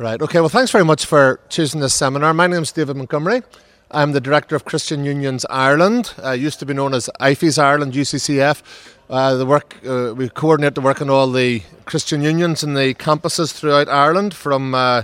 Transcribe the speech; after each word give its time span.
Right. 0.00 0.22
Okay. 0.22 0.38
Well, 0.38 0.48
thanks 0.48 0.70
very 0.70 0.84
much 0.84 1.06
for 1.06 1.40
choosing 1.48 1.80
this 1.80 1.92
seminar. 1.92 2.32
My 2.32 2.46
name 2.46 2.62
is 2.62 2.70
David 2.70 2.96
Montgomery. 2.96 3.42
I'm 3.90 4.12
the 4.12 4.20
director 4.20 4.54
of 4.54 4.64
Christian 4.64 5.04
Unions 5.04 5.44
Ireland. 5.50 6.14
Uh, 6.22 6.30
used 6.30 6.60
to 6.60 6.66
be 6.66 6.72
known 6.72 6.94
as 6.94 7.10
IFES 7.20 7.58
Ireland, 7.58 7.94
UCCF. 7.94 8.62
Uh, 9.10 9.34
the 9.34 9.44
work 9.44 9.76
uh, 9.84 10.14
we 10.14 10.28
coordinate 10.28 10.76
the 10.76 10.80
work 10.82 11.00
in 11.00 11.10
all 11.10 11.32
the 11.32 11.62
Christian 11.84 12.22
unions 12.22 12.62
and 12.62 12.76
the 12.76 12.94
campuses 12.94 13.52
throughout 13.52 13.88
Ireland, 13.88 14.34
from 14.34 14.72
uh, 14.72 15.02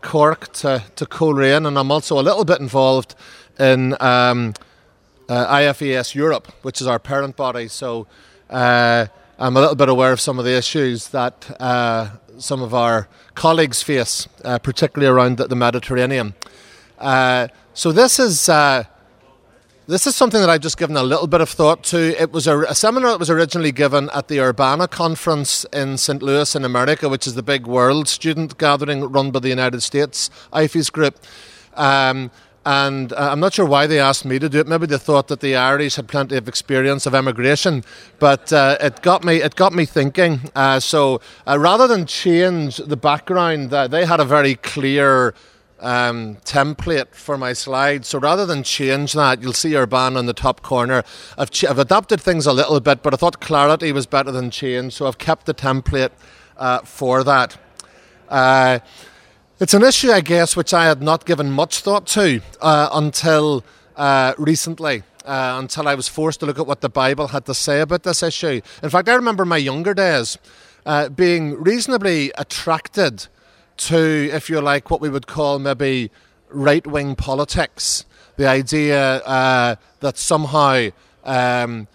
Cork 0.00 0.50
to 0.54 0.82
to 0.96 1.04
Coleraine, 1.04 1.66
and 1.66 1.78
I'm 1.78 1.90
also 1.90 2.18
a 2.18 2.24
little 2.24 2.46
bit 2.46 2.58
involved 2.58 3.14
in 3.58 3.94
um, 4.00 4.54
uh, 5.28 5.56
IFES 5.58 6.14
Europe, 6.14 6.50
which 6.62 6.80
is 6.80 6.86
our 6.86 6.98
parent 6.98 7.36
body. 7.36 7.68
So 7.68 8.06
uh, 8.48 9.08
I'm 9.38 9.58
a 9.58 9.60
little 9.60 9.76
bit 9.76 9.90
aware 9.90 10.12
of 10.12 10.22
some 10.22 10.38
of 10.38 10.46
the 10.46 10.56
issues 10.56 11.08
that 11.08 11.50
some 12.42 12.62
of 12.62 12.74
our 12.74 13.08
colleagues 13.34 13.82
face, 13.82 14.28
uh, 14.44 14.58
particularly 14.58 15.12
around 15.12 15.36
the, 15.36 15.46
the 15.46 15.56
Mediterranean. 15.56 16.34
Uh, 16.98 17.48
so 17.74 17.92
this 17.92 18.18
is 18.18 18.48
uh, 18.48 18.84
this 19.86 20.06
is 20.06 20.14
something 20.14 20.40
that 20.40 20.48
I've 20.48 20.60
just 20.60 20.78
given 20.78 20.96
a 20.96 21.02
little 21.02 21.26
bit 21.26 21.40
of 21.40 21.48
thought 21.48 21.82
to. 21.84 22.20
It 22.20 22.32
was 22.32 22.46
a, 22.46 22.60
a, 22.60 22.74
seminar 22.74 23.10
that 23.10 23.18
was 23.18 23.30
originally 23.30 23.72
given 23.72 24.10
at 24.10 24.28
the 24.28 24.40
Urbana 24.40 24.86
conference 24.86 25.64
in 25.72 25.98
St. 25.98 26.22
Louis 26.22 26.54
in 26.54 26.64
America, 26.64 27.08
which 27.08 27.26
is 27.26 27.34
the 27.34 27.42
big 27.42 27.66
world 27.66 28.08
student 28.08 28.58
gathering 28.58 29.02
run 29.02 29.30
by 29.30 29.40
the 29.40 29.48
United 29.48 29.82
States 29.82 30.30
IFES 30.52 30.92
group. 30.92 31.18
Um, 31.74 32.30
and 32.64 33.12
uh, 33.12 33.30
I'm 33.32 33.40
not 33.40 33.54
sure 33.54 33.66
why 33.66 33.86
they 33.86 33.98
asked 33.98 34.24
me 34.24 34.38
to 34.38 34.48
do 34.48 34.60
it. 34.60 34.68
Maybe 34.68 34.86
they 34.86 34.98
thought 34.98 35.28
that 35.28 35.40
the 35.40 35.56
Irish 35.56 35.96
had 35.96 36.06
plenty 36.08 36.36
of 36.36 36.46
experience 36.48 37.06
of 37.06 37.14
emigration, 37.14 37.82
but 38.18 38.52
uh, 38.52 38.76
it 38.80 39.02
got 39.02 39.24
me 39.24 39.42
it 39.42 39.56
got 39.56 39.72
me 39.72 39.84
thinking. 39.84 40.40
Uh, 40.54 40.78
so 40.78 41.20
uh, 41.46 41.58
rather 41.58 41.88
than 41.88 42.06
change 42.06 42.76
the 42.76 42.96
background, 42.96 43.70
they 43.70 44.06
had 44.06 44.20
a 44.20 44.24
very 44.24 44.54
clear. 44.56 45.34
Um, 45.80 46.36
template 46.44 47.12
for 47.12 47.36
my 47.36 47.52
slides. 47.52 48.06
So 48.06 48.20
rather 48.20 48.46
than 48.46 48.62
change 48.62 49.14
that, 49.14 49.42
you'll 49.42 49.52
see 49.52 49.76
Urbana 49.76 50.16
on 50.20 50.26
the 50.26 50.32
top 50.32 50.62
corner. 50.62 51.02
I've, 51.36 51.50
ch- 51.50 51.64
I've 51.64 51.80
adapted 51.80 52.20
things 52.20 52.46
a 52.46 52.52
little 52.52 52.78
bit, 52.78 53.02
but 53.02 53.12
I 53.12 53.16
thought 53.16 53.40
clarity 53.40 53.90
was 53.90 54.06
better 54.06 54.30
than 54.30 54.52
change, 54.52 54.92
so 54.92 55.08
I've 55.08 55.18
kept 55.18 55.46
the 55.46 55.54
template 55.54 56.12
uh, 56.56 56.82
for 56.82 57.24
that. 57.24 57.58
It's 59.62 59.74
an 59.74 59.84
issue, 59.84 60.10
I 60.10 60.22
guess, 60.22 60.56
which 60.56 60.74
I 60.74 60.86
had 60.86 61.00
not 61.04 61.24
given 61.24 61.52
much 61.52 61.82
thought 61.82 62.04
to 62.08 62.42
uh, 62.60 62.88
until 62.92 63.62
uh, 63.94 64.34
recently. 64.36 65.04
Uh, 65.24 65.54
until 65.56 65.86
I 65.86 65.94
was 65.94 66.08
forced 66.08 66.40
to 66.40 66.46
look 66.46 66.58
at 66.58 66.66
what 66.66 66.80
the 66.80 66.88
Bible 66.88 67.28
had 67.28 67.46
to 67.46 67.54
say 67.54 67.80
about 67.80 68.02
this 68.02 68.24
issue. 68.24 68.60
In 68.82 68.90
fact, 68.90 69.08
I 69.08 69.14
remember 69.14 69.44
my 69.44 69.58
younger 69.58 69.94
days 69.94 70.36
uh, 70.84 71.10
being 71.10 71.62
reasonably 71.62 72.32
attracted 72.36 73.28
to, 73.76 74.30
if 74.32 74.50
you 74.50 74.60
like, 74.60 74.90
what 74.90 75.00
we 75.00 75.08
would 75.08 75.28
call 75.28 75.60
maybe 75.60 76.10
right 76.48 76.84
wing 76.84 77.14
politics. 77.14 78.04
The 78.34 78.48
idea 78.48 79.18
uh, 79.18 79.76
that 80.00 80.18
somehow 80.18 80.88
um, 81.22 81.86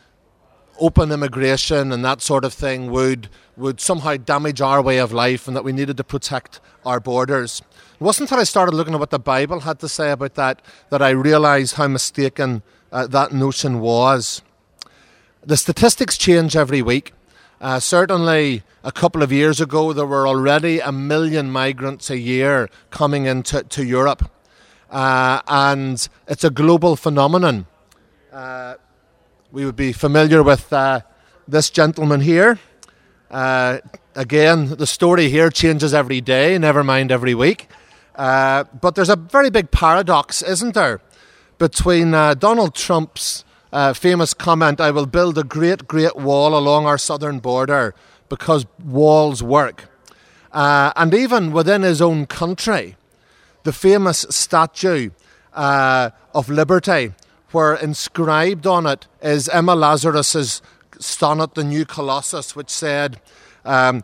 open 0.80 1.12
immigration 1.12 1.92
and 1.92 2.06
that 2.06 2.22
sort 2.22 2.46
of 2.46 2.54
thing 2.54 2.92
would 2.92 3.28
would 3.58 3.82
somehow 3.82 4.16
damage 4.16 4.62
our 4.62 4.82
way 4.82 5.00
of 5.00 5.12
life 5.12 5.48
and 5.48 5.58
that 5.58 5.64
we 5.64 5.72
needed 5.72 5.98
to 5.98 6.04
protect 6.04 6.62
our 6.86 7.00
borders. 7.00 7.62
It 8.00 8.04
wasn't 8.04 8.30
until 8.30 8.42
I 8.42 8.46
started 8.46 8.76
looking 8.76 8.94
at 8.94 9.00
what 9.00 9.10
the 9.10 9.20
Bible 9.20 9.62
had 9.62 9.80
to 9.80 9.90
say 9.90 10.12
about 10.12 10.36
that 10.36 10.62
that 10.90 11.02
I 11.02 11.10
realised 11.10 11.76
how 11.76 11.88
mistaken 11.88 12.62
uh, 12.92 13.08
that 13.08 13.34
notion 13.34 13.80
was. 13.80 14.44
The 15.44 15.58
statistics 15.58 16.18
change 16.18 16.56
every 16.56 16.82
week. 16.82 17.14
Uh, 17.60 17.80
certainly, 17.80 18.64
a 18.84 18.92
couple 18.92 19.24
of 19.24 19.32
years 19.32 19.60
ago, 19.60 19.92
there 19.92 20.06
were 20.06 20.28
already 20.28 20.80
a 20.80 20.92
million 20.92 21.52
migrants 21.52 22.12
a 22.12 22.18
year 22.18 22.70
coming 22.92 23.26
into 23.26 23.64
to 23.64 23.84
Europe. 23.84 24.30
Uh, 24.92 25.42
and 25.48 26.08
it's 26.28 26.44
a 26.44 26.52
global 26.52 26.96
phenomenon. 26.96 27.66
Uh, 28.32 28.76
we 29.52 29.66
would 29.66 29.76
be 29.76 29.92
familiar 29.92 30.44
with 30.44 30.72
uh, 30.72 31.02
this 31.48 31.72
gentleman 31.72 32.22
here. 32.22 32.60
Uh, 33.30 33.80
again, 34.16 34.70
the 34.78 34.88
story 34.88 35.30
here 35.30 35.50
changes 35.50 35.94
every 35.94 36.22
day, 36.22 36.58
never 36.58 36.84
mind 36.84 37.12
every 37.12 37.36
week. 37.36 37.68
Uh, 38.16 38.64
but 38.82 38.96
there's 38.96 39.10
a 39.10 39.16
very 39.16 39.50
big 39.50 39.70
paradox, 39.72 40.42
isn't 40.42 40.74
there, 40.74 41.02
between 41.58 42.14
uh, 42.14 42.34
Donald 42.34 42.74
Trump's 42.74 43.44
uh, 43.72 43.94
famous 43.94 44.34
comment, 44.34 44.80
I 44.80 44.92
will 44.92 45.06
build 45.06 45.38
a 45.38 45.44
great, 45.44 45.88
great 45.88 46.16
wall 46.16 46.58
along 46.58 46.86
our 46.86 46.98
southern 46.98 47.40
border 47.40 47.94
because 48.30 48.66
walls 48.84 49.44
work. 49.44 49.90
Uh, 50.52 50.94
and 50.96 51.14
even 51.14 51.52
within 51.52 51.82
his 51.82 52.02
own 52.02 52.26
country, 52.26 52.96
the 53.64 53.74
famous 53.74 54.26
statue 54.30 55.10
of 55.54 56.50
liberty, 56.50 57.14
where 57.52 57.74
inscribed 57.74 58.66
on 58.66 58.86
it 58.86 59.08
is 59.22 59.50
Emma 59.50 59.76
Lazarus's 59.76 60.62
sonnet, 61.00 61.56
The 61.56 61.64
New 61.64 61.86
Colossus, 61.86 62.56
which 62.56 62.70
said, 62.70 63.20
um, 63.66 64.04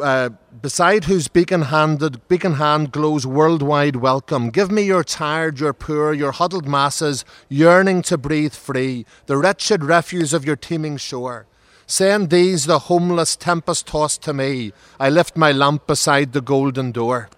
uh, 0.00 0.30
beside 0.60 1.04
whose 1.04 1.28
beacon 1.28 1.62
handed 1.62 2.26
beacon 2.28 2.54
hand 2.54 2.92
glows 2.92 3.26
worldwide 3.26 3.96
welcome. 3.96 4.50
Give 4.50 4.70
me 4.70 4.82
your 4.82 5.04
tired, 5.04 5.60
your 5.60 5.72
poor, 5.72 6.12
your 6.12 6.32
huddled 6.32 6.66
masses, 6.66 7.24
yearning 7.48 8.02
to 8.02 8.16
breathe 8.16 8.54
free, 8.54 9.04
the 9.26 9.36
wretched 9.36 9.84
refuse 9.84 10.32
of 10.32 10.44
your 10.44 10.56
teeming 10.56 10.96
shore. 10.96 11.46
Send 11.86 12.30
these, 12.30 12.64
the 12.64 12.78
homeless, 12.78 13.36
tempest 13.36 13.86
tossed 13.86 14.22
to 14.22 14.32
me. 14.32 14.72
I 14.98 15.10
lift 15.10 15.36
my 15.36 15.52
lamp 15.52 15.86
beside 15.86 16.32
the 16.32 16.40
golden 16.40 16.92
door. 16.92 17.28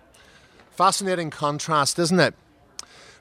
Fascinating 0.70 1.30
contrast, 1.30 1.98
isn't 1.98 2.20
it? 2.20 2.34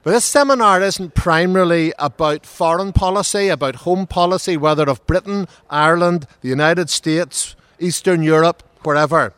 But 0.04 0.12
this 0.12 0.26
seminar 0.26 0.82
isn't 0.82 1.16
primarily 1.16 1.94
about 1.98 2.46
foreign 2.46 2.92
policy, 2.92 3.48
about 3.48 3.88
home 3.88 4.06
policy, 4.06 4.58
whether 4.58 4.90
of 4.90 5.06
Britain, 5.08 5.48
Ireland, 5.70 6.28
the 6.42 6.50
United 6.50 6.90
States, 6.90 7.56
Eastern 7.80 8.22
Europe, 8.22 8.64
wherever. 8.84 9.34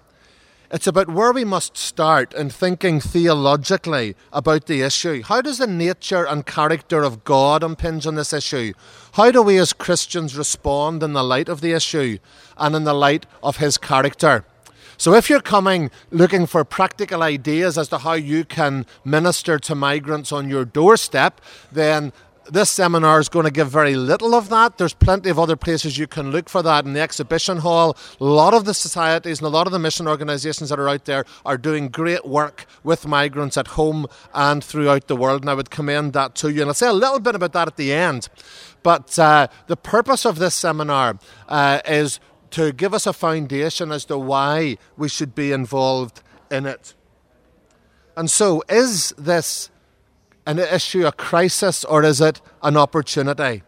It's 0.72 0.88
about 0.88 1.08
where 1.08 1.32
we 1.32 1.46
must 1.46 1.78
start 1.78 2.34
in 2.34 2.50
thinking 2.50 3.00
theologically 3.00 4.16
about 4.34 4.66
the 4.66 4.82
issue. 4.82 5.22
How 5.22 5.40
does 5.40 5.60
the 5.60 5.68
nature 5.68 6.26
and 6.26 6.48
character 6.48 7.04
of 7.04 7.24
God 7.24 7.64
impinge 7.64 8.08
on 8.08 8.16
this 8.16 8.34
issue? 8.34 8.74
How 9.14 9.30
do 9.30 9.44
we 9.44 9.60
as 9.60 9.72
Christians 9.72 10.36
respond 10.36 11.04
in 11.04 11.14
the 11.14 11.24
light 11.24 11.48
of 11.48 11.62
the 11.62 11.74
issue 11.74 12.18
and 12.58 12.76
in 12.76 12.86
the 12.86 12.96
light 12.96 13.28
of 13.44 13.58
His 13.58 13.78
character? 13.78 14.46
So, 14.98 15.14
if 15.14 15.30
you're 15.30 15.42
coming 15.42 15.92
looking 16.12 16.46
for 16.46 16.64
practical 16.64 17.24
ideas 17.24 17.78
as 17.78 17.88
to 17.90 18.00
how 18.00 18.14
you 18.14 18.46
can 18.46 18.86
minister 19.04 19.60
to 19.60 19.76
migrants 19.76 20.32
on 20.32 20.50
your 20.50 20.66
doorstep, 20.66 21.42
then 21.72 22.14
this 22.50 22.70
seminar 22.70 23.20
is 23.20 23.30
going 23.30 23.46
to 23.46 23.52
give 23.52 23.70
very 23.70 23.96
little 23.96 24.36
of 24.36 24.50
that. 24.50 24.78
There's 24.78 24.94
plenty 24.94 25.30
of 25.30 25.40
other 25.40 25.56
places 25.56 25.98
you 25.98 26.08
can 26.08 26.32
look 26.32 26.50
for 26.50 26.62
that 26.62 26.86
in 26.86 26.94
the 26.94 27.00
exhibition 27.00 27.58
hall. 27.58 27.98
A 28.20 28.24
lot 28.24 28.54
of 28.54 28.66
the 28.66 28.74
societies 28.74 29.40
and 29.40 29.48
a 29.48 29.50
lot 29.50 29.68
of 29.68 29.74
the 29.74 29.80
mission 29.80 30.08
organisations 30.08 30.70
that 30.70 30.80
are 30.80 30.90
out 30.90 31.06
there 31.06 31.26
are 31.46 31.58
doing 31.58 31.90
great 31.90 32.26
work 32.26 32.66
with 32.84 33.08
migrants 33.08 33.58
at 33.58 33.68
home 33.68 34.08
and 34.34 34.64
throughout 34.64 35.08
the 35.08 35.16
world, 35.16 35.42
and 35.42 35.50
I 35.50 35.54
would 35.54 35.70
commend 35.70 36.14
that 36.14 36.36
to 36.36 36.52
you. 36.52 36.62
And 36.62 36.70
I'll 36.70 36.76
say 36.76 36.88
a 36.88 36.94
little 36.94 37.20
bit 37.20 37.36
about 37.36 37.54
that 37.54 37.68
at 37.68 37.78
the 37.78 37.94
end. 37.94 38.30
But 38.84 39.18
uh, 39.18 39.48
the 39.68 39.78
purpose 39.78 40.26
of 40.26 40.38
this 40.38 40.54
seminar 40.54 41.18
uh, 41.48 41.82
is 41.88 42.20
to 42.52 42.72
give 42.72 42.94
us 42.94 43.08
a 43.08 43.14
foundation 43.14 43.92
as 43.92 44.06
to 44.06 44.18
why 44.18 44.78
we 44.98 45.10
should 45.10 45.36
be 45.36 45.52
involved 45.52 46.22
in 46.52 46.66
it. 46.66 46.94
And 48.16 48.30
so, 48.30 48.64
is 48.70 49.14
this 49.18 49.70
an 50.48 50.60
issue 50.60 51.06
a 51.06 51.12
crisis 51.12 51.84
or 51.84 52.04
is 52.04 52.22
it 52.22 52.42
an 52.64 52.78
opportunity? 52.78 53.64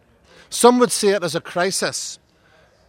Some 0.48 0.78
would 0.78 0.92
see 0.92 1.08
it 1.08 1.22
as 1.22 1.34
a 1.34 1.40
crisis 1.40 2.18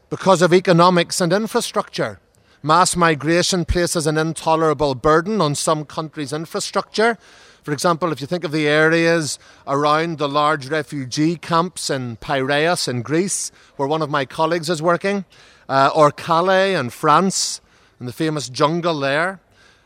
because 0.09 0.41
of 0.41 0.53
economics 0.53 1.19
and 1.19 1.33
infrastructure. 1.33 2.19
Mass 2.61 2.95
migration 2.95 3.65
places 3.65 4.05
an 4.07 4.17
intolerable 4.17 4.95
burden 4.95 5.39
on 5.39 5.55
some 5.55 5.85
countries' 5.85 6.33
infrastructure. 6.33 7.17
For 7.63 7.71
example, 7.71 8.11
if 8.11 8.19
you 8.19 8.27
think 8.27 8.43
of 8.43 8.51
the 8.51 8.67
areas 8.67 9.39
around 9.67 10.17
the 10.17 10.27
large 10.27 10.67
refugee 10.67 11.35
camps 11.37 11.89
in 11.89 12.17
Piraeus 12.17 12.87
in 12.87 13.01
Greece, 13.01 13.51
where 13.75 13.87
one 13.87 14.01
of 14.01 14.09
my 14.09 14.25
colleagues 14.25 14.69
is 14.69 14.81
working, 14.81 15.25
uh, 15.69 15.91
or 15.95 16.11
Calais 16.11 16.73
in 16.73 16.89
France, 16.89 17.61
and 17.99 18.07
the 18.07 18.13
famous 18.13 18.49
jungle 18.49 18.99
there. 18.99 19.39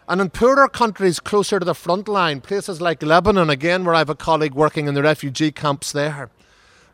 And 0.07 0.19
in 0.21 0.29
poorer 0.29 0.67
countries 0.67 1.19
closer 1.19 1.59
to 1.59 1.65
the 1.65 1.75
front 1.75 2.07
line, 2.07 2.41
places 2.41 2.81
like 2.81 3.03
Lebanon, 3.03 3.49
again, 3.49 3.85
where 3.85 3.93
I 3.93 3.99
have 3.99 4.09
a 4.09 4.15
colleague 4.15 4.53
working 4.53 4.87
in 4.87 4.95
the 4.95 5.03
refugee 5.03 5.51
camps 5.51 5.91
there, 5.91 6.29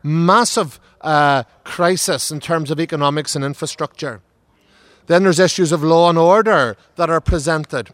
massive 0.02 0.78
uh, 1.00 1.44
crisis 1.64 2.30
in 2.30 2.40
terms 2.40 2.70
of 2.70 2.80
economics 2.80 3.34
and 3.34 3.44
infrastructure. 3.44 4.20
Then 5.06 5.22
there's 5.24 5.38
issues 5.38 5.72
of 5.72 5.82
law 5.82 6.08
and 6.08 6.18
order 6.18 6.76
that 6.96 7.10
are 7.10 7.20
presented. 7.20 7.90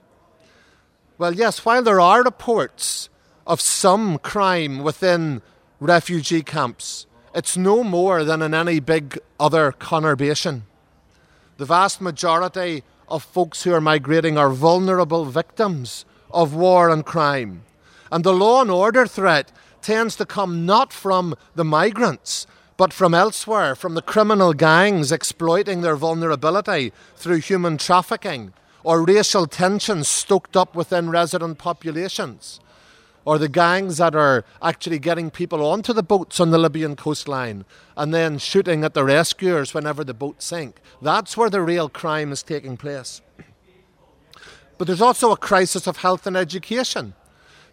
Well, 1.19 1.35
yes, 1.35 1.65
while 1.65 1.83
there 1.83 2.01
are 2.01 2.23
reports 2.23 3.09
of 3.47 3.61
some 3.61 4.19
crime 4.19 4.83
within 4.83 5.41
refugee 5.81 6.43
camps, 6.43 7.07
it's 7.35 7.57
no 7.57 7.83
more 7.83 8.25
than 8.25 8.43
in 8.43 8.53
any 8.53 8.81
big 8.81 9.19
other 9.41 9.73
conurbation. 9.73 10.63
The 11.59 11.65
vast 11.65 12.01
majority 12.01 12.83
of 13.09 13.23
folks 13.23 13.63
who 13.63 13.73
are 13.73 13.81
migrating 13.81 14.37
are 14.37 14.51
vulnerable 14.51 15.25
victims 15.25 16.05
of 16.31 16.55
war 16.55 16.91
and 16.91 17.05
crime. 17.05 17.63
And 18.13 18.25
the 18.25 18.35
law 18.35 18.61
and 18.61 18.71
order 18.71 19.07
threat 19.07 19.53
tends 19.81 20.17
to 20.17 20.27
come 20.27 20.67
not 20.67 20.93
from 20.93 21.35
the 21.55 21.65
migrants, 21.65 22.47
but 22.77 22.93
from 22.93 23.15
elsewhere, 23.15 23.75
from 23.75 23.95
the 23.95 24.03
criminal 24.03 24.53
gangs 24.53 25.11
exploiting 25.11 25.81
their 25.81 25.97
vulnerability 25.97 26.93
through 27.17 27.39
human 27.39 27.79
trafficking 27.79 28.53
or 28.85 29.05
racial 29.05 29.47
tensions 29.47 30.09
stoked 30.09 30.57
up 30.57 30.75
within 30.75 31.09
resident 31.09 31.57
populations 31.57 32.61
or 33.27 33.39
the 33.39 33.49
gangs 33.49 33.99
that 33.99 34.15
are 34.15 34.45
actually 34.63 35.01
getting 35.01 35.31
people 35.31 35.67
onto 35.67 35.93
the 35.93 36.03
boats 36.03 36.39
on 36.39 36.53
the 36.53 36.59
Libyan 36.59 36.95
coastline 36.95 37.65
and 37.97 38.15
then 38.15 38.39
shooting 38.39 38.85
at 38.85 38.95
the 38.95 39.05
rescuers 39.05 39.75
whenever 39.75 40.05
the 40.05 40.15
boats 40.15 40.47
sink. 40.47 40.81
That's 41.03 41.37
where 41.37 41.51
the 41.51 41.61
real 41.61 41.89
crime 41.89 42.31
is 42.31 42.45
taking 42.45 42.77
place. 42.77 43.21
But 44.79 44.87
there's 44.87 45.03
also 45.03 45.33
a 45.33 45.37
crisis 45.37 45.89
of 45.89 45.99
health 45.99 46.27
and 46.27 46.37
education. 46.37 47.15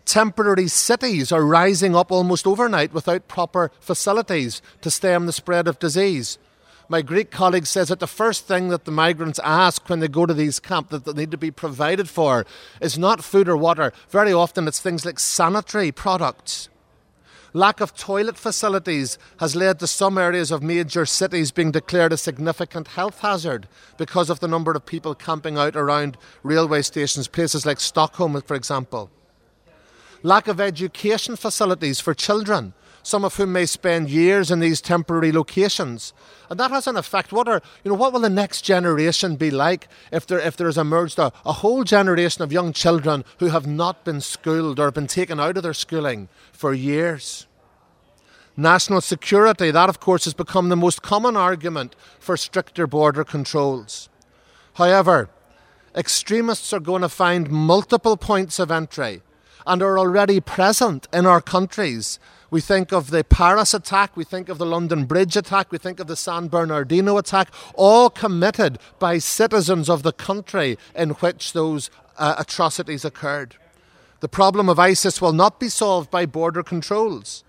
Temporary 0.05 0.67
cities 0.67 1.31
are 1.31 1.45
rising 1.45 1.95
up 1.95 2.11
almost 2.11 2.47
overnight 2.47 2.91
without 2.91 3.27
proper 3.27 3.71
facilities 3.79 4.61
to 4.81 4.89
stem 4.89 5.27
the 5.27 5.31
spread 5.31 5.67
of 5.67 5.79
disease. 5.79 6.39
My 6.89 7.01
Greek 7.01 7.31
colleague 7.31 7.65
says 7.65 7.87
that 7.87 7.99
the 7.99 8.07
first 8.07 8.45
thing 8.45 8.69
that 8.69 8.85
the 8.85 8.91
migrants 8.91 9.39
ask 9.43 9.89
when 9.89 9.99
they 9.99 10.07
go 10.07 10.25
to 10.25 10.33
these 10.33 10.59
camps 10.59 10.91
that 10.91 11.05
they 11.05 11.13
need 11.13 11.31
to 11.31 11.37
be 11.37 11.51
provided 11.51 12.09
for 12.09 12.45
is 12.81 12.97
not 12.97 13.23
food 13.23 13.47
or 13.47 13.55
water. 13.55 13.93
Very 14.09 14.33
often 14.33 14.67
it's 14.67 14.79
things 14.79 15.05
like 15.05 15.19
sanitary 15.19 15.91
products. 15.91 16.69
Lack 17.55 17.79
of 17.79 17.95
toilet 17.95 18.35
facilities 18.35 19.19
has 19.39 19.55
led 19.55 19.79
to 19.79 19.87
some 19.87 20.17
areas 20.17 20.49
of 20.49 20.63
major 20.63 21.05
cities 21.05 21.51
being 21.51 21.71
declared 21.71 22.11
a 22.11 22.17
significant 22.17 22.89
health 22.89 23.19
hazard 23.19 23.67
because 23.97 24.31
of 24.31 24.39
the 24.39 24.47
number 24.47 24.71
of 24.71 24.85
people 24.87 25.13
camping 25.13 25.55
out 25.55 25.75
around 25.75 26.17
railway 26.41 26.81
stations, 26.81 27.27
places 27.27 27.63
like 27.63 27.79
Stockholm, 27.79 28.41
for 28.41 28.55
example. 28.55 29.11
Lack 30.23 30.47
of 30.47 30.59
education 30.59 31.35
facilities 31.35 31.99
for 31.99 32.15
children 32.15 32.73
some 33.03 33.25
of 33.25 33.35
whom 33.35 33.51
may 33.51 33.65
spend 33.65 34.09
years 34.09 34.49
in 34.49 34.59
these 34.59 34.81
temporary 34.81 35.31
locations. 35.31 36.13
And 36.49 36.59
that 36.59 36.71
has 36.71 36.87
an 36.87 36.95
effect. 36.95 37.31
What 37.31 37.47
are 37.47 37.61
you 37.83 37.91
know 37.91 37.97
what 37.97 38.13
will 38.13 38.21
the 38.21 38.29
next 38.29 38.61
generation 38.61 39.35
be 39.35 39.51
like 39.51 39.87
if 40.11 40.25
there 40.25 40.39
if 40.39 40.57
there 40.57 40.67
has 40.67 40.77
emerged 40.77 41.19
a, 41.19 41.31
a 41.45 41.53
whole 41.53 41.83
generation 41.83 42.41
of 42.41 42.51
young 42.51 42.73
children 42.73 43.25
who 43.39 43.47
have 43.47 43.67
not 43.67 44.05
been 44.05 44.21
schooled 44.21 44.79
or 44.79 44.89
been 44.89 45.07
taken 45.07 45.39
out 45.39 45.57
of 45.57 45.63
their 45.63 45.73
schooling 45.73 46.29
for 46.53 46.73
years? 46.73 47.45
National 48.55 49.01
security, 49.01 49.71
that 49.71 49.89
of 49.89 49.99
course 49.99 50.25
has 50.25 50.33
become 50.33 50.69
the 50.69 50.75
most 50.75 51.01
common 51.01 51.35
argument 51.35 51.95
for 52.19 52.37
stricter 52.37 52.87
border 52.87 53.23
controls. 53.23 54.09
However, 54.75 55.29
extremists 55.95 56.71
are 56.71 56.79
going 56.79 57.01
to 57.01 57.09
find 57.09 57.49
multiple 57.49 58.15
points 58.15 58.59
of 58.59 58.71
entry 58.71 59.21
and 59.65 59.81
are 59.81 59.97
already 59.97 60.39
present 60.39 61.07
in 61.11 61.25
our 61.25 61.41
countries 61.41 62.19
we 62.53 62.61
think 62.61 62.93
of 62.93 63.09
the 63.09 63.23
Paris 63.23 63.73
attack, 63.73 64.15
we 64.15 64.23
think 64.23 64.47
of 64.47 64.59
the 64.59 64.65
London 64.65 65.05
Bridge 65.05 65.35
attack, 65.35 65.71
we 65.71 65.79
think 65.79 65.99
of 65.99 66.05
the 66.05 66.15
San 66.15 66.49
Bernardino 66.49 67.17
attack, 67.17 67.49
all 67.73 68.11
committed 68.11 68.77
by 68.99 69.17
citizens 69.17 69.89
of 69.89 70.03
the 70.03 70.13
country 70.13 70.77
in 70.95 71.09
which 71.13 71.53
those 71.53 71.89
uh, 72.15 72.35
atrocities 72.37 73.03
occurred. 73.03 73.55
The 74.19 74.29
problem 74.29 74.69
of 74.69 74.77
ISIS 74.77 75.19
will 75.19 75.33
not 75.33 75.59
be 75.59 75.67
solved 75.67 76.11
by 76.11 76.27
border 76.27 76.61
controls. 76.61 77.43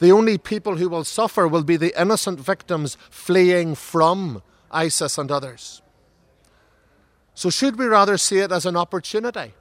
The 0.00 0.10
only 0.10 0.38
people 0.38 0.78
who 0.78 0.88
will 0.88 1.04
suffer 1.04 1.46
will 1.46 1.62
be 1.62 1.76
the 1.76 1.94
innocent 1.96 2.40
victims 2.40 2.96
fleeing 3.10 3.76
from 3.76 4.42
ISIS 4.72 5.18
and 5.18 5.30
others. 5.30 5.82
So, 7.34 7.48
should 7.48 7.78
we 7.78 7.86
rather 7.86 8.18
see 8.18 8.38
it 8.38 8.50
as 8.50 8.66
an 8.66 8.76
opportunity? 8.76 9.52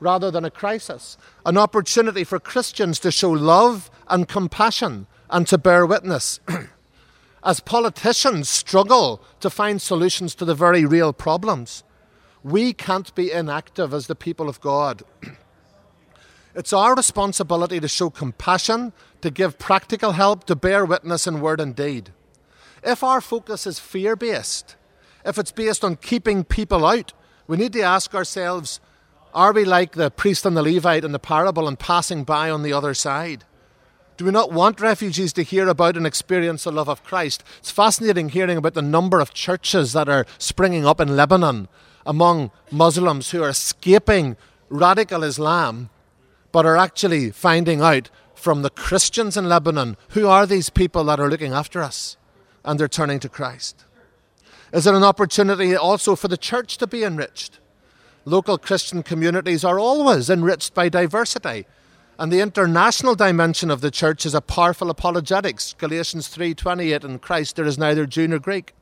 Rather 0.00 0.30
than 0.30 0.44
a 0.44 0.50
crisis, 0.50 1.16
an 1.44 1.56
opportunity 1.56 2.24
for 2.24 2.38
Christians 2.38 2.98
to 3.00 3.10
show 3.10 3.30
love 3.30 3.90
and 4.08 4.28
compassion 4.28 5.06
and 5.30 5.46
to 5.46 5.58
bear 5.58 5.86
witness. 5.86 6.40
As 7.44 7.60
politicians 7.60 8.48
struggle 8.48 9.22
to 9.40 9.50
find 9.50 9.80
solutions 9.80 10.34
to 10.34 10.44
the 10.44 10.54
very 10.54 10.84
real 10.84 11.12
problems, 11.12 11.84
we 12.42 12.72
can't 12.72 13.14
be 13.14 13.30
inactive 13.30 13.92
as 13.92 14.06
the 14.06 14.14
people 14.14 14.48
of 14.48 14.60
God. 14.60 15.02
it's 16.54 16.72
our 16.72 16.94
responsibility 16.94 17.80
to 17.80 17.88
show 17.88 18.10
compassion, 18.10 18.92
to 19.20 19.30
give 19.30 19.58
practical 19.58 20.12
help, 20.12 20.44
to 20.44 20.56
bear 20.56 20.84
witness 20.84 21.26
in 21.26 21.40
word 21.40 21.60
and 21.60 21.74
deed. 21.74 22.10
If 22.82 23.02
our 23.02 23.20
focus 23.20 23.66
is 23.66 23.78
fear 23.78 24.16
based, 24.16 24.76
if 25.24 25.38
it's 25.38 25.52
based 25.52 25.84
on 25.84 25.96
keeping 25.96 26.44
people 26.44 26.86
out, 26.86 27.12
we 27.48 27.56
need 27.56 27.72
to 27.72 27.82
ask 27.82 28.14
ourselves 28.14 28.80
are 29.36 29.52
we 29.52 29.66
like 29.66 29.92
the 29.92 30.10
priest 30.10 30.46
and 30.46 30.56
the 30.56 30.62
Levite 30.62 31.04
in 31.04 31.12
the 31.12 31.18
parable 31.18 31.68
and 31.68 31.78
passing 31.78 32.24
by 32.24 32.50
on 32.50 32.62
the 32.62 32.72
other 32.72 32.94
side? 32.94 33.44
Do 34.16 34.24
we 34.24 34.30
not 34.30 34.50
want 34.50 34.80
refugees 34.80 35.34
to 35.34 35.42
hear 35.42 35.68
about 35.68 35.94
and 35.94 36.06
experience 36.06 36.64
the 36.64 36.72
love 36.72 36.88
of 36.88 37.04
Christ? 37.04 37.44
It's 37.58 37.70
fascinating 37.70 38.30
hearing 38.30 38.56
about 38.56 38.72
the 38.72 38.80
number 38.80 39.20
of 39.20 39.34
churches 39.34 39.92
that 39.92 40.08
are 40.08 40.24
springing 40.38 40.86
up 40.86 41.00
in 41.00 41.16
Lebanon 41.16 41.68
among 42.06 42.50
Muslims 42.70 43.30
who 43.30 43.42
are 43.42 43.50
escaping 43.50 44.38
radical 44.70 45.22
Islam 45.22 45.90
but 46.50 46.64
are 46.64 46.78
actually 46.78 47.30
finding 47.30 47.82
out 47.82 48.08
from 48.34 48.62
the 48.62 48.70
Christians 48.70 49.36
in 49.36 49.50
Lebanon 49.50 49.98
who 50.10 50.26
are 50.26 50.46
these 50.46 50.70
people 50.70 51.04
that 51.04 51.20
are 51.20 51.28
looking 51.28 51.52
after 51.52 51.82
us 51.82 52.16
and 52.64 52.80
they're 52.80 52.88
turning 52.88 53.20
to 53.20 53.28
Christ. 53.28 53.84
Is 54.72 54.86
it 54.86 54.94
an 54.94 55.04
opportunity 55.04 55.76
also 55.76 56.16
for 56.16 56.28
the 56.28 56.38
church 56.38 56.78
to 56.78 56.86
be 56.86 57.04
enriched? 57.04 57.60
Local 58.26 58.58
Christian 58.58 59.02
communities 59.02 59.64
are 59.64 59.78
always 59.78 60.28
enriched 60.28 60.74
by 60.74 60.90
diversity. 60.90 61.64
And 62.18 62.32
the 62.32 62.40
international 62.40 63.14
dimension 63.14 63.70
of 63.70 63.80
the 63.80 63.90
church 63.90 64.26
is 64.26 64.34
a 64.34 64.40
powerful 64.40 64.90
apologetics. 64.90 65.74
Galatians 65.78 66.28
3:28 66.28 67.04
in 67.04 67.18
Christ 67.20 67.56
there 67.56 67.64
is 67.64 67.78
neither 67.78 68.04
Jew 68.04 68.26
nor 68.26 68.40
Greek. 68.40 68.74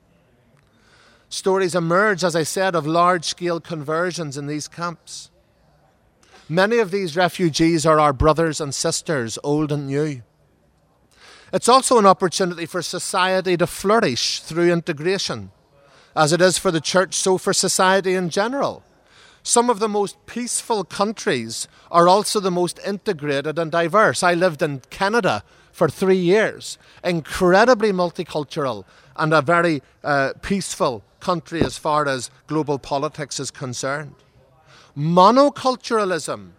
Stories 1.28 1.74
emerge, 1.74 2.24
as 2.24 2.34
I 2.34 2.42
said, 2.44 2.74
of 2.74 2.86
large-scale 2.86 3.60
conversions 3.60 4.38
in 4.38 4.46
these 4.46 4.68
camps. 4.68 5.30
Many 6.48 6.78
of 6.78 6.90
these 6.90 7.16
refugees 7.16 7.84
are 7.84 7.98
our 7.98 8.12
brothers 8.12 8.60
and 8.60 8.74
sisters, 8.74 9.38
old 9.42 9.72
and 9.72 9.88
new. 9.88 10.22
It's 11.52 11.68
also 11.68 11.98
an 11.98 12.06
opportunity 12.06 12.66
for 12.66 12.82
society 12.82 13.56
to 13.56 13.66
flourish 13.66 14.40
through 14.40 14.72
integration. 14.72 15.50
As 16.14 16.32
it 16.32 16.40
is 16.40 16.56
for 16.56 16.70
the 16.70 16.80
church, 16.80 17.14
so 17.14 17.36
for 17.36 17.52
society 17.52 18.14
in 18.14 18.30
general. 18.30 18.84
Some 19.46 19.68
of 19.68 19.78
the 19.78 19.90
most 19.90 20.16
peaceful 20.24 20.84
countries 20.84 21.68
are 21.90 22.08
also 22.08 22.40
the 22.40 22.50
most 22.50 22.80
integrated 22.84 23.58
and 23.58 23.70
diverse. 23.70 24.22
I 24.22 24.32
lived 24.32 24.62
in 24.62 24.80
Canada 24.88 25.44
for 25.70 25.86
three 25.86 26.16
years, 26.16 26.78
incredibly 27.04 27.92
multicultural 27.92 28.84
and 29.16 29.34
a 29.34 29.42
very 29.42 29.82
uh, 30.02 30.32
peaceful 30.40 31.04
country 31.20 31.60
as 31.60 31.76
far 31.76 32.08
as 32.08 32.30
global 32.46 32.78
politics 32.78 33.38
is 33.38 33.50
concerned. 33.50 34.14
Monoculturalism 34.96 36.52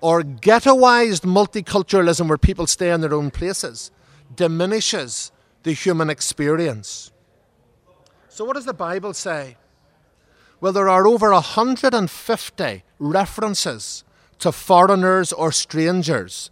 or 0.00 0.22
ghettoized 0.22 1.22
multiculturalism, 1.22 2.28
where 2.28 2.38
people 2.38 2.66
stay 2.66 2.90
in 2.90 3.00
their 3.00 3.14
own 3.14 3.30
places, 3.30 3.92
diminishes 4.34 5.30
the 5.62 5.72
human 5.72 6.10
experience. 6.10 7.12
So, 8.28 8.44
what 8.44 8.54
does 8.54 8.64
the 8.64 8.74
Bible 8.74 9.14
say? 9.14 9.56
Well, 10.60 10.72
there 10.72 10.88
are 10.88 11.06
over 11.06 11.30
150 11.32 12.82
references 12.98 14.04
to 14.40 14.50
foreigners 14.50 15.32
or 15.32 15.52
strangers. 15.52 16.50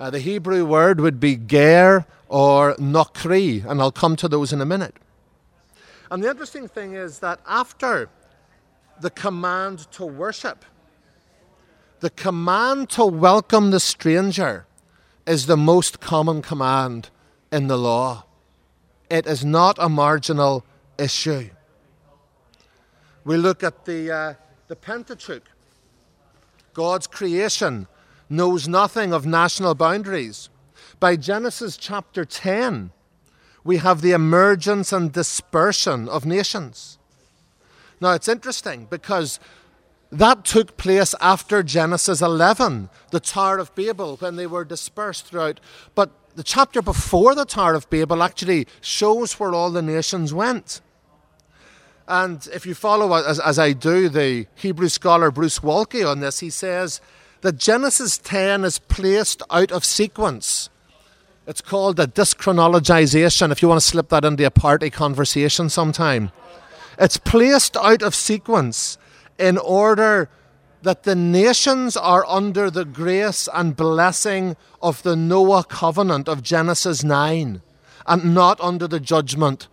Uh, 0.00 0.10
the 0.10 0.18
Hebrew 0.18 0.64
word 0.64 1.00
would 1.00 1.20
be 1.20 1.36
ger 1.36 2.06
or 2.28 2.74
nokri, 2.74 3.64
and 3.64 3.80
I'll 3.80 3.92
come 3.92 4.16
to 4.16 4.26
those 4.26 4.52
in 4.52 4.60
a 4.60 4.66
minute. 4.66 4.96
And 6.10 6.24
the 6.24 6.30
interesting 6.30 6.66
thing 6.66 6.94
is 6.94 7.20
that 7.20 7.40
after 7.46 8.08
the 9.00 9.10
command 9.10 9.90
to 9.92 10.04
worship, 10.04 10.64
the 12.00 12.10
command 12.10 12.90
to 12.90 13.06
welcome 13.06 13.70
the 13.70 13.80
stranger 13.80 14.66
is 15.24 15.46
the 15.46 15.56
most 15.56 16.00
common 16.00 16.42
command 16.42 17.10
in 17.52 17.68
the 17.68 17.78
law. 17.78 18.24
It 19.08 19.26
is 19.26 19.44
not 19.44 19.76
a 19.78 19.88
marginal 19.88 20.64
issue. 20.98 21.50
We 23.26 23.36
look 23.36 23.64
at 23.64 23.86
the, 23.86 24.12
uh, 24.12 24.34
the 24.68 24.76
Pentateuch. 24.76 25.42
God's 26.74 27.08
creation 27.08 27.88
knows 28.30 28.68
nothing 28.68 29.12
of 29.12 29.26
national 29.26 29.74
boundaries. 29.74 30.48
By 31.00 31.16
Genesis 31.16 31.76
chapter 31.76 32.24
10, 32.24 32.92
we 33.64 33.78
have 33.78 34.00
the 34.00 34.12
emergence 34.12 34.92
and 34.92 35.10
dispersion 35.10 36.08
of 36.08 36.24
nations. 36.24 36.98
Now, 38.00 38.12
it's 38.12 38.28
interesting 38.28 38.86
because 38.88 39.40
that 40.12 40.44
took 40.44 40.76
place 40.76 41.12
after 41.20 41.64
Genesis 41.64 42.22
11, 42.22 42.90
the 43.10 43.18
Tower 43.18 43.58
of 43.58 43.74
Babel, 43.74 44.18
when 44.18 44.36
they 44.36 44.46
were 44.46 44.64
dispersed 44.64 45.26
throughout. 45.26 45.58
But 45.96 46.12
the 46.36 46.44
chapter 46.44 46.80
before 46.80 47.34
the 47.34 47.44
Tower 47.44 47.74
of 47.74 47.90
Babel 47.90 48.22
actually 48.22 48.68
shows 48.80 49.40
where 49.40 49.52
all 49.52 49.72
the 49.72 49.82
nations 49.82 50.32
went. 50.32 50.80
And 52.08 52.46
if 52.52 52.66
you 52.66 52.74
follow, 52.74 53.12
as, 53.14 53.40
as 53.40 53.58
I 53.58 53.72
do, 53.72 54.08
the 54.08 54.46
Hebrew 54.54 54.88
scholar 54.88 55.30
Bruce 55.30 55.58
Waltke 55.58 56.08
on 56.08 56.20
this, 56.20 56.38
he 56.38 56.50
says 56.50 57.00
that 57.40 57.56
Genesis 57.56 58.16
10 58.18 58.64
is 58.64 58.78
placed 58.78 59.42
out 59.50 59.72
of 59.72 59.84
sequence. 59.84 60.70
It's 61.46 61.60
called 61.60 61.98
a 61.98 62.06
dyschronologization, 62.06 63.50
if 63.50 63.60
you 63.60 63.68
want 63.68 63.80
to 63.80 63.86
slip 63.86 64.08
that 64.10 64.24
into 64.24 64.46
a 64.46 64.50
party 64.50 64.90
conversation 64.90 65.68
sometime. 65.68 66.30
It's 66.98 67.18
placed 67.18 67.76
out 67.76 68.02
of 68.02 68.14
sequence 68.14 68.98
in 69.38 69.58
order 69.58 70.30
that 70.82 71.02
the 71.02 71.16
nations 71.16 71.96
are 71.96 72.24
under 72.26 72.70
the 72.70 72.84
grace 72.84 73.48
and 73.52 73.76
blessing 73.76 74.56
of 74.80 75.02
the 75.02 75.16
Noah 75.16 75.64
covenant 75.64 76.28
of 76.28 76.42
Genesis 76.42 77.02
9 77.02 77.60
and 78.06 78.34
not 78.34 78.60
under 78.60 78.86
the 78.86 79.00
judgment 79.00 79.66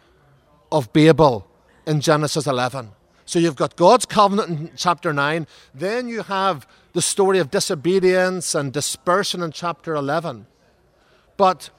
of 0.71 0.91
Babel 0.91 1.47
in 1.85 2.01
Genesis 2.01 2.47
11. 2.47 2.91
So 3.25 3.39
you've 3.39 3.55
got 3.55 3.75
God's 3.75 4.05
covenant 4.05 4.49
in 4.49 4.71
chapter 4.75 5.13
9, 5.13 5.47
then 5.73 6.07
you 6.07 6.23
have 6.23 6.67
the 6.93 7.01
story 7.01 7.39
of 7.39 7.51
disobedience 7.51 8.53
and 8.53 8.71
dispersion 8.71 9.41
in 9.41 9.51
chapter 9.51 9.95
11. 9.95 10.45
But 11.37 11.69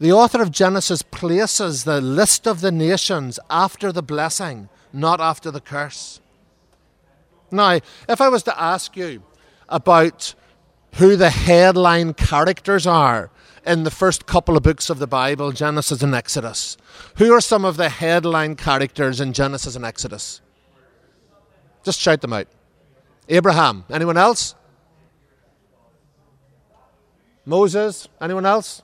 the 0.00 0.12
author 0.12 0.42
of 0.42 0.50
Genesis 0.50 1.02
places 1.02 1.84
the 1.84 2.00
list 2.00 2.46
of 2.46 2.60
the 2.60 2.72
nations 2.72 3.38
after 3.48 3.92
the 3.92 4.02
blessing, 4.02 4.68
not 4.92 5.20
after 5.20 5.50
the 5.50 5.60
curse. 5.60 6.20
Now, 7.50 7.78
if 8.08 8.20
I 8.20 8.28
was 8.28 8.42
to 8.44 8.60
ask 8.60 8.96
you 8.96 9.22
about 9.68 10.34
who 10.94 11.16
the 11.16 11.30
headline 11.30 12.14
characters 12.14 12.86
are 12.86 13.30
in 13.66 13.84
the 13.84 13.90
first 13.90 14.26
couple 14.26 14.56
of 14.56 14.62
books 14.62 14.90
of 14.90 14.98
the 14.98 15.06
Bible, 15.06 15.52
Genesis 15.52 16.02
and 16.02 16.14
Exodus. 16.14 16.76
Who 17.16 17.32
are 17.32 17.40
some 17.40 17.64
of 17.64 17.76
the 17.76 17.88
headline 17.88 18.56
characters 18.56 19.20
in 19.20 19.32
Genesis 19.32 19.76
and 19.76 19.84
Exodus? 19.84 20.40
Just 21.82 22.00
shout 22.00 22.20
them 22.20 22.32
out. 22.32 22.46
Abraham. 23.28 23.84
Anyone 23.90 24.16
else? 24.16 24.54
Moses. 27.44 28.08
Anyone 28.20 28.46
else? 28.46 28.82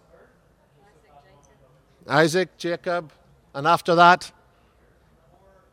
Isaac, 2.09 2.57
Jacob. 2.57 3.13
And 3.55 3.67
after 3.67 3.95
that, 3.95 4.33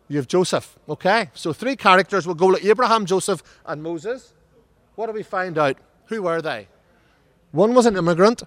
you 0.08 0.18
have 0.18 0.28
Joseph. 0.28 0.78
Okay? 0.88 1.30
So 1.34 1.54
three 1.54 1.76
characters. 1.76 2.26
We'll 2.26 2.36
go 2.36 2.56
to 2.56 2.68
Abraham, 2.68 3.06
Joseph, 3.06 3.44
and 3.66 3.84
Moses. 3.84 4.34
What 4.96 5.08
do 5.08 5.14
we 5.14 5.24
find 5.24 5.58
out? 5.58 5.78
Who 6.06 6.24
were 6.24 6.42
they? 6.42 6.68
One 7.52 7.74
was 7.74 7.86
an 7.86 7.96
immigrant, 7.96 8.44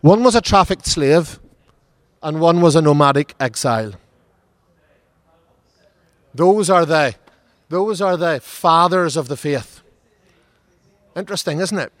one 0.00 0.22
was 0.22 0.34
a 0.34 0.40
trafficked 0.40 0.86
slave, 0.86 1.38
and 2.22 2.40
one 2.40 2.60
was 2.60 2.76
a 2.76 2.82
nomadic 2.82 3.34
exile. 3.40 3.92
Those 6.34 6.70
are 6.70 6.86
the, 6.86 7.14
those 7.68 8.00
are 8.00 8.16
the 8.16 8.40
fathers 8.40 9.16
of 9.16 9.28
the 9.28 9.36
faith. 9.36 9.82
Interesting, 11.16 11.60
isn't 11.60 11.78
it? 11.78 11.92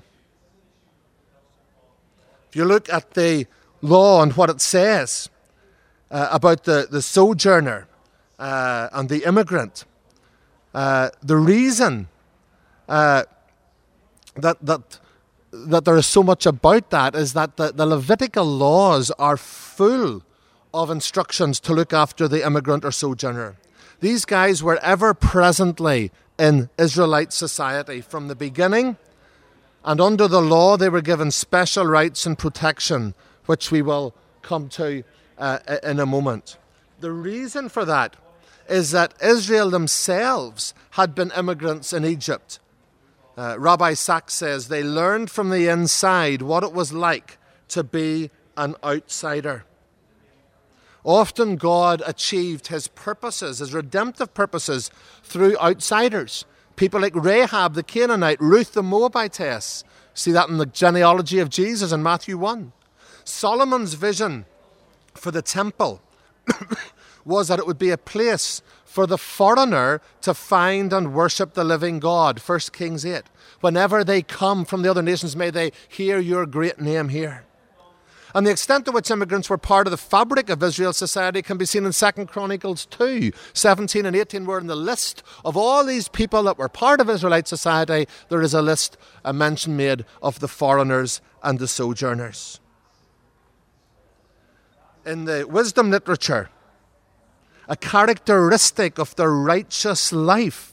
If 2.48 2.56
you 2.56 2.64
look 2.64 2.88
at 2.92 3.12
the 3.12 3.46
law 3.82 4.22
and 4.22 4.32
what 4.32 4.50
it 4.50 4.60
says 4.60 5.28
uh, 6.10 6.28
about 6.30 6.64
the, 6.64 6.88
the 6.90 7.02
sojourner 7.02 7.86
uh, 8.38 8.88
and 8.92 9.08
the 9.08 9.26
immigrant, 9.26 9.84
uh, 10.74 11.10
the 11.22 11.36
reason 11.36 12.08
uh, 12.88 13.24
that, 14.36 14.56
that 14.64 14.98
that 15.52 15.84
there 15.84 15.96
is 15.96 16.06
so 16.06 16.22
much 16.22 16.46
about 16.46 16.90
that 16.90 17.14
is 17.14 17.32
that 17.32 17.56
the, 17.56 17.72
the 17.72 17.86
Levitical 17.86 18.44
laws 18.44 19.10
are 19.12 19.36
full 19.36 20.22
of 20.72 20.90
instructions 20.90 21.58
to 21.60 21.74
look 21.74 21.92
after 21.92 22.28
the 22.28 22.46
immigrant 22.46 22.84
or 22.84 22.92
sojourner. 22.92 23.56
These 24.00 24.24
guys 24.24 24.62
were 24.62 24.78
ever 24.78 25.12
presently 25.12 26.10
in 26.38 26.70
Israelite 26.78 27.32
society 27.32 28.00
from 28.00 28.28
the 28.28 28.36
beginning, 28.36 28.96
and 29.84 30.00
under 30.00 30.28
the 30.28 30.40
law 30.40 30.76
they 30.76 30.88
were 30.88 31.02
given 31.02 31.30
special 31.30 31.84
rights 31.84 32.24
and 32.24 32.38
protection, 32.38 33.14
which 33.46 33.70
we 33.70 33.82
will 33.82 34.14
come 34.42 34.68
to 34.70 35.02
uh, 35.36 35.58
in 35.82 35.98
a 35.98 36.06
moment. 36.06 36.56
The 37.00 37.12
reason 37.12 37.68
for 37.68 37.84
that 37.84 38.16
is 38.68 38.92
that 38.92 39.14
Israel 39.20 39.70
themselves 39.70 40.74
had 40.90 41.14
been 41.14 41.32
immigrants 41.36 41.92
in 41.92 42.04
Egypt 42.04 42.60
uh, 43.40 43.56
Rabbi 43.58 43.94
Sacks 43.94 44.34
says 44.34 44.68
they 44.68 44.82
learned 44.82 45.30
from 45.30 45.48
the 45.48 45.66
inside 45.66 46.42
what 46.42 46.62
it 46.62 46.74
was 46.74 46.92
like 46.92 47.38
to 47.68 47.82
be 47.82 48.30
an 48.54 48.74
outsider. 48.84 49.64
Often 51.04 51.56
God 51.56 52.02
achieved 52.06 52.66
his 52.66 52.88
purposes, 52.88 53.60
his 53.60 53.72
redemptive 53.72 54.34
purposes, 54.34 54.90
through 55.22 55.56
outsiders. 55.56 56.44
People 56.76 57.00
like 57.00 57.14
Rahab 57.16 57.72
the 57.72 57.82
Canaanite, 57.82 58.42
Ruth 58.42 58.74
the 58.74 58.82
Moabitess. 58.82 59.84
See 60.12 60.32
that 60.32 60.50
in 60.50 60.58
the 60.58 60.66
genealogy 60.66 61.38
of 61.38 61.48
Jesus 61.48 61.92
in 61.92 62.02
Matthew 62.02 62.36
1. 62.36 62.72
Solomon's 63.24 63.94
vision 63.94 64.44
for 65.14 65.30
the 65.30 65.40
temple 65.40 66.02
was 67.24 67.48
that 67.48 67.58
it 67.58 67.66
would 67.66 67.78
be 67.78 67.88
a 67.88 67.96
place 67.96 68.60
for 68.90 69.06
the 69.06 69.16
foreigner 69.16 70.00
to 70.20 70.34
find 70.34 70.92
and 70.92 71.14
worship 71.14 71.54
the 71.54 71.62
living 71.62 72.00
God. 72.00 72.40
1 72.40 72.58
Kings 72.72 73.06
8. 73.06 73.22
Whenever 73.60 74.02
they 74.02 74.20
come 74.20 74.64
from 74.64 74.82
the 74.82 74.90
other 74.90 75.00
nations, 75.00 75.36
may 75.36 75.48
they 75.48 75.70
hear 75.88 76.18
your 76.18 76.44
great 76.44 76.80
name 76.80 77.08
here. 77.10 77.44
And 78.34 78.44
the 78.44 78.50
extent 78.50 78.86
to 78.86 78.90
which 78.90 79.08
immigrants 79.08 79.48
were 79.48 79.58
part 79.58 79.86
of 79.86 79.92
the 79.92 79.96
fabric 79.96 80.50
of 80.50 80.60
Israel's 80.64 80.96
society 80.96 81.40
can 81.40 81.56
be 81.56 81.66
seen 81.66 81.84
in 81.84 81.92
2 81.92 82.26
Chronicles 82.26 82.84
2, 82.86 83.30
17 83.52 84.06
and 84.06 84.16
18, 84.16 84.44
where 84.44 84.58
in 84.58 84.66
the 84.66 84.74
list 84.74 85.22
of 85.44 85.56
all 85.56 85.84
these 85.84 86.08
people 86.08 86.42
that 86.42 86.58
were 86.58 86.68
part 86.68 87.00
of 87.00 87.08
Israelite 87.08 87.46
society, 87.46 88.08
there 88.28 88.42
is 88.42 88.54
a 88.54 88.62
list, 88.62 88.96
a 89.24 89.32
mention 89.32 89.76
made 89.76 90.04
of 90.20 90.40
the 90.40 90.48
foreigners 90.48 91.20
and 91.44 91.60
the 91.60 91.68
sojourners. 91.68 92.58
In 95.06 95.26
the 95.26 95.46
wisdom 95.48 95.92
literature, 95.92 96.50
a 97.70 97.76
characteristic 97.76 98.98
of 98.98 99.14
their 99.14 99.30
righteous 99.30 100.12
life 100.12 100.72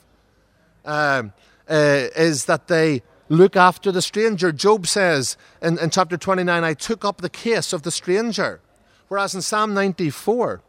uh, 0.84 1.24
uh, 1.70 1.74
is 2.16 2.46
that 2.46 2.68
they 2.68 3.04
look 3.30 3.56
after 3.56 3.92
the 3.92 4.02
stranger. 4.02 4.52
Job 4.52 4.88
says 4.88 5.38
in, 5.62 5.78
in 5.78 5.92
chapter 5.92 6.18
29, 6.18 6.64
I 6.64 6.74
took 6.74 7.06
up 7.06 7.22
the 7.22 7.30
case 7.30 7.72
of 7.72 7.84
the 7.84 7.92
stranger. 7.92 8.62
Whereas 9.10 9.36
in 9.36 9.44
Psalm 9.44 9.76
94, 9.76 10.62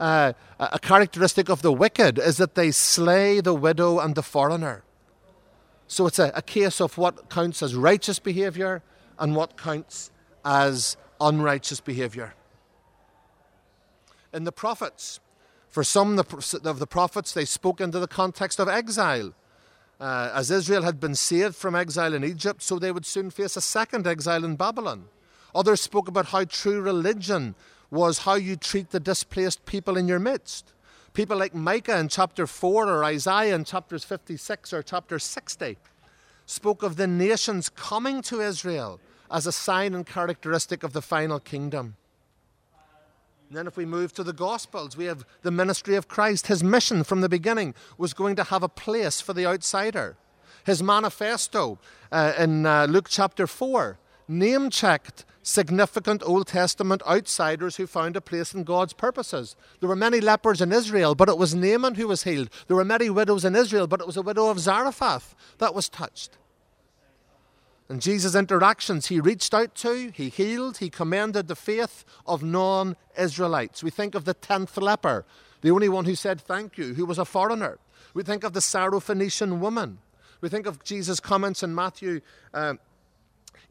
uh, 0.00 0.32
a 0.58 0.78
characteristic 0.80 1.48
of 1.48 1.62
the 1.62 1.72
wicked 1.72 2.18
is 2.18 2.36
that 2.38 2.56
they 2.56 2.72
slay 2.72 3.40
the 3.40 3.54
widow 3.54 4.00
and 4.00 4.16
the 4.16 4.24
foreigner. 4.24 4.82
So 5.86 6.08
it's 6.08 6.18
a, 6.18 6.32
a 6.34 6.42
case 6.42 6.80
of 6.80 6.98
what 6.98 7.30
counts 7.30 7.62
as 7.62 7.76
righteous 7.76 8.18
behaviour 8.18 8.82
and 9.20 9.36
what 9.36 9.56
counts 9.56 10.10
as 10.44 10.96
unrighteous 11.20 11.80
behaviour. 11.80 12.34
In 14.34 14.42
the 14.42 14.52
prophets, 14.52 15.20
for 15.76 15.84
some 15.84 16.18
of 16.18 16.78
the 16.78 16.86
prophets, 16.86 17.32
they 17.32 17.44
spoke 17.44 17.82
into 17.82 17.98
the 17.98 18.08
context 18.08 18.58
of 18.58 18.66
exile. 18.66 19.34
Uh, 20.00 20.30
as 20.32 20.50
Israel 20.50 20.84
had 20.84 20.98
been 20.98 21.14
saved 21.14 21.54
from 21.54 21.74
exile 21.74 22.14
in 22.14 22.24
Egypt, 22.24 22.62
so 22.62 22.78
they 22.78 22.90
would 22.90 23.04
soon 23.04 23.28
face 23.28 23.58
a 23.58 23.60
second 23.60 24.06
exile 24.06 24.42
in 24.42 24.56
Babylon. 24.56 25.08
Others 25.54 25.82
spoke 25.82 26.08
about 26.08 26.28
how 26.28 26.44
true 26.44 26.80
religion 26.80 27.54
was 27.90 28.20
how 28.20 28.36
you 28.36 28.56
treat 28.56 28.88
the 28.88 28.98
displaced 28.98 29.66
people 29.66 29.98
in 29.98 30.08
your 30.08 30.18
midst. 30.18 30.72
People 31.12 31.36
like 31.36 31.54
Micah 31.54 31.98
in 31.98 32.08
chapter 32.08 32.46
4 32.46 32.88
or 32.88 33.04
Isaiah 33.04 33.54
in 33.54 33.64
chapters 33.64 34.02
56 34.02 34.72
or 34.72 34.82
chapter 34.82 35.18
60 35.18 35.76
spoke 36.46 36.82
of 36.82 36.96
the 36.96 37.06
nations 37.06 37.68
coming 37.68 38.22
to 38.22 38.40
Israel 38.40 38.98
as 39.30 39.46
a 39.46 39.52
sign 39.52 39.92
and 39.92 40.06
characteristic 40.06 40.82
of 40.82 40.94
the 40.94 41.02
final 41.02 41.38
kingdom. 41.38 41.96
And 43.48 43.56
then, 43.56 43.66
if 43.68 43.76
we 43.76 43.84
move 43.84 44.12
to 44.14 44.24
the 44.24 44.32
Gospels, 44.32 44.96
we 44.96 45.04
have 45.04 45.24
the 45.42 45.52
ministry 45.52 45.94
of 45.94 46.08
Christ. 46.08 46.48
His 46.48 46.64
mission 46.64 47.04
from 47.04 47.20
the 47.20 47.28
beginning 47.28 47.74
was 47.96 48.12
going 48.12 48.34
to 48.36 48.44
have 48.44 48.64
a 48.64 48.68
place 48.68 49.20
for 49.20 49.32
the 49.32 49.46
outsider. 49.46 50.16
His 50.64 50.82
manifesto 50.82 51.78
uh, 52.10 52.32
in 52.36 52.66
uh, 52.66 52.86
Luke 52.86 53.06
chapter 53.08 53.46
4 53.46 53.98
name 54.28 54.70
checked 54.70 55.24
significant 55.42 56.22
Old 56.24 56.48
Testament 56.48 57.02
outsiders 57.06 57.76
who 57.76 57.86
found 57.86 58.16
a 58.16 58.20
place 58.20 58.52
in 58.52 58.64
God's 58.64 58.92
purposes. 58.92 59.54
There 59.78 59.88
were 59.88 59.94
many 59.94 60.20
lepers 60.20 60.60
in 60.60 60.72
Israel, 60.72 61.14
but 61.14 61.28
it 61.28 61.38
was 61.38 61.54
Naaman 61.54 61.94
who 61.94 62.08
was 62.08 62.24
healed. 62.24 62.50
There 62.66 62.76
were 62.76 62.84
many 62.84 63.08
widows 63.10 63.44
in 63.44 63.54
Israel, 63.54 63.86
but 63.86 64.00
it 64.00 64.06
was 64.08 64.16
a 64.16 64.22
widow 64.22 64.48
of 64.48 64.58
Zarephath 64.58 65.36
that 65.58 65.74
was 65.74 65.88
touched. 65.88 66.36
In 67.88 68.00
Jesus' 68.00 68.34
interactions, 68.34 69.06
he 69.06 69.20
reached 69.20 69.54
out 69.54 69.74
to, 69.76 70.10
he 70.12 70.28
healed, 70.28 70.78
he 70.78 70.90
commended 70.90 71.46
the 71.46 71.54
faith 71.54 72.04
of 72.26 72.42
non 72.42 72.96
Israelites. 73.16 73.82
We 73.82 73.90
think 73.90 74.14
of 74.14 74.24
the 74.24 74.34
tenth 74.34 74.76
leper, 74.76 75.24
the 75.60 75.70
only 75.70 75.88
one 75.88 76.04
who 76.04 76.16
said 76.16 76.40
thank 76.40 76.76
you, 76.76 76.94
who 76.94 77.06
was 77.06 77.18
a 77.18 77.24
foreigner. 77.24 77.78
We 78.12 78.24
think 78.24 78.42
of 78.42 78.54
the 78.54 78.60
Syrophoenician 78.60 79.60
woman. 79.60 79.98
We 80.40 80.48
think 80.48 80.66
of 80.66 80.82
Jesus' 80.82 81.20
comments 81.20 81.62
in 81.62 81.74
Matthew 81.74 82.20
uh, 82.52 82.74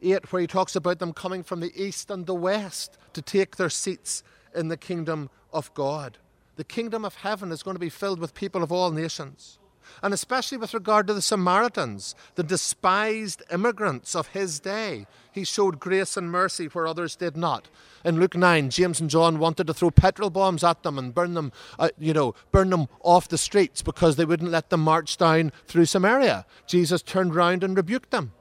8, 0.00 0.32
where 0.32 0.40
he 0.40 0.46
talks 0.46 0.76
about 0.76 0.98
them 0.98 1.12
coming 1.12 1.42
from 1.42 1.60
the 1.60 1.72
east 1.74 2.10
and 2.10 2.26
the 2.26 2.34
west 2.34 2.96
to 3.12 3.22
take 3.22 3.56
their 3.56 3.70
seats 3.70 4.22
in 4.54 4.68
the 4.68 4.76
kingdom 4.76 5.30
of 5.52 5.72
God. 5.74 6.18
the 6.56 6.64
kingdom 6.64 7.04
of 7.04 7.16
heaven 7.16 7.52
is 7.52 7.62
going 7.62 7.74
to 7.74 7.80
be 7.80 7.90
filled 7.90 8.18
with 8.18 8.34
people 8.34 8.62
of 8.62 8.72
all 8.72 8.90
nations. 8.90 9.58
And 10.02 10.12
especially 10.12 10.58
with 10.58 10.74
regard 10.74 11.06
to 11.06 11.14
the 11.14 11.22
Samaritans, 11.22 12.14
the 12.34 12.42
despised 12.42 13.42
immigrants 13.52 14.14
of 14.14 14.28
his 14.28 14.60
day, 14.60 15.06
he 15.32 15.44
showed 15.44 15.80
grace 15.80 16.16
and 16.16 16.30
mercy 16.30 16.66
where 16.66 16.86
others 16.86 17.16
did 17.16 17.36
not. 17.36 17.68
In 18.04 18.20
Luke 18.20 18.36
9, 18.36 18.70
James 18.70 19.00
and 19.00 19.10
John 19.10 19.38
wanted 19.38 19.66
to 19.66 19.74
throw 19.74 19.90
petrol 19.90 20.30
bombs 20.30 20.64
at 20.64 20.82
them 20.82 20.98
and 20.98 21.14
burn 21.14 21.34
them, 21.34 21.52
uh, 21.78 21.90
you 21.98 22.12
know, 22.12 22.34
burn 22.52 22.70
them 22.70 22.88
off 23.02 23.28
the 23.28 23.38
streets 23.38 23.82
because 23.82 24.16
they 24.16 24.24
wouldn't 24.24 24.50
let 24.50 24.70
them 24.70 24.80
march 24.80 25.16
down 25.16 25.52
through 25.66 25.86
Samaria. 25.86 26.46
Jesus 26.66 27.02
turned 27.02 27.34
round 27.34 27.64
and 27.64 27.76
rebuked 27.76 28.10
them. 28.10 28.32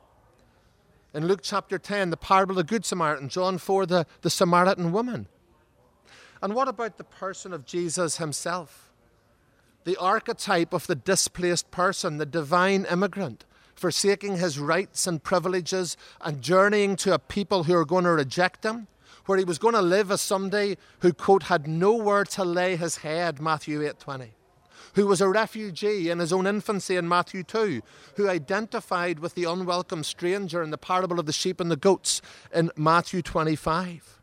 In 1.13 1.27
Luke 1.27 1.39
chapter 1.41 1.79
10, 1.79 2.09
the 2.09 2.17
parable 2.17 2.51
of 2.51 2.57
the 2.57 2.63
Good 2.63 2.85
Samaritan, 2.85 3.29
John 3.29 3.57
4, 3.57 3.85
the, 3.85 4.05
the 4.21 4.29
Samaritan 4.29 4.91
woman. 4.91 5.27
And 6.41 6.53
what 6.53 6.67
about 6.67 6.97
the 6.97 7.03
person 7.03 7.53
of 7.53 7.65
Jesus 7.65 8.17
himself? 8.17 8.91
The 9.85 9.97
archetype 9.97 10.73
of 10.73 10.87
the 10.87 10.95
displaced 10.95 11.71
person, 11.71 12.17
the 12.17 12.25
divine 12.25 12.85
immigrant, 12.91 13.45
forsaking 13.75 14.37
his 14.37 14.59
rights 14.59 15.07
and 15.07 15.23
privileges 15.23 15.95
and 16.21 16.41
journeying 16.41 16.95
to 16.97 17.13
a 17.13 17.19
people 17.19 17.63
who 17.63 17.75
are 17.75 17.85
going 17.85 18.03
to 18.03 18.11
reject 18.11 18.65
him, 18.65 18.87
where 19.25 19.37
he 19.37 19.43
was 19.43 19.57
going 19.57 19.75
to 19.75 19.81
live 19.81 20.11
as 20.11 20.21
somebody 20.21 20.77
who, 20.99 21.13
quote, 21.13 21.43
had 21.43 21.67
nowhere 21.67 22.25
to 22.25 22.43
lay 22.43 22.75
his 22.75 22.97
head, 22.97 23.39
Matthew 23.39 23.81
eight 23.81 23.99
8.20 23.99 24.29
who 24.95 25.07
was 25.07 25.21
a 25.21 25.27
refugee 25.27 26.09
in 26.09 26.19
his 26.19 26.31
own 26.31 26.47
infancy 26.47 26.95
in 26.95 27.07
Matthew 27.07 27.43
2, 27.43 27.81
who 28.15 28.29
identified 28.29 29.19
with 29.19 29.35
the 29.35 29.43
unwelcome 29.43 30.03
stranger 30.03 30.63
in 30.63 30.71
the 30.71 30.77
parable 30.77 31.19
of 31.19 31.25
the 31.25 31.33
sheep 31.33 31.59
and 31.59 31.69
the 31.69 31.75
goats 31.75 32.21
in 32.53 32.71
Matthew 32.77 33.21
25. 33.21 34.21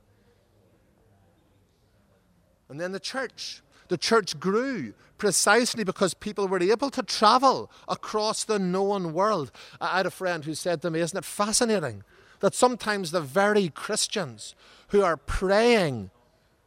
And 2.71 2.81
then 2.81 2.93
the 2.93 3.01
church. 3.01 3.62
The 3.93 3.99
church 3.99 4.41
grew 4.41 4.95
precisely 5.19 5.85
because 5.85 6.15
people 6.15 6.49
were 6.49 6.63
able 6.63 6.89
to 6.89 7.03
travel 7.03 7.71
across 7.87 8.43
the 8.43 8.59
known 8.59 9.13
world. 9.13 9.53
I 9.83 9.99
had 9.99 10.07
a 10.07 10.11
friend 10.11 10.43
who 10.43 10.55
said 10.55 10.81
to 10.81 10.91
me, 10.91 11.01
Isn't 11.01 11.19
it 11.19 11.27
fascinating 11.27 12.03
that 12.41 12.55
sometimes 12.55 13.11
the 13.11 13.21
very 13.21 13.69
Christians 13.69 14.55
who 14.89 15.03
are 15.03 15.19
praying 15.19 16.11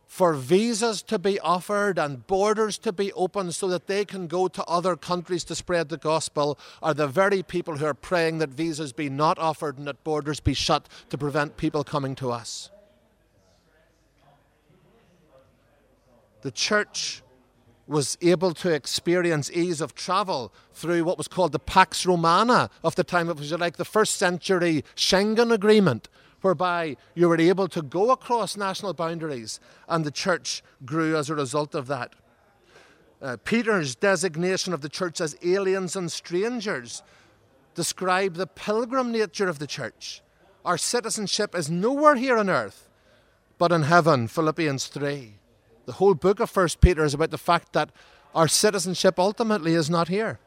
for 0.06 0.36
visas 0.36 1.02
to 1.02 1.18
be 1.18 1.40
offered 1.40 1.98
and 1.98 2.28
borders 2.28 2.78
to 2.78 2.94
be 2.94 3.12
opened 3.14 3.56
so 3.56 3.68
that 3.70 3.88
they 3.88 4.06
can 4.06 4.28
go 4.28 4.48
to 4.48 4.64
other 4.66 4.96
countries 4.96 5.44
to 5.46 5.56
spread 5.56 5.90
the 5.90 5.98
gospel 5.98 6.60
are 6.84 6.94
the 6.94 7.08
very 7.08 7.42
people 7.42 7.78
who 7.78 7.86
are 7.88 7.96
praying 7.96 8.38
that 8.38 8.52
visas 8.52 8.94
be 8.94 9.10
not 9.10 9.40
offered 9.40 9.80
and 9.80 9.88
that 9.88 10.04
borders 10.04 10.40
be 10.40 10.54
shut 10.54 10.88
to 11.10 11.18
prevent 11.18 11.58
people 11.58 11.84
coming 11.84 12.14
to 12.14 12.30
us. 12.30 12.70
The 16.46 16.52
church 16.52 17.24
was 17.88 18.20
able 18.22 18.54
to 18.54 18.72
experience 18.72 19.50
ease 19.50 19.82
of 19.82 19.96
travel 19.96 20.54
through 20.74 21.04
what 21.04 21.18
was 21.18 21.28
called 21.28 21.52
the 21.54 21.58
Pax 21.58 22.06
Romana 22.06 22.70
of 22.84 22.94
the 22.94 23.04
time. 23.04 23.30
It 23.30 23.38
was 23.38 23.52
like 23.54 23.78
the 23.78 23.84
first 23.84 24.18
century 24.18 24.84
Schengen 24.96 25.52
Agreement, 25.52 26.08
whereby 26.42 26.98
you 27.16 27.28
were 27.28 27.42
able 27.42 27.68
to 27.70 27.82
go 27.82 28.12
across 28.12 28.56
national 28.56 28.94
boundaries, 28.94 29.60
and 29.90 30.06
the 30.06 30.12
church 30.12 30.62
grew 30.86 31.18
as 31.18 31.32
a 31.32 31.36
result 31.36 31.74
of 31.74 31.88
that. 31.88 32.14
Uh, 33.24 33.38
Peter's 33.44 33.96
designation 33.96 34.72
of 34.72 34.82
the 34.82 34.90
church 34.90 35.20
as 35.20 35.36
aliens 35.44 35.96
and 35.96 36.12
strangers 36.12 37.02
describe 37.74 38.36
the 38.36 38.46
pilgrim 38.46 39.12
nature 39.12 39.50
of 39.50 39.58
the 39.58 39.66
church. 39.66 40.22
Our 40.64 40.78
citizenship 40.78 41.56
is 41.56 41.72
nowhere 41.72 42.14
here 42.14 42.38
on 42.38 42.52
earth, 42.52 42.88
but 43.58 43.72
in 43.72 43.82
heaven, 43.82 44.28
Philippians 44.28 44.86
3. 44.86 45.40
The 45.86 45.94
whole 45.94 46.16
book 46.16 46.40
of 46.40 46.50
First 46.50 46.82
Peter 46.82 47.04
is 47.04 47.14
about 47.14 47.32
the 47.32 47.38
fact 47.38 47.74
that 47.74 47.92
our 48.34 48.48
citizenship 48.48 49.20
ultimately 49.20 49.74
is 49.74 49.90
not 49.90 50.08
here. 50.08 50.40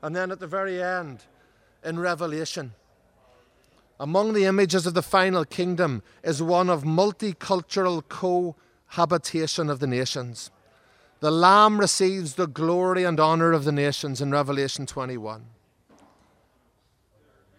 And 0.00 0.14
then 0.14 0.30
at 0.30 0.40
the 0.40 0.46
very 0.46 0.82
end, 0.82 1.24
in 1.84 1.98
Revelation, 1.98 2.72
among 3.98 4.32
the 4.32 4.44
images 4.44 4.86
of 4.86 4.94
the 4.94 5.02
final 5.02 5.44
kingdom 5.44 6.02
is 6.22 6.42
one 6.42 6.70
of 6.70 6.84
multicultural 6.84 8.02
cohabitation 8.08 9.70
of 9.70 9.80
the 9.80 9.86
nations. 9.86 10.50
The 11.20 11.30
Lamb 11.30 11.80
receives 11.80 12.34
the 12.34 12.46
glory 12.46 13.04
and 13.04 13.18
honor 13.18 13.52
of 13.52 13.64
the 13.64 13.72
nations 13.72 14.20
in 14.20 14.30
Revelation 14.30 14.86
21. 14.86 15.46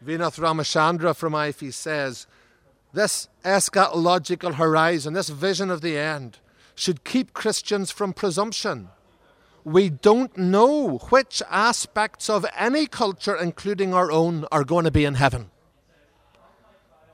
Vinoth 0.06 0.40
Ramachandra 0.40 1.16
from 1.16 1.34
IFES 1.34 1.74
says, 1.74 2.28
this 2.94 3.28
eschatological 3.44 4.56
horizon, 4.56 5.14
this 5.14 5.30
vision 5.30 5.70
of 5.70 5.82
the 5.82 5.98
end, 5.98 6.40
should 6.78 7.04
keep 7.04 7.34
Christians 7.34 7.90
from 7.90 8.14
presumption. 8.14 8.90
We 9.64 9.90
don't 9.90 10.38
know 10.38 11.00
which 11.10 11.42
aspects 11.50 12.30
of 12.30 12.46
any 12.56 12.86
culture, 12.86 13.36
including 13.36 13.94
our 13.94 14.12
own, 14.12 14.46
are 14.52 14.64
going 14.64 14.86
to 14.86 14.92
be 14.92 15.04
in 15.04 15.16
heaven. 15.16 15.50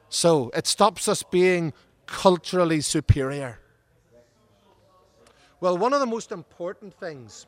So 0.10 0.52
it 0.54 0.68
stops 0.68 1.08
us 1.08 1.24
being 1.24 1.74
culturally 2.06 2.82
superior. 2.82 3.60
Well, 5.62 5.78
one 5.78 5.94
of 5.94 6.02
the 6.02 6.06
most 6.06 6.32
important 6.32 6.94
things 6.94 7.48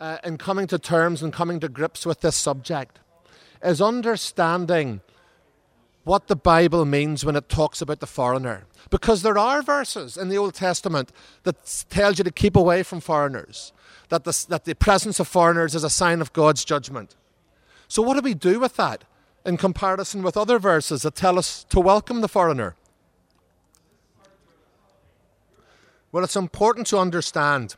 uh, 0.00 0.18
in 0.24 0.38
coming 0.38 0.68
to 0.68 0.78
terms 0.78 1.22
and 1.22 1.32
coming 1.32 1.58
to 1.60 1.68
grips 1.68 2.06
with 2.06 2.20
this 2.20 2.36
subject 2.36 3.00
is 3.62 3.82
understanding 3.82 5.00
what 6.04 6.28
the 6.28 6.36
Bible 6.36 6.84
means 6.84 7.24
when 7.24 7.36
it 7.36 7.48
talks 7.48 7.82
about 7.82 8.00
the 8.00 8.06
foreigner. 8.06 8.64
Because 8.90 9.22
there 9.22 9.38
are 9.38 9.62
verses 9.62 10.16
in 10.16 10.28
the 10.28 10.38
Old 10.38 10.54
Testament 10.54 11.12
that 11.42 11.84
tells 11.90 12.18
you 12.18 12.24
to 12.24 12.30
keep 12.30 12.56
away 12.56 12.82
from 12.82 13.00
foreigners, 13.00 13.72
that 14.08 14.24
the, 14.24 14.46
that 14.48 14.64
the 14.64 14.74
presence 14.74 15.20
of 15.20 15.28
foreigners 15.28 15.74
is 15.74 15.84
a 15.84 15.90
sign 15.90 16.20
of 16.20 16.32
God's 16.32 16.64
judgment. 16.64 17.16
So, 17.86 18.02
what 18.02 18.14
do 18.14 18.20
we 18.22 18.34
do 18.34 18.58
with 18.60 18.76
that 18.76 19.04
in 19.44 19.56
comparison 19.56 20.22
with 20.22 20.36
other 20.36 20.58
verses 20.58 21.02
that 21.02 21.14
tell 21.14 21.38
us 21.38 21.64
to 21.70 21.80
welcome 21.80 22.20
the 22.20 22.28
foreigner? 22.28 22.76
Well, 26.12 26.24
it's 26.24 26.36
important 26.36 26.86
to 26.88 26.98
understand 26.98 27.76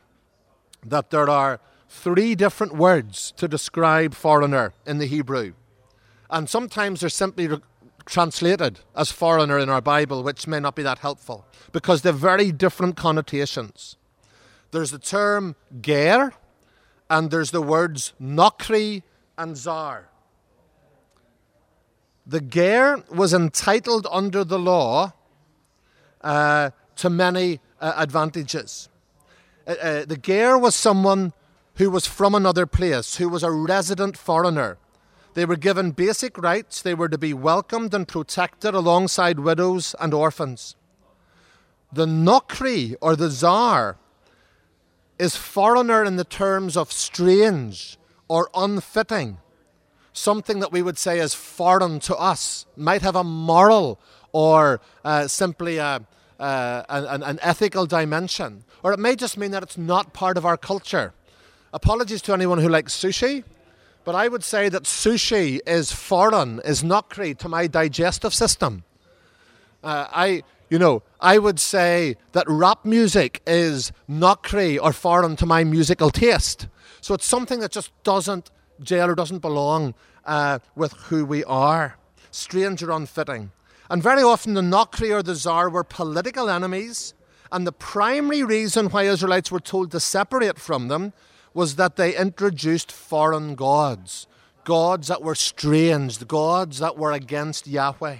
that 0.85 1.11
there 1.11 1.29
are 1.29 1.59
three 1.87 2.35
different 2.35 2.75
words 2.75 3.31
to 3.37 3.47
describe 3.47 4.13
foreigner 4.15 4.73
in 4.85 4.97
the 4.97 5.05
Hebrew. 5.05 5.53
And 6.29 6.49
sometimes 6.49 7.01
they're 7.01 7.09
simply 7.09 7.47
translated 8.05 8.79
as 8.95 9.11
foreigner 9.11 9.57
in 9.57 9.69
our 9.69 9.81
Bible, 9.81 10.23
which 10.23 10.47
may 10.47 10.59
not 10.59 10.75
be 10.75 10.83
that 10.83 10.99
helpful 10.99 11.45
because 11.71 12.01
they're 12.01 12.13
very 12.13 12.51
different 12.51 12.95
connotations. 12.95 13.97
There's 14.71 14.91
the 14.91 14.99
term 14.99 15.55
ger, 15.81 16.33
and 17.09 17.31
there's 17.31 17.51
the 17.51 17.61
words 17.61 18.13
nokri 18.21 19.03
and 19.37 19.55
zar. 19.55 20.09
The 22.25 22.41
ger 22.41 23.03
was 23.11 23.33
entitled 23.33 24.07
under 24.09 24.43
the 24.43 24.59
law 24.59 25.13
uh, 26.21 26.71
to 26.95 27.09
many 27.09 27.59
uh, 27.81 27.93
advantages. 27.97 28.89
Uh, 29.67 29.71
uh 29.71 30.05
the 30.05 30.17
ger 30.17 30.57
was 30.57 30.75
someone 30.75 31.33
who 31.75 31.89
was 31.89 32.05
from 32.05 32.35
another 32.35 32.65
place, 32.65 33.15
who 33.17 33.27
was 33.27 33.43
a 33.43 33.51
resident 33.51 34.17
foreigner 34.17 34.77
they 35.33 35.45
were 35.45 35.55
given 35.55 35.91
basic 35.91 36.37
rights. 36.37 36.81
They 36.81 36.93
were 36.93 37.09
to 37.09 37.17
be 37.17 37.33
welcomed 37.33 37.93
and 37.93 38.07
protected 38.07 38.73
alongside 38.73 39.39
widows 39.39 39.95
and 39.99 40.13
orphans. 40.13 40.75
The 41.91 42.05
Nokri, 42.05 42.95
or 43.01 43.15
the 43.15 43.29
zar, 43.29 43.97
is 45.19 45.35
foreigner 45.35 46.03
in 46.03 46.15
the 46.15 46.23
terms 46.23 46.75
of 46.75 46.91
strange 46.91 47.97
or 48.27 48.49
unfitting. 48.55 49.37
Something 50.11 50.59
that 50.59 50.71
we 50.71 50.81
would 50.81 50.97
say 50.97 51.19
is 51.19 51.33
foreign 51.33 51.99
to 52.01 52.15
us 52.15 52.65
might 52.77 53.01
have 53.01 53.15
a 53.15 53.23
moral 53.23 53.99
or 54.31 54.81
uh, 55.03 55.27
simply 55.27 55.77
a, 55.77 56.05
uh, 56.39 56.83
an, 56.89 57.23
an 57.23 57.39
ethical 57.41 57.85
dimension. 57.85 58.63
Or 58.83 58.91
it 58.93 58.99
may 58.99 59.15
just 59.15 59.37
mean 59.37 59.51
that 59.51 59.63
it's 59.63 59.77
not 59.77 60.13
part 60.13 60.37
of 60.37 60.45
our 60.45 60.57
culture. 60.57 61.13
Apologies 61.73 62.21
to 62.23 62.33
anyone 62.33 62.59
who 62.59 62.69
likes 62.69 62.95
sushi. 62.95 63.43
But 64.05 64.15
I 64.15 64.27
would 64.27 64.43
say 64.43 64.69
that 64.69 64.83
sushi 64.83 65.61
is 65.65 65.91
foreign, 65.91 66.59
is 66.65 66.83
nokri 66.83 67.37
to 67.37 67.47
my 67.47 67.67
digestive 67.67 68.33
system. 68.33 68.83
Uh, 69.83 70.07
I, 70.11 70.43
you 70.69 70.77
know, 70.77 71.03
I 71.21 71.37
would 71.37 71.59
say 71.59 72.17
that 72.33 72.45
rap 72.47 72.83
music 72.83 73.41
is 73.47 73.91
nokri 74.09 74.77
or 74.81 74.91
foreign 74.91 75.35
to 75.37 75.45
my 75.45 75.63
musical 75.63 76.09
taste. 76.09 76.67
So 76.99 77.13
it's 77.13 77.25
something 77.25 77.59
that 77.61 77.71
just 77.71 77.91
doesn't 78.03 78.51
gel 78.81 79.09
or 79.09 79.15
doesn't 79.15 79.39
belong 79.39 79.93
uh, 80.25 80.59
with 80.75 80.93
who 80.93 81.25
we 81.25 81.43
are. 81.45 81.97
Strange 82.31 82.83
or 82.83 82.91
unfitting. 82.91 83.51
And 83.89 84.01
very 84.01 84.23
often 84.23 84.53
the 84.53 84.61
nokri 84.61 85.13
or 85.13 85.23
the 85.23 85.35
zar 85.35 85.69
were 85.69 85.83
political 85.83 86.49
enemies. 86.49 87.13
And 87.51 87.67
the 87.67 87.71
primary 87.71 88.43
reason 88.43 88.87
why 88.87 89.03
Israelites 89.03 89.51
were 89.51 89.59
told 89.59 89.91
to 89.91 89.99
separate 89.99 90.59
from 90.59 90.87
them 90.87 91.13
was 91.53 91.75
that 91.75 91.95
they 91.95 92.15
introduced 92.15 92.91
foreign 92.91 93.55
gods, 93.55 94.27
gods 94.63 95.07
that 95.07 95.21
were 95.21 95.35
strange, 95.35 96.25
gods 96.27 96.79
that 96.79 96.97
were 96.97 97.11
against 97.11 97.67
Yahweh. 97.67 98.17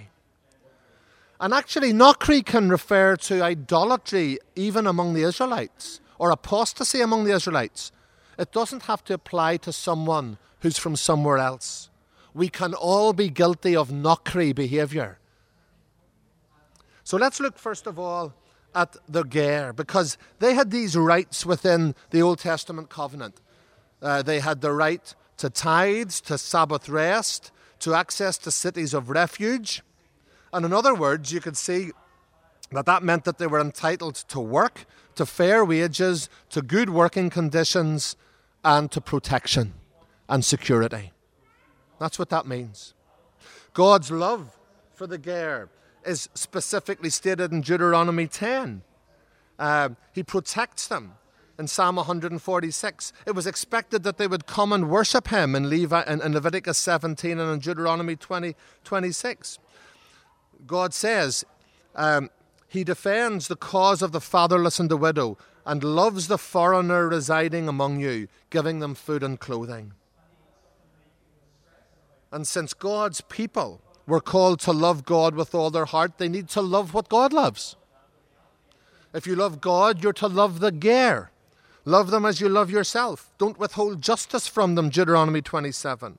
And 1.40 1.52
actually, 1.52 1.92
Nokri 1.92 2.44
can 2.44 2.68
refer 2.68 3.16
to 3.16 3.42
idolatry 3.42 4.38
even 4.54 4.86
among 4.86 5.14
the 5.14 5.24
Israelites, 5.24 6.00
or 6.18 6.30
apostasy 6.30 7.00
among 7.00 7.24
the 7.24 7.34
Israelites, 7.34 7.92
it 8.38 8.52
doesn't 8.52 8.84
have 8.84 9.04
to 9.04 9.14
apply 9.14 9.56
to 9.58 9.72
someone 9.72 10.38
who's 10.60 10.78
from 10.78 10.96
somewhere 10.96 11.38
else. 11.38 11.90
We 12.32 12.48
can 12.48 12.74
all 12.74 13.12
be 13.12 13.28
guilty 13.28 13.76
of 13.76 13.90
nokri 13.90 14.54
behavior. 14.54 15.18
So 17.04 17.16
let's 17.16 17.38
look 17.38 17.58
first 17.58 17.86
of 17.86 17.98
all 17.98 18.32
at 18.74 18.96
the 19.08 19.24
Ger, 19.24 19.72
because 19.72 20.18
they 20.38 20.54
had 20.54 20.70
these 20.70 20.96
rights 20.96 21.46
within 21.46 21.94
the 22.10 22.22
Old 22.22 22.38
Testament 22.38 22.90
covenant. 22.90 23.40
Uh, 24.02 24.22
they 24.22 24.40
had 24.40 24.60
the 24.60 24.72
right 24.72 25.14
to 25.38 25.50
tithes, 25.50 26.20
to 26.22 26.38
Sabbath 26.38 26.88
rest, 26.88 27.50
to 27.80 27.94
access 27.94 28.38
to 28.38 28.50
cities 28.50 28.94
of 28.94 29.10
refuge. 29.10 29.82
And 30.52 30.64
in 30.64 30.72
other 30.72 30.94
words, 30.94 31.32
you 31.32 31.40
could 31.40 31.56
see 31.56 31.92
that 32.72 32.86
that 32.86 33.02
meant 33.02 33.24
that 33.24 33.38
they 33.38 33.46
were 33.46 33.60
entitled 33.60 34.14
to 34.14 34.40
work, 34.40 34.86
to 35.14 35.26
fair 35.26 35.64
wages, 35.64 36.28
to 36.50 36.62
good 36.62 36.90
working 36.90 37.30
conditions, 37.30 38.16
and 38.64 38.90
to 38.90 39.00
protection 39.00 39.74
and 40.28 40.44
security. 40.44 41.12
That's 42.00 42.18
what 42.18 42.30
that 42.30 42.46
means. 42.46 42.94
God's 43.72 44.10
love 44.10 44.56
for 44.94 45.06
the 45.06 45.18
Ger 45.18 45.68
is 46.06 46.28
specifically 46.34 47.10
stated 47.10 47.52
in 47.52 47.60
Deuteronomy 47.60 48.26
10. 48.26 48.82
Uh, 49.58 49.90
he 50.12 50.22
protects 50.22 50.88
them 50.88 51.14
in 51.58 51.66
Psalm 51.66 51.96
146. 51.96 53.12
It 53.26 53.34
was 53.34 53.46
expected 53.46 54.02
that 54.02 54.18
they 54.18 54.26
would 54.26 54.46
come 54.46 54.72
and 54.72 54.90
worship 54.90 55.28
him 55.28 55.54
in, 55.54 55.68
Levi, 55.68 56.02
in, 56.06 56.20
in 56.20 56.32
Leviticus 56.32 56.78
17 56.78 57.38
and 57.38 57.52
in 57.52 57.58
Deuteronomy 57.60 58.16
20, 58.16 58.56
26. 58.84 59.58
God 60.66 60.94
says, 60.94 61.44
um, 61.94 62.30
He 62.68 62.84
defends 62.84 63.48
the 63.48 63.56
cause 63.56 64.02
of 64.02 64.12
the 64.12 64.20
fatherless 64.20 64.80
and 64.80 64.90
the 64.90 64.96
widow 64.96 65.38
and 65.66 65.82
loves 65.82 66.28
the 66.28 66.38
foreigner 66.38 67.08
residing 67.08 67.68
among 67.68 68.00
you, 68.00 68.28
giving 68.50 68.80
them 68.80 68.94
food 68.94 69.22
and 69.22 69.38
clothing. 69.40 69.92
And 72.32 72.46
since 72.46 72.74
God's 72.74 73.20
people 73.22 73.80
were 74.06 74.20
called 74.20 74.60
to 74.60 74.72
love 74.72 75.04
God 75.04 75.34
with 75.34 75.54
all 75.54 75.70
their 75.70 75.86
heart, 75.86 76.18
they 76.18 76.28
need 76.28 76.48
to 76.50 76.60
love 76.60 76.92
what 76.94 77.08
God 77.08 77.32
loves. 77.32 77.76
If 79.12 79.26
you 79.26 79.36
love 79.36 79.60
God, 79.60 80.02
you're 80.02 80.12
to 80.14 80.26
love 80.26 80.60
the 80.60 80.72
Ger. 80.72 81.30
Love 81.84 82.10
them 82.10 82.24
as 82.24 82.40
you 82.40 82.48
love 82.48 82.70
yourself. 82.70 83.30
Don't 83.38 83.58
withhold 83.58 84.02
justice 84.02 84.46
from 84.46 84.74
them, 84.74 84.88
Deuteronomy 84.88 85.42
27. 85.42 86.18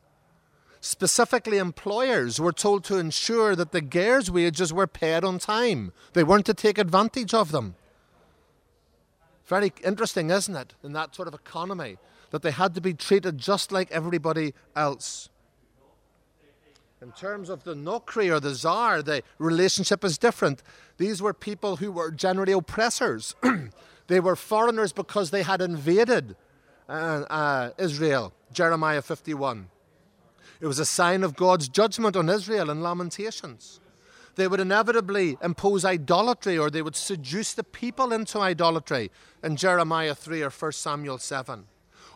Specifically, 0.79 1.57
employers 1.57 2.39
were 2.39 2.51
told 2.51 2.83
to 2.83 2.97
ensure 2.97 3.55
that 3.55 3.71
the 3.71 3.81
Ger's 3.81 4.29
wages 4.29 4.71
were 4.71 4.87
paid 4.87 5.23
on 5.23 5.39
time. 5.39 5.91
They 6.13 6.23
weren't 6.23 6.45
to 6.45 6.53
take 6.53 6.77
advantage 6.77 7.33
of 7.33 7.51
them. 7.51 7.75
Very 9.47 9.73
interesting, 9.83 10.29
isn't 10.29 10.55
it, 10.55 10.73
in 10.83 10.93
that 10.93 11.15
sort 11.15 11.27
of 11.27 11.33
economy, 11.33 11.97
that 12.29 12.43
they 12.43 12.51
had 12.51 12.75
to 12.75 12.81
be 12.81 12.93
treated 12.93 13.37
just 13.37 13.71
like 13.71 13.91
everybody 13.91 14.53
else. 14.75 15.29
In 17.01 17.11
terms 17.11 17.49
of 17.49 17.65
the 17.65 17.73
Nokri 17.73 18.31
or 18.31 18.39
the 18.39 18.55
zar, 18.55 19.01
the 19.01 19.21
relationship 19.37 20.03
is 20.03 20.17
different. 20.17 20.63
These 20.97 21.21
were 21.21 21.33
people 21.33 21.75
who 21.75 21.91
were 21.91 22.09
generally 22.09 22.53
oppressors. 22.53 23.35
they 24.07 24.19
were 24.21 24.35
foreigners 24.35 24.93
because 24.93 25.29
they 25.29 25.43
had 25.43 25.61
invaded 25.61 26.37
uh, 26.87 26.91
uh, 27.29 27.69
Israel, 27.77 28.33
Jeremiah 28.53 29.01
51. 29.01 29.69
It 30.61 30.67
was 30.67 30.79
a 30.79 30.85
sign 30.85 31.23
of 31.23 31.35
God's 31.35 31.67
judgment 31.67 32.15
on 32.15 32.29
Israel 32.29 32.69
in 32.69 32.81
Lamentations. 32.81 33.81
They 34.35 34.47
would 34.47 34.61
inevitably 34.61 35.37
impose 35.41 35.83
idolatry 35.83 36.57
or 36.57 36.69
they 36.69 36.81
would 36.81 36.95
seduce 36.95 37.53
the 37.53 37.63
people 37.63 38.13
into 38.13 38.39
idolatry 38.39 39.11
in 39.43 39.57
Jeremiah 39.57 40.15
3 40.15 40.43
or 40.43 40.49
1 40.49 40.71
Samuel 40.71 41.17
7. 41.17 41.65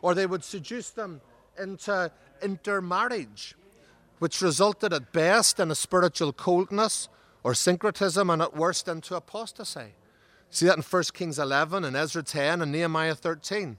Or 0.01 0.13
they 0.13 0.25
would 0.25 0.43
seduce 0.43 0.89
them 0.89 1.19
into 1.57 2.11
intermarriage 2.41 3.55
which 4.19 4.41
resulted 4.41 4.93
at 4.93 5.11
best 5.11 5.59
in 5.59 5.71
a 5.71 5.75
spiritual 5.75 6.33
coldness 6.33 7.09
or 7.43 7.53
syncretism 7.53 8.29
and 8.29 8.41
at 8.41 8.55
worst 8.55 8.87
into 8.87 9.15
apostasy. 9.15 9.93
See 10.49 10.65
that 10.65 10.77
in 10.77 10.83
1 10.83 11.03
Kings 11.13 11.39
11 11.39 11.83
and 11.83 11.95
Ezra 11.95 12.23
10 12.23 12.61
and 12.61 12.71
Nehemiah 12.71 13.15
13. 13.15 13.77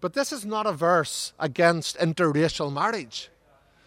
But 0.00 0.14
this 0.14 0.32
is 0.32 0.44
not 0.44 0.66
a 0.66 0.72
verse 0.72 1.32
against 1.38 1.96
interracial 1.98 2.72
marriage. 2.72 3.30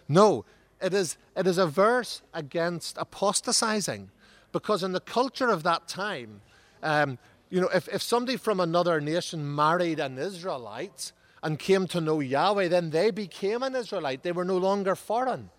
No, 0.07 0.45
it 0.81 0.93
is, 0.93 1.17
it 1.35 1.47
is 1.47 1.57
a 1.57 1.67
verse 1.67 2.21
against 2.33 2.97
apostatizing. 2.97 4.09
Because 4.51 4.83
in 4.83 4.93
the 4.93 4.99
culture 4.99 5.49
of 5.49 5.63
that 5.63 5.87
time, 5.87 6.41
um, 6.81 7.17
you 7.49 7.61
know, 7.61 7.69
if, 7.73 7.87
if 7.89 8.01
somebody 8.01 8.37
from 8.37 8.59
another 8.59 9.01
nation 9.01 9.53
married 9.55 9.99
an 9.99 10.17
Israelite 10.17 11.11
and 11.43 11.59
came 11.59 11.87
to 11.87 12.01
know 12.01 12.19
Yahweh, 12.19 12.67
then 12.67 12.89
they 12.89 13.11
became 13.11 13.63
an 13.63 13.75
Israelite. 13.75 14.23
They 14.23 14.31
were 14.31 14.45
no 14.45 14.57
longer 14.57 14.95
foreign. 14.95 15.49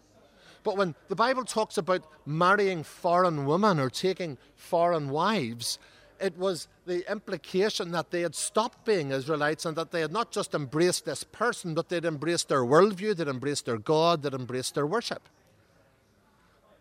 But 0.68 0.76
when 0.76 0.94
the 1.09 1.16
Bible 1.16 1.44
talks 1.44 1.78
about 1.78 2.04
marrying 2.26 2.83
foreign 2.83 3.46
women 3.46 3.81
or 3.81 3.88
taking 3.88 4.37
foreign 4.54 5.09
wives, 5.09 5.78
it 6.20 6.37
was 6.37 6.68
the 6.85 7.11
implication 7.11 7.90
that 7.92 8.11
they 8.11 8.20
had 8.20 8.35
stopped 8.35 8.85
being 8.85 9.11
Israelites 9.11 9.64
and 9.64 9.74
that 9.78 9.92
they 9.92 10.02
had 10.02 10.12
not 10.12 10.31
just 10.31 10.54
embraced 10.54 11.07
this 11.07 11.24
person, 11.24 11.72
but 11.72 11.88
they'd 11.88 12.04
embraced 12.04 12.50
their 12.50 12.64
worldview, 12.64 13.16
they'd 13.16 13.28
embraced 13.28 13.64
their 13.64 13.78
God, 13.78 14.22
they'd 14.22 14.35
embraced 14.35 14.74
their 14.74 14.87
worship. 14.87 15.31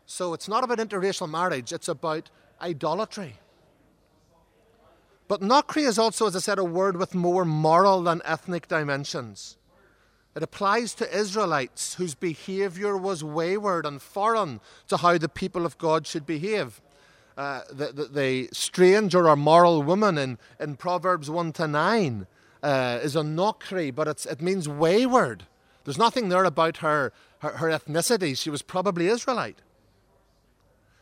So 0.05 0.33
it's 0.33 0.49
not 0.49 0.65
about 0.65 0.79
interracial 0.79 1.29
marriage, 1.29 1.71
it's 1.71 1.87
about 1.87 2.29
idolatry. 2.61 3.35
But 5.29 5.39
Nokri 5.39 5.87
is 5.87 5.97
also, 5.97 6.27
as 6.27 6.35
I 6.35 6.39
said, 6.39 6.59
a 6.59 6.65
word 6.65 6.97
with 6.97 7.15
more 7.15 7.45
moral 7.45 8.01
than 8.01 8.21
ethnic 8.25 8.67
dimensions. 8.67 9.56
It 10.37 10.43
applies 10.43 10.93
to 10.93 11.17
Israelites 11.17 11.95
whose 11.95 12.13
behaviour 12.13 12.95
was 12.95 13.23
wayward 13.23 13.87
and 13.87 13.99
foreign 13.99 14.59
to 14.87 14.97
how 14.97 15.17
the 15.17 15.27
people 15.27 15.65
of 15.65 15.79
God 15.79 16.05
should 16.05 16.27
behave. 16.27 16.79
Uh, 17.35 17.61
the, 17.71 17.91
the, 17.91 18.05
the, 18.05 19.17
or 19.17 19.35
moral 19.35 19.81
woman 19.81 20.15
in, 20.19 20.37
in 20.59 20.75
Proverbs 20.75 21.31
1 21.31 21.53
to 21.53 21.67
9 21.67 22.27
uh, 22.61 22.99
is 23.01 23.15
a 23.15 23.21
nokri, 23.21 23.93
but 23.93 24.07
it 24.07 24.39
means 24.39 24.69
wayward. 24.69 25.47
There's 25.85 25.97
nothing 25.97 26.29
there 26.29 26.43
about 26.43 26.77
her, 26.77 27.13
her, 27.39 27.57
her 27.57 27.69
ethnicity. 27.69 28.37
She 28.37 28.51
was 28.51 28.61
probably 28.61 29.07
Israelite. 29.07 29.63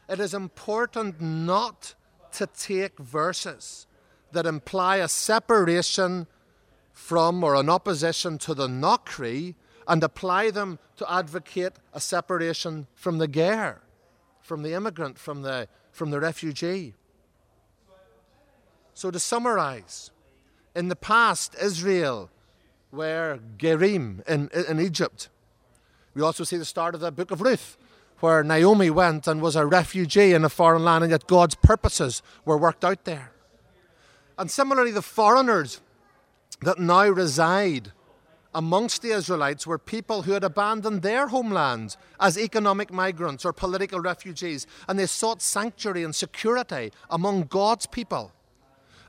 It 0.07 0.21
is 0.21 0.33
important 0.33 1.19
not 1.19 1.93
to 2.31 2.47
take 2.47 2.97
verses 2.99 3.85
that 4.31 4.45
imply 4.45 4.97
a 4.97 5.09
separation 5.09 6.27
from 6.95 7.43
or 7.43 7.55
an 7.55 7.69
opposition 7.69 8.37
to 8.39 8.53
the 8.55 8.67
Nokri 8.67 9.53
and 9.87 10.01
apply 10.01 10.49
them 10.49 10.79
to 10.95 11.11
advocate 11.11 11.73
a 11.93 11.99
separation 11.99 12.87
from 12.95 13.17
the 13.17 13.27
Ger, 13.27 13.81
from 14.41 14.63
the 14.63 14.73
immigrant, 14.73 15.19
from 15.19 15.41
the, 15.43 15.67
from 15.91 16.09
the 16.09 16.19
refugee. 16.19 16.95
So, 18.93 19.11
to 19.11 19.19
summarize, 19.19 20.09
in 20.73 20.87
the 20.87 20.95
past, 20.95 21.53
Israel 21.61 22.31
were 22.91 23.39
Gerim 23.57 24.27
in, 24.27 24.49
in 24.69 24.79
Egypt. 24.79 25.27
We 26.13 26.21
also 26.21 26.45
see 26.45 26.55
the 26.55 26.65
start 26.65 26.95
of 26.95 27.01
the 27.01 27.11
book 27.11 27.29
of 27.29 27.41
Ruth, 27.41 27.77
where 28.21 28.41
Naomi 28.41 28.89
went 28.89 29.27
and 29.27 29.41
was 29.41 29.57
a 29.57 29.65
refugee 29.65 30.31
in 30.31 30.45
a 30.45 30.49
foreign 30.49 30.85
land, 30.85 31.03
and 31.03 31.11
yet 31.11 31.27
God's 31.27 31.55
purposes 31.55 32.23
were 32.45 32.57
worked 32.57 32.85
out 32.85 33.03
there. 33.03 33.33
And 34.37 34.49
similarly, 34.49 34.91
the 34.91 35.01
foreigners 35.01 35.81
that 36.65 36.79
now 36.79 37.07
reside 37.07 37.91
amongst 38.55 39.01
the 39.01 39.11
Israelites 39.11 39.67
were 39.67 39.77
people 39.77 40.23
who 40.23 40.31
had 40.31 40.43
abandoned 40.43 41.01
their 41.01 41.27
homeland 41.27 41.95
as 42.19 42.37
economic 42.37 42.91
migrants 42.91 43.45
or 43.45 43.53
political 43.53 43.99
refugees, 43.99 44.65
and 44.87 44.97
they 44.97 45.05
sought 45.05 45.41
sanctuary 45.41 46.03
and 46.03 46.15
security 46.15 46.91
among 47.09 47.43
God's 47.43 47.85
people. 47.85 48.31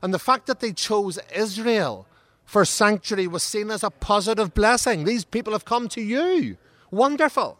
And 0.03 0.13
the 0.13 0.19
fact 0.19 0.45
that 0.45 0.59
they 0.59 0.71
chose 0.71 1.17
Israel 1.33 2.05
for 2.45 2.63
sanctuary 2.63 3.25
was 3.25 3.41
seen 3.41 3.71
as 3.71 3.83
a 3.83 3.89
positive 3.89 4.53
blessing. 4.53 5.03
These 5.03 5.25
people 5.25 5.53
have 5.53 5.65
come 5.65 5.87
to 5.89 6.01
you. 6.01 6.57
Wonderful. 6.91 7.57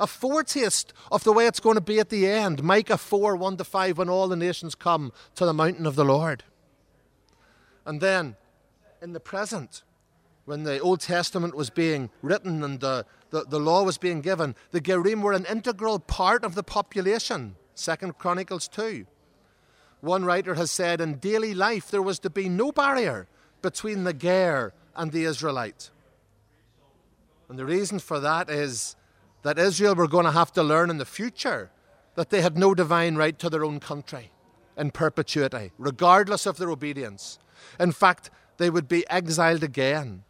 A 0.00 0.06
foretaste 0.06 0.94
of 1.12 1.24
the 1.24 1.32
way 1.32 1.46
it's 1.46 1.60
going 1.60 1.74
to 1.74 1.82
be 1.82 1.98
at 1.98 2.08
the 2.08 2.26
end. 2.26 2.62
Micah 2.62 2.96
4 2.96 3.36
1 3.36 3.58
to 3.58 3.64
5, 3.64 3.98
when 3.98 4.08
all 4.08 4.28
the 4.28 4.36
nations 4.36 4.74
come 4.74 5.12
to 5.34 5.44
the 5.44 5.52
mountain 5.52 5.86
of 5.86 5.96
the 5.96 6.06
Lord. 6.06 6.44
And 7.84 8.00
then 8.00 8.36
in 9.02 9.12
the 9.12 9.20
present, 9.20 9.82
when 10.44 10.64
the 10.64 10.78
Old 10.80 11.00
Testament 11.00 11.54
was 11.54 11.70
being 11.70 12.10
written 12.22 12.62
and 12.62 12.80
the, 12.80 13.06
the, 13.30 13.44
the 13.44 13.60
law 13.60 13.82
was 13.82 13.98
being 13.98 14.20
given, 14.20 14.54
the 14.70 14.80
Gerim 14.80 15.22
were 15.22 15.32
an 15.32 15.46
integral 15.46 15.98
part 15.98 16.44
of 16.44 16.54
the 16.54 16.62
population. 16.62 17.56
Second 17.74 18.18
Chronicles 18.18 18.68
2. 18.68 19.06
One 20.00 20.24
writer 20.24 20.54
has 20.54 20.70
said 20.70 21.00
in 21.00 21.18
daily 21.18 21.54
life 21.54 21.90
there 21.90 22.02
was 22.02 22.18
to 22.20 22.30
be 22.30 22.48
no 22.48 22.72
barrier 22.72 23.28
between 23.62 24.04
the 24.04 24.14
Ger 24.14 24.72
and 24.96 25.12
the 25.12 25.24
Israelite. 25.24 25.90
And 27.48 27.58
the 27.58 27.66
reason 27.66 27.98
for 27.98 28.20
that 28.20 28.48
is 28.48 28.96
that 29.42 29.58
Israel 29.58 29.94
were 29.94 30.08
going 30.08 30.24
to 30.24 30.30
have 30.32 30.52
to 30.52 30.62
learn 30.62 30.90
in 30.90 30.98
the 30.98 31.04
future 31.04 31.70
that 32.14 32.30
they 32.30 32.40
had 32.40 32.56
no 32.56 32.74
divine 32.74 33.16
right 33.16 33.38
to 33.38 33.50
their 33.50 33.64
own 33.64 33.80
country. 33.80 34.30
in 34.80 34.90
perpetuity, 34.90 35.72
regardless 35.78 36.46
of 36.46 36.56
their 36.56 36.70
obedience. 36.70 37.38
In 37.78 37.92
fact, 37.92 38.30
they 38.60 38.68
would 38.68 38.86
be 38.86 39.08
exiled 39.08 39.64
again. 39.64 40.22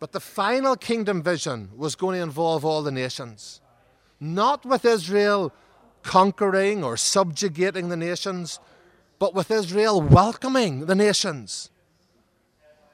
But 0.00 0.12
the 0.12 0.20
final 0.20 0.76
kingdom 0.76 1.22
vision 1.22 1.68
was 1.76 1.94
going 1.94 2.16
to 2.16 2.22
involve 2.22 2.64
all 2.64 2.82
the 2.82 2.90
nations, 2.90 3.60
not 4.18 4.64
with 4.64 4.86
Israel 4.86 5.52
conquering 6.02 6.82
or 6.82 6.96
subjugating 6.96 7.90
the 7.90 7.98
nations, 7.98 8.60
but 9.18 9.34
with 9.34 9.50
Israel 9.50 10.00
welcoming 10.00 10.86
the 10.86 10.94
nations. 10.94 11.70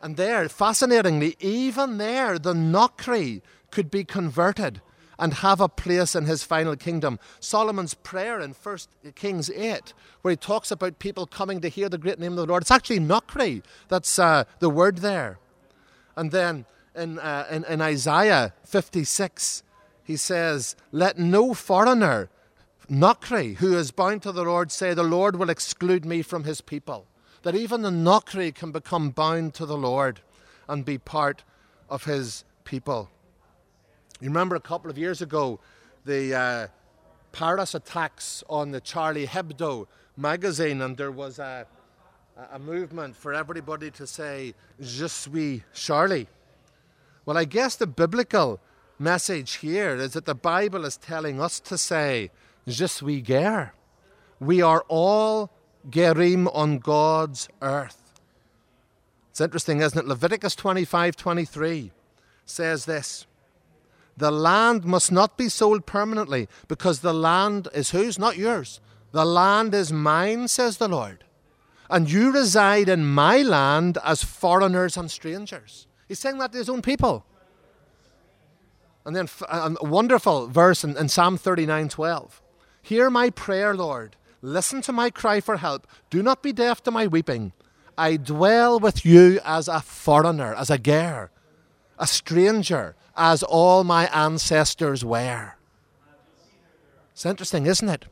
And 0.02 0.16
there, 0.16 0.48
fascinatingly, 0.48 1.36
even 1.38 1.98
there, 1.98 2.36
the 2.36 2.54
Nokri 2.54 3.40
could 3.70 3.88
be 3.88 4.02
converted 4.02 4.82
and 5.18 5.34
have 5.34 5.60
a 5.60 5.68
place 5.68 6.14
in 6.14 6.24
his 6.24 6.42
final 6.42 6.76
kingdom. 6.76 7.18
Solomon's 7.40 7.94
prayer 7.94 8.40
in 8.40 8.52
1 8.52 8.78
Kings 9.14 9.50
8, 9.50 9.92
where 10.22 10.32
he 10.32 10.36
talks 10.36 10.70
about 10.70 10.98
people 10.98 11.26
coming 11.26 11.60
to 11.60 11.68
hear 11.68 11.88
the 11.88 11.98
great 11.98 12.18
name 12.18 12.32
of 12.32 12.38
the 12.38 12.46
Lord, 12.46 12.62
it's 12.62 12.70
actually 12.70 13.00
Nokri. 13.00 13.62
That's 13.88 14.18
uh, 14.18 14.44
the 14.58 14.70
word 14.70 14.98
there. 14.98 15.38
And 16.16 16.30
then 16.30 16.66
in, 16.94 17.18
uh, 17.18 17.46
in, 17.50 17.64
in 17.64 17.80
Isaiah 17.80 18.52
56, 18.64 19.62
he 20.04 20.16
says, 20.16 20.76
Let 20.92 21.18
no 21.18 21.54
foreigner, 21.54 22.28
Nokri, 22.90 23.56
who 23.56 23.76
is 23.76 23.90
bound 23.90 24.22
to 24.22 24.32
the 24.32 24.44
Lord, 24.44 24.70
say, 24.70 24.94
The 24.94 25.02
Lord 25.02 25.36
will 25.36 25.50
exclude 25.50 26.04
me 26.04 26.22
from 26.22 26.44
his 26.44 26.60
people. 26.60 27.06
That 27.42 27.54
even 27.54 27.82
the 27.82 27.90
Nokri 27.90 28.54
can 28.54 28.70
become 28.72 29.10
bound 29.10 29.54
to 29.54 29.66
the 29.66 29.76
Lord 29.76 30.20
and 30.68 30.84
be 30.84 30.98
part 30.98 31.42
of 31.90 32.04
his 32.04 32.44
people. 32.64 33.10
You 34.20 34.28
remember 34.28 34.54
a 34.54 34.60
couple 34.60 34.90
of 34.90 34.96
years 34.96 35.20
ago, 35.20 35.58
the 36.04 36.34
uh, 36.34 36.66
Paris 37.32 37.74
attacks 37.74 38.44
on 38.48 38.70
the 38.70 38.80
Charlie 38.80 39.26
Hebdo 39.26 39.86
magazine, 40.16 40.80
and 40.80 40.96
there 40.96 41.10
was 41.10 41.38
a, 41.38 41.66
a 42.52 42.58
movement 42.58 43.16
for 43.16 43.34
everybody 43.34 43.90
to 43.90 44.06
say, 44.06 44.54
Je 44.80 45.08
suis 45.08 45.62
Charlie. 45.74 46.28
Well, 47.26 47.36
I 47.36 47.44
guess 47.44 47.74
the 47.74 47.88
biblical 47.88 48.60
message 48.98 49.54
here 49.56 49.96
is 49.96 50.12
that 50.12 50.26
the 50.26 50.34
Bible 50.34 50.84
is 50.84 50.96
telling 50.96 51.40
us 51.40 51.58
to 51.60 51.76
say, 51.76 52.30
Je 52.68 52.86
suis 52.86 53.20
ger. 53.20 53.72
We 54.38 54.62
are 54.62 54.84
all 54.88 55.50
gerim 55.90 56.48
on 56.54 56.78
God's 56.78 57.48
earth. 57.60 58.20
It's 59.30 59.40
interesting, 59.40 59.80
isn't 59.80 59.98
it? 59.98 60.06
Leviticus 60.06 60.54
25 60.54 61.16
23 61.16 61.90
says 62.46 62.84
this 62.84 63.26
The 64.16 64.30
land 64.30 64.84
must 64.84 65.10
not 65.10 65.36
be 65.36 65.48
sold 65.48 65.86
permanently 65.86 66.48
because 66.68 67.00
the 67.00 67.14
land 67.14 67.68
is 67.74 67.90
whose? 67.90 68.18
Not 68.18 68.36
yours. 68.36 68.80
The 69.12 69.24
land 69.24 69.74
is 69.74 69.92
mine, 69.92 70.48
says 70.48 70.76
the 70.78 70.88
Lord. 70.88 71.24
And 71.90 72.10
you 72.10 72.32
reside 72.32 72.88
in 72.88 73.04
my 73.04 73.42
land 73.42 73.98
as 74.04 74.24
foreigners 74.24 74.96
and 74.96 75.10
strangers. 75.10 75.86
He's 76.08 76.18
saying 76.18 76.38
that 76.38 76.52
to 76.52 76.58
his 76.58 76.68
own 76.68 76.82
people. 76.82 77.24
And 79.04 79.14
then 79.14 79.28
a 79.48 79.76
wonderful 79.82 80.48
verse 80.48 80.82
in, 80.82 80.96
in 80.96 81.08
Psalm 81.08 81.36
39 81.36 81.88
12. 81.88 82.42
Hear 82.82 83.10
my 83.10 83.30
prayer, 83.30 83.74
Lord. 83.74 84.16
Listen 84.40 84.82
to 84.82 84.92
my 84.92 85.10
cry 85.10 85.40
for 85.40 85.56
help. 85.56 85.86
Do 86.10 86.22
not 86.22 86.42
be 86.42 86.52
deaf 86.52 86.82
to 86.84 86.90
my 86.90 87.06
weeping. 87.06 87.52
I 87.96 88.16
dwell 88.16 88.80
with 88.80 89.04
you 89.04 89.40
as 89.44 89.68
a 89.68 89.80
foreigner, 89.80 90.54
as 90.54 90.70
a 90.70 90.78
ger, 90.78 91.30
a 91.98 92.06
stranger, 92.06 92.96
as 93.16 93.42
all 93.42 93.84
my 93.84 94.06
ancestors 94.06 95.04
were. 95.04 95.54
It's 97.12 97.24
interesting, 97.24 97.66
isn't 97.66 97.88
it? 97.88 98.06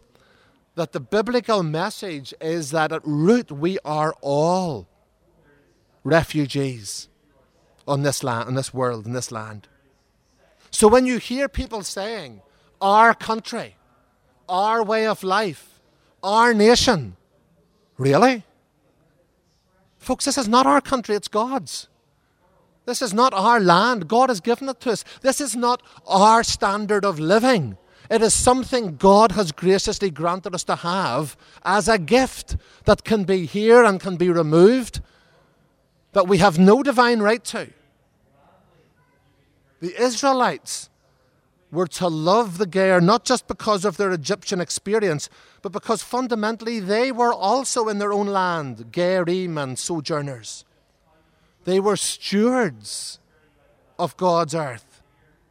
That 0.75 0.93
the 0.93 1.01
biblical 1.01 1.62
message 1.62 2.33
is 2.41 2.71
that 2.71 2.93
at 2.93 3.03
root 3.05 3.51
we 3.51 3.79
are 3.85 4.15
all 4.21 4.88
refugees 6.05 7.09
on 7.87 8.03
this 8.03 8.23
land, 8.23 8.49
in 8.49 8.55
this 8.55 8.73
world, 8.73 9.07
in 9.07 9.12
this 9.12 9.33
land. 9.33 9.69
So 10.71 10.88
when 10.88 11.05
you 11.05 11.19
hear 11.19 11.49
people 11.49 11.83
saying, 11.83 12.41
our 12.81 13.15
country, 13.15 13.77
our 14.49 14.83
way 14.83 15.07
of 15.07 15.23
life, 15.23 15.81
our 16.23 16.55
nation, 16.55 17.17
really? 17.99 18.45
Folks, 19.99 20.25
this 20.25 20.38
is 20.38 20.49
not 20.49 20.67
our 20.67 20.81
country, 20.81 21.15
it's 21.15 21.29
God's. 21.29 21.88
This 22.85 23.01
is 23.03 23.14
not 23.14 23.33
our 23.33 23.61
land. 23.61 24.09
God 24.09 24.29
has 24.29 24.40
given 24.40 24.68
it 24.68 24.81
to 24.81 24.92
us. 24.92 25.05
This 25.21 25.40
is 25.40 25.55
not 25.55 25.83
our 26.07 26.42
standard 26.42 27.05
of 27.05 27.18
living. 27.18 27.77
It 28.11 28.23
is 28.23 28.35
something 28.35 28.97
God 28.97 29.33
has 29.33 29.53
graciously 29.53 30.11
granted 30.11 30.55
us 30.55 30.64
to 30.64 30.77
have 30.77 31.37
as 31.64 31.88
a 31.88 31.99
gift 31.99 32.57
that 32.85 33.05
can 33.05 33.25
be 33.25 33.47
here 33.47 33.85
and 33.85 34.01
can 34.01 34.16
be 34.16 34.29
removed, 34.29 35.01
that 36.12 36.29
we 36.29 36.38
have 36.38 36.59
no 36.59 36.83
divine 36.83 37.21
right 37.21 37.42
to. 37.45 37.71
The 39.81 40.01
Israelites 40.01 40.90
were 41.71 41.87
to 41.87 42.07
love 42.07 42.59
the 42.59 42.66
Ger 42.66 43.01
not 43.01 43.25
just 43.25 43.49
because 43.49 43.85
of 43.85 43.97
their 43.97 44.12
Egyptian 44.12 44.61
experience, 44.61 45.31
but 45.62 45.73
because 45.73 46.03
fundamentally 46.03 46.81
they 46.81 47.11
were 47.11 47.33
also 47.33 47.88
in 47.88 47.99
their 47.99 48.12
own 48.12 48.27
land, 48.27 48.92
Gerim 48.92 49.61
and 49.61 49.79
sojourners. 49.79 50.64
They 51.64 51.81
were 51.81 51.96
stewards 51.96 53.20
of 53.98 54.16
God's 54.16 54.55
earth. 54.55 54.92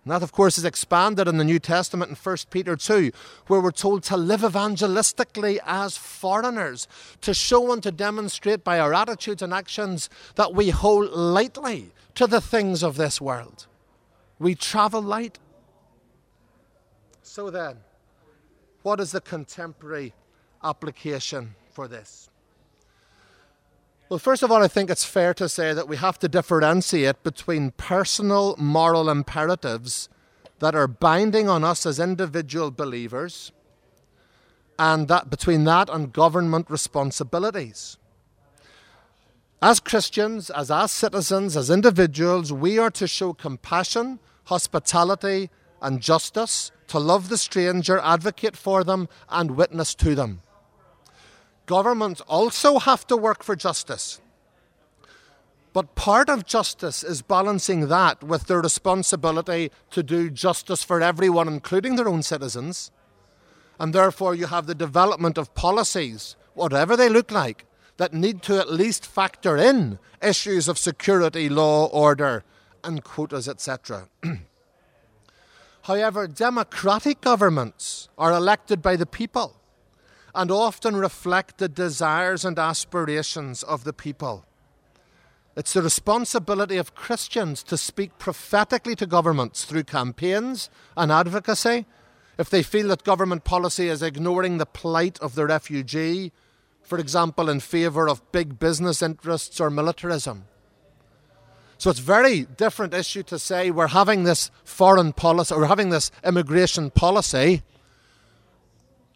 And 0.04 0.12
that, 0.12 0.24
of 0.24 0.32
course, 0.32 0.58
is 0.58 0.66
expanded 0.66 1.28
in 1.28 1.38
the 1.38 1.44
New 1.44 1.60
Testament 1.60 2.10
in 2.10 2.16
1 2.16 2.38
Peter 2.50 2.76
2, 2.76 3.12
where 3.48 3.62
we're 3.62 3.72
told 3.72 4.02
to 4.04 4.18
live 4.18 4.42
evangelistically 4.42 5.60
as 5.64 5.96
foreigners, 5.96 6.88
to 7.22 7.36
show 7.36 7.72
and 7.72 7.84
to 7.84 7.92
demonstrate 7.92 8.64
by 8.64 8.80
our 8.80 8.96
attitudes 8.96 9.44
and 9.44 9.54
actions 9.54 10.10
that 10.36 10.56
we 10.56 10.72
hold 10.72 11.12
lightly 11.12 11.92
to 12.16 12.26
the 12.26 12.42
things 12.42 12.82
of 12.82 12.98
this 12.98 13.22
world. 13.22 13.68
We 14.40 14.56
travel 14.56 15.04
light. 15.04 15.38
So 17.22 17.52
then, 17.52 17.78
what 18.82 19.00
is 19.00 19.12
the 19.12 19.22
contemporary 19.22 20.14
application 20.64 21.54
for 21.72 21.88
this? 21.88 22.31
Well, 24.12 24.20
first 24.20 24.44
of 24.44 24.52
all, 24.52 24.62
I 24.62 24.68
think 24.68 24.90
it's 24.90 25.06
fair 25.06 25.34
to 25.36 25.48
say 25.48 25.74
that 25.74 25.88
we 25.88 25.96
have 25.96 26.20
to 26.20 26.28
differentiate 26.28 27.24
between 27.24 27.72
personal 27.72 28.58
moral 28.58 29.10
imperatives 29.10 30.10
that 30.60 30.76
are 30.76 30.86
binding 30.86 31.48
on 31.48 31.64
us 31.64 31.86
as 31.86 31.98
individual 31.98 32.72
believers 32.72 33.54
and 34.78 35.08
that 35.08 35.30
between 35.30 35.64
that 35.64 35.90
and 35.90 36.12
government 36.12 36.70
responsibilities. 36.70 37.96
As 39.62 39.80
Christians, 39.80 40.50
as 40.50 40.70
as 40.70 40.92
citizens, 40.92 41.56
as 41.56 41.70
individuals, 41.70 42.52
we 42.52 42.78
are 42.78 42.92
to 42.92 43.08
show 43.08 43.32
compassion 43.32 44.20
hospitality, 44.44 45.50
and 45.82 46.02
justice, 46.02 46.74
to 46.88 47.00
love 47.00 47.30
the 47.30 47.38
stranger, 47.38 47.98
advocate 48.00 48.58
for 48.58 48.84
them, 48.84 49.08
and 49.30 49.52
witness 49.52 49.96
to 49.96 50.16
them. 50.16 50.42
Governments 51.66 52.22
also 52.22 52.80
have 52.80 53.06
to 53.08 53.18
work 53.18 53.44
for 53.44 53.56
justice. 53.56 54.20
But 55.74 55.96
part 55.96 56.30
of 56.30 56.46
justice 56.46 57.04
is 57.04 57.22
balancing 57.22 57.88
that 57.88 58.24
with 58.24 58.48
their 58.48 58.62
responsibility 58.62 59.72
to 59.92 60.04
do 60.04 60.30
justice 60.30 60.84
for 60.84 61.02
everyone, 61.02 61.48
including 61.48 61.96
their 61.96 62.10
own 62.10 62.24
citizens. 62.24 62.92
And 63.80 63.94
therefore, 63.94 64.36
you 64.36 64.48
have 64.48 64.68
the 64.68 64.76
development 64.76 65.38
of 65.38 65.56
policies, 65.56 66.36
whatever 66.56 66.98
they 66.98 67.08
look 67.08 67.32
like, 67.32 67.66
that 67.98 68.14
need 68.14 68.42
to 68.44 68.60
at 68.60 68.72
least 68.72 69.06
factor 69.06 69.56
in 69.56 69.98
issues 70.22 70.68
of 70.68 70.78
security, 70.78 71.48
law, 71.48 71.86
order, 71.88 72.44
and 72.84 73.04
quotas, 73.04 73.48
etc. 73.48 74.10
However, 75.84 76.28
democratic 76.28 77.22
governments 77.22 78.10
are 78.18 78.32
elected 78.32 78.82
by 78.82 78.98
the 78.98 79.06
people 79.06 79.61
and 80.34 80.52
often 80.52 80.96
reflect 80.96 81.58
the 81.58 81.70
desires 81.70 82.46
and 82.46 82.58
aspirations 82.58 83.64
of 83.64 83.84
the 83.84 83.94
people. 83.94 84.46
It's 85.56 85.74
the 85.74 85.82
responsibility 85.82 86.78
of 86.78 86.96
Christians 86.96 87.62
to 87.64 87.78
speak 87.78 88.18
prophetically 88.18 88.96
to 88.96 89.06
governments 89.06 89.66
through 89.66 89.84
campaigns 89.84 90.70
and 90.96 91.12
advocacy 91.12 91.86
if 92.38 92.50
they 92.50 92.64
feel 92.64 92.88
that 92.88 93.04
government 93.04 93.44
policy 93.44 93.90
is 93.90 94.02
ignoring 94.02 94.58
the 94.58 94.66
plight 94.66 95.20
of 95.20 95.36
the 95.36 95.46
refugee, 95.46 96.32
for 96.82 96.98
example, 96.98 97.50
in 97.50 97.60
favour 97.60 98.08
of 98.08 98.32
big 98.32 98.60
business 98.60 99.02
interests 99.02 99.60
or 99.60 99.70
militarism. 99.70 100.46
So 101.78 101.90
it's 101.90 102.00
a 102.00 102.04
very 102.04 102.44
different 102.44 102.94
issue 102.94 103.24
to 103.24 103.38
say 103.38 103.72
we're 103.72 103.88
having 103.88 104.24
this 104.24 104.52
foreign 104.64 105.14
policy, 105.14 105.54
or 105.54 105.62
we're 105.62 105.68
having 105.68 105.90
this 105.90 106.12
immigration 106.24 106.92
policy 106.92 107.64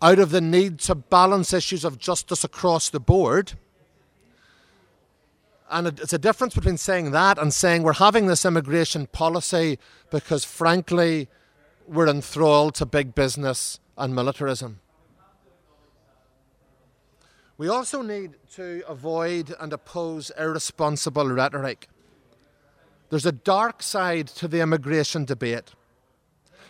out 0.05 0.19
of 0.19 0.29
the 0.29 0.39
need 0.39 0.77
to 0.77 0.93
balance 0.93 1.51
issues 1.51 1.83
of 1.83 1.97
justice 1.97 2.43
across 2.43 2.91
the 2.91 2.99
board. 2.99 3.53
And 5.67 5.87
it's 5.87 6.13
a 6.13 6.19
difference 6.19 6.53
between 6.53 6.77
saying 6.77 7.09
that 7.09 7.39
and 7.39 7.51
saying 7.51 7.81
we're 7.81 7.93
having 7.93 8.27
this 8.27 8.45
immigration 8.45 9.07
policy 9.07 9.79
because, 10.11 10.45
frankly, 10.45 11.27
we're 11.87 12.07
enthralled 12.07 12.75
to 12.75 12.85
big 12.85 13.15
business 13.15 13.79
and 13.97 14.13
militarism. 14.13 14.79
We 17.57 17.67
also 17.67 18.03
need 18.03 18.35
to 18.57 18.83
avoid 18.87 19.55
and 19.59 19.73
oppose 19.73 20.31
irresponsible 20.37 21.29
rhetoric. 21.29 21.87
There's 23.09 23.25
a 23.25 23.31
dark 23.31 23.81
side 23.81 24.27
to 24.27 24.47
the 24.47 24.61
immigration 24.61 25.25
debate. 25.25 25.71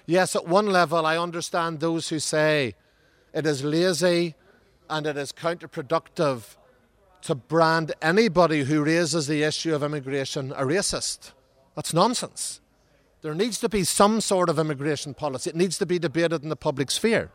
Yes, 0.06 0.38
at 0.38 0.48
one 0.48 0.68
level, 0.68 1.06
I 1.06 1.18
understand 1.18 1.82
those 1.82 2.08
who 2.08 2.20
say 2.20 2.76
it 3.36 3.46
is 3.46 3.64
lazy 3.64 4.34
and 4.90 5.06
it 5.06 5.18
is 5.18 5.32
counterproductive 5.32 6.56
to 7.22 7.36
brand 7.36 7.94
anybody 8.02 8.64
who 8.64 8.84
raises 8.84 9.28
the 9.28 9.44
issue 9.44 9.76
of 9.76 9.84
immigration 9.84 10.54
a 10.54 10.64
racist. 10.64 11.34
That's 11.76 11.94
nonsense. 11.94 12.62
There 13.22 13.36
needs 13.36 13.60
to 13.60 13.70
be 13.70 13.84
some 13.84 14.22
sort 14.22 14.50
of 14.50 14.58
immigration 14.58 15.14
policy. 15.14 15.50
It 15.50 15.56
needs 15.56 15.78
to 15.80 15.86
be 15.86 16.00
debated 16.00 16.44
in 16.44 16.50
the 16.50 16.56
public 16.56 16.90
sphere. 16.90 17.32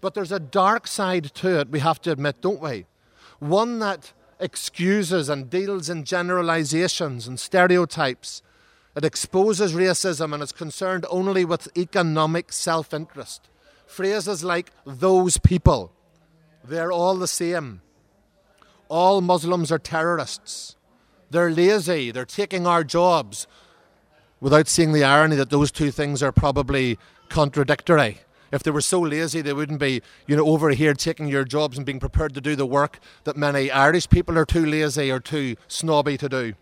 But 0.00 0.14
there's 0.14 0.32
a 0.32 0.40
dark 0.40 0.86
side 0.86 1.32
to 1.36 1.60
it, 1.60 1.70
we 1.70 1.78
have 1.78 2.02
to 2.02 2.12
admit, 2.12 2.42
don't 2.42 2.60
we? 2.60 2.86
One 3.38 3.78
that 3.78 4.12
excuses 4.38 5.28
and 5.30 5.48
deals 5.48 5.88
in 5.88 6.04
generalizations 6.04 7.26
and 7.26 7.40
stereotypes. 7.40 8.42
It 8.94 9.04
exposes 9.04 9.72
racism 9.72 10.34
and 10.34 10.42
is 10.42 10.52
concerned 10.52 11.06
only 11.08 11.44
with 11.44 11.68
economic 11.78 12.52
self 12.52 12.92
interest. 12.92 13.48
Phrases 13.94 14.42
like 14.42 14.72
those 14.84 15.38
people, 15.38 15.92
they're 16.64 16.90
all 16.90 17.14
the 17.14 17.28
same. 17.28 17.80
All 18.88 19.20
Muslims 19.20 19.70
are 19.70 19.78
terrorists. 19.78 20.74
They're 21.30 21.52
lazy, 21.52 22.10
they're 22.10 22.24
taking 22.24 22.66
our 22.66 22.82
jobs, 22.82 23.46
without 24.40 24.66
seeing 24.66 24.92
the 24.94 25.04
irony 25.04 25.36
that 25.36 25.50
those 25.50 25.70
two 25.70 25.92
things 25.92 26.24
are 26.24 26.32
probably 26.32 26.98
contradictory. 27.28 28.18
If 28.50 28.64
they 28.64 28.72
were 28.72 28.80
so 28.80 29.00
lazy, 29.00 29.42
they 29.42 29.52
wouldn't 29.52 29.78
be, 29.78 30.02
you 30.26 30.34
know, 30.34 30.46
over 30.48 30.70
here 30.70 30.94
taking 30.94 31.28
your 31.28 31.44
jobs 31.44 31.76
and 31.76 31.86
being 31.86 32.00
prepared 32.00 32.34
to 32.34 32.40
do 32.40 32.56
the 32.56 32.66
work 32.66 32.98
that 33.22 33.36
many 33.36 33.70
Irish 33.70 34.08
people 34.08 34.36
are 34.36 34.44
too 34.44 34.66
lazy 34.66 35.08
or 35.08 35.20
too 35.20 35.54
snobby 35.68 36.16
to 36.18 36.28
do. 36.28 36.54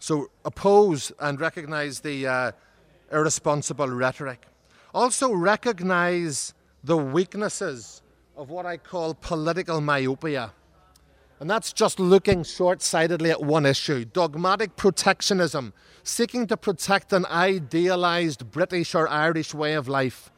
So 0.00 0.30
oppose 0.44 1.12
and 1.20 1.40
recognise 1.40 2.00
the 2.00 2.26
uh, 2.26 2.52
irresponsible 3.12 3.88
rhetoric. 3.88 4.49
Also 4.92 5.32
recognise 5.32 6.54
the 6.82 6.96
weaknesses 6.96 8.02
of 8.36 8.50
what 8.50 8.66
I 8.66 8.76
call 8.76 9.14
political 9.14 9.80
myopia. 9.80 10.52
And 11.38 11.48
that's 11.48 11.72
just 11.72 11.98
looking 11.98 12.42
short 12.42 12.82
sightedly 12.82 13.30
at 13.30 13.42
one 13.42 13.64
issue 13.64 14.04
dogmatic 14.04 14.76
protectionism, 14.76 15.72
seeking 16.02 16.46
to 16.48 16.56
protect 16.56 17.12
an 17.12 17.24
idealised 17.26 18.50
British 18.50 18.94
or 18.94 19.08
Irish 19.08 19.54
way 19.54 19.74
of 19.74 19.88
life 19.88 20.30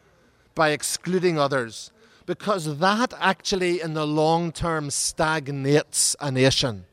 by 0.55 0.71
excluding 0.71 1.39
others, 1.39 1.91
because 2.27 2.79
that 2.79 3.15
actually, 3.19 3.81
in 3.81 3.95
the 3.95 4.07
long 4.07 4.53
term, 4.53 4.91
stagnates 4.91 6.15
a 6.21 6.31
nation. 6.31 6.85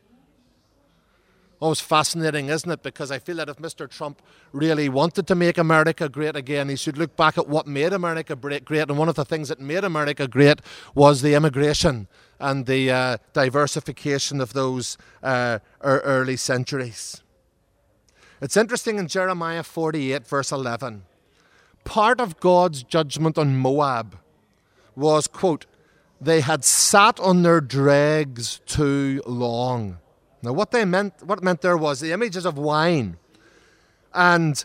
Always 1.60 1.80
fascinating, 1.80 2.48
isn't 2.48 2.70
it? 2.70 2.82
Because 2.82 3.10
I 3.10 3.18
feel 3.18 3.36
that 3.36 3.50
if 3.50 3.58
Mr. 3.58 3.88
Trump 3.88 4.22
really 4.50 4.88
wanted 4.88 5.26
to 5.26 5.34
make 5.34 5.58
America 5.58 6.08
great 6.08 6.34
again, 6.34 6.70
he 6.70 6.76
should 6.76 6.96
look 6.96 7.16
back 7.16 7.36
at 7.36 7.48
what 7.48 7.66
made 7.66 7.92
America 7.92 8.34
great. 8.34 8.88
And 8.88 8.96
one 8.96 9.10
of 9.10 9.14
the 9.14 9.26
things 9.26 9.50
that 9.50 9.60
made 9.60 9.84
America 9.84 10.26
great 10.26 10.60
was 10.94 11.20
the 11.20 11.34
immigration 11.34 12.08
and 12.38 12.64
the 12.64 12.90
uh, 12.90 13.16
diversification 13.34 14.40
of 14.40 14.54
those 14.54 14.96
uh, 15.22 15.58
early 15.82 16.36
centuries. 16.36 17.22
It's 18.40 18.56
interesting 18.56 18.98
in 18.98 19.06
Jeremiah 19.06 19.62
48, 19.62 20.26
verse 20.26 20.50
11. 20.50 21.02
Part 21.84 22.22
of 22.22 22.40
God's 22.40 22.82
judgment 22.82 23.36
on 23.36 23.58
Moab 23.58 24.16
was, 24.96 25.26
quote, 25.26 25.66
they 26.18 26.40
had 26.40 26.64
sat 26.64 27.20
on 27.20 27.42
their 27.42 27.60
dregs 27.60 28.60
too 28.64 29.22
long. 29.26 29.98
Now, 30.42 30.52
what 30.52 30.70
they 30.70 30.84
meant, 30.84 31.22
what 31.22 31.42
meant 31.42 31.60
there 31.60 31.76
was 31.76 32.00
the 32.00 32.12
images 32.12 32.46
of 32.46 32.56
wine, 32.56 33.18
and 34.14 34.64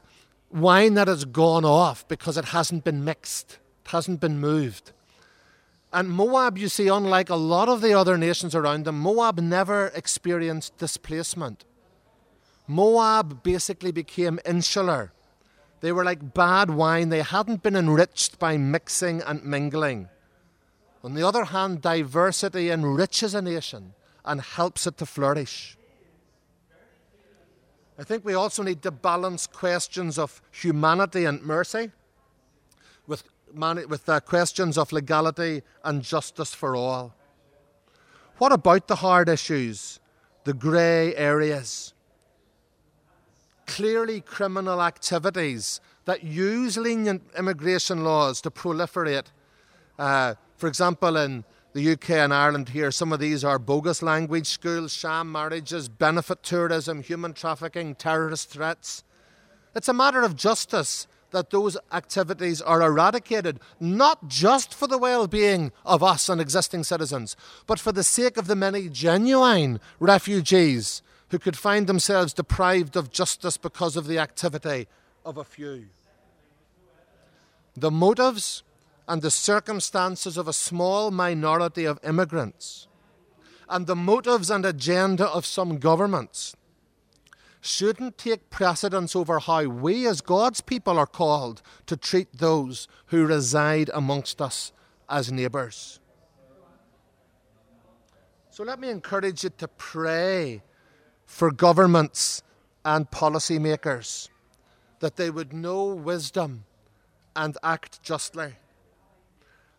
wine 0.51 0.93
that 0.93 1.07
has 1.07 1.25
gone 1.25 1.65
off 1.65 2.07
because 2.07 2.37
it 2.37 2.45
hasn't 2.45 2.83
been 2.83 3.03
mixed, 3.03 3.59
it 3.85 3.91
hasn't 3.91 4.21
been 4.21 4.39
moved. 4.39 4.93
And 5.91 6.09
Moab, 6.09 6.57
you 6.57 6.69
see, 6.69 6.87
unlike 6.87 7.29
a 7.29 7.35
lot 7.35 7.69
of 7.69 7.81
the 7.81 7.93
other 7.93 8.17
nations 8.17 8.55
around 8.55 8.85
them, 8.85 8.99
Moab 8.99 9.39
never 9.39 9.87
experienced 9.87 10.77
displacement. 10.77 11.65
Moab 12.67 13.43
basically 13.43 13.91
became 13.91 14.39
insular. 14.45 15.11
They 15.81 15.91
were 15.91 16.03
like 16.03 16.33
bad 16.33 16.71
wine, 16.71 17.09
they 17.09 17.21
hadn't 17.21 17.63
been 17.63 17.75
enriched 17.75 18.39
by 18.39 18.57
mixing 18.57 19.21
and 19.21 19.43
mingling. 19.43 20.09
On 21.03 21.13
the 21.13 21.27
other 21.27 21.45
hand, 21.45 21.81
diversity 21.81 22.71
enriches 22.71 23.35
a 23.35 23.41
nation 23.41 23.93
and 24.25 24.41
helps 24.41 24.87
it 24.87 24.97
to 24.97 25.05
flourish. 25.05 25.77
I 27.97 28.03
think 28.03 28.25
we 28.25 28.33
also 28.33 28.61
need 28.61 28.81
to 28.81 28.91
balance 28.91 29.47
questions 29.47 30.19
of 30.19 30.41
humanity 30.51 31.23
and 31.23 31.41
mercy 31.41 31.91
with, 33.07 33.23
with 33.53 34.09
uh, 34.09 34.19
questions 34.19 34.77
of 34.77 34.91
legality 34.91 35.61
and 35.83 36.01
justice 36.01 36.53
for 36.53 36.75
all. 36.75 37.13
What 38.37 38.51
about 38.51 38.87
the 38.87 38.95
hard 38.95 39.29
issues, 39.29 40.01
the 40.43 40.53
grey 40.53 41.15
areas? 41.15 41.93
Clearly, 43.65 44.19
criminal 44.19 44.81
activities 44.81 45.79
that 46.03 46.23
use 46.23 46.77
lenient 46.77 47.23
immigration 47.37 48.03
laws 48.03 48.41
to 48.41 48.51
proliferate. 48.51 49.27
Uh, 49.97 50.35
for 50.57 50.67
example, 50.67 51.15
in 51.15 51.45
the 51.75 51.91
UK 51.91 52.11
and 52.11 52.33
Ireland 52.33 52.69
here, 52.69 52.89
some 52.89 53.11
of 53.11 53.19
these 53.19 53.43
are 53.43 53.59
bogus 53.59 54.01
language 54.01 54.47
schools, 54.47 54.93
sham 54.93 55.29
marriages, 55.29 55.89
benefit 55.89 56.41
tourism, 56.41 57.03
human 57.03 57.33
trafficking, 57.33 57.95
terrorist 57.95 58.49
threats. 58.49 59.03
It's 59.75 59.89
a 59.89 59.93
matter 59.93 60.21
of 60.21 60.37
justice 60.37 61.05
that 61.31 61.49
those 61.49 61.75
activities 61.91 62.61
are 62.61 62.81
eradicated, 62.81 63.59
not 63.77 64.29
just 64.29 64.73
for 64.73 64.87
the 64.87 64.97
well 64.97 65.27
being 65.27 65.73
of 65.85 66.01
us 66.01 66.29
and 66.29 66.39
existing 66.39 66.85
citizens, 66.85 67.35
but 67.67 67.77
for 67.77 67.91
the 67.91 68.05
sake 68.05 68.37
of 68.37 68.47
the 68.47 68.55
many 68.55 68.87
genuine 68.87 69.81
refugees 69.99 71.01
who 71.31 71.37
could 71.37 71.57
find 71.57 71.87
themselves 71.87 72.31
deprived 72.31 72.95
of 72.95 73.11
justice 73.11 73.57
because 73.57 73.97
of 73.97 74.07
the 74.07 74.17
activity 74.17 74.87
of 75.25 75.35
a 75.37 75.43
few. 75.43 75.87
The 77.75 77.91
motives 77.91 78.63
and 79.07 79.21
the 79.21 79.31
circumstances 79.31 80.37
of 80.37 80.47
a 80.47 80.53
small 80.53 81.11
minority 81.11 81.85
of 81.85 81.99
immigrants 82.03 82.87
and 83.69 83.87
the 83.87 83.95
motives 83.95 84.49
and 84.49 84.65
agenda 84.65 85.27
of 85.27 85.45
some 85.45 85.77
governments 85.77 86.55
shouldn't 87.61 88.17
take 88.17 88.51
precedence 88.51 89.15
over 89.15 89.39
how 89.39 89.63
we 89.63 90.05
as 90.05 90.21
God's 90.21 90.61
people 90.61 90.99
are 90.99 91.07
called 91.07 91.63
to 91.87 91.97
treat 91.97 92.31
those 92.31 92.87
who 93.07 93.25
reside 93.25 93.89
amongst 93.93 94.39
us 94.39 94.71
as 95.09 95.31
neighbours. 95.31 95.99
So 98.51 98.63
let 98.63 98.79
me 98.79 98.89
encourage 98.89 99.43
you 99.43 99.49
to 99.57 99.67
pray 99.67 100.61
for 101.25 101.51
governments 101.51 102.43
and 102.85 103.09
policymakers 103.09 104.29
that 104.99 105.15
they 105.15 105.29
would 105.29 105.51
know 105.51 105.85
wisdom 105.85 106.65
and 107.35 107.57
act 107.63 108.01
justly. 108.03 108.53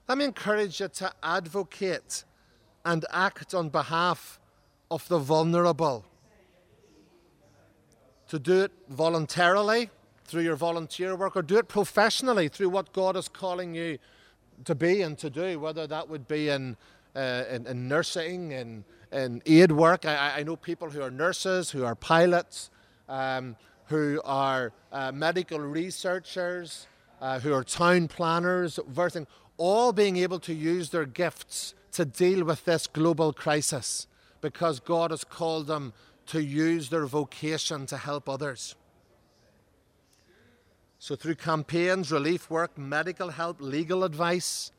Let 0.09 0.19
me 0.19 0.25
encourage 0.25 0.81
you 0.81 0.89
to 0.89 1.13
advocate 1.23 2.23
and 2.85 3.05
act 3.11 3.55
on 3.55 3.71
behalf 3.71 4.39
of 4.89 5.07
the 5.09 5.19
vulnerable. 5.19 6.05
To 8.29 8.39
do 8.39 8.63
it 8.63 8.73
voluntarily 8.89 9.91
through 10.25 10.43
your 10.43 10.55
volunteer 10.57 11.17
work 11.17 11.37
or 11.37 11.43
do 11.43 11.59
it 11.59 11.67
professionally 11.67 12.49
through 12.49 12.69
what 12.69 12.93
God 12.93 13.17
is 13.17 13.29
calling 13.29 13.75
you 13.75 13.99
to 14.65 14.75
be 14.77 15.03
and 15.03 15.19
to 15.19 15.29
do, 15.29 15.59
whether 15.59 15.89
that 15.89 16.09
would 16.09 16.29
be 16.29 16.49
in, 16.51 16.77
uh, 17.17 17.45
in, 17.51 17.67
in, 17.67 17.89
nursing, 17.89 18.53
in, 18.53 18.85
in 19.11 19.43
aid 19.45 19.73
work. 19.73 20.05
I, 20.07 20.39
I, 20.39 20.43
know 20.45 20.57
people 20.57 20.89
who 20.89 21.03
are 21.03 21.11
nurses, 21.11 21.71
who 21.71 21.85
are 21.85 21.95
pilots, 21.95 22.71
um, 23.09 23.57
who 23.87 24.21
are 24.25 24.73
uh, 24.93 25.13
medical 25.13 25.61
researchers, 25.61 26.87
uh, 27.21 27.39
who 27.41 27.53
are 27.53 27.65
town 27.65 28.09
planners, 28.09 28.79
everything 28.79 29.27
all 29.59 29.93
being 29.93 30.17
able 30.17 30.39
to 30.41 30.55
use 30.55 30.91
their 30.91 31.07
gifts 31.07 31.75
to 31.93 32.05
deal 32.05 32.45
with 32.45 32.65
this 32.65 32.87
global 32.87 33.33
crisis 33.33 34.07
because 34.41 34.81
God 34.81 35.11
has 35.11 35.25
called 35.25 35.67
them 35.67 35.93
to 36.27 36.43
use 36.43 36.89
their 36.89 37.07
vocation 37.07 37.87
to 37.87 37.97
help 37.97 38.29
others. 38.29 38.75
So, 40.99 41.15
through 41.15 41.37
campaigns, 41.37 42.11
relief 42.11 42.51
work, 42.51 42.77
medical 42.77 43.31
help, 43.31 43.61
legal 43.61 44.03
advice, 44.03 44.73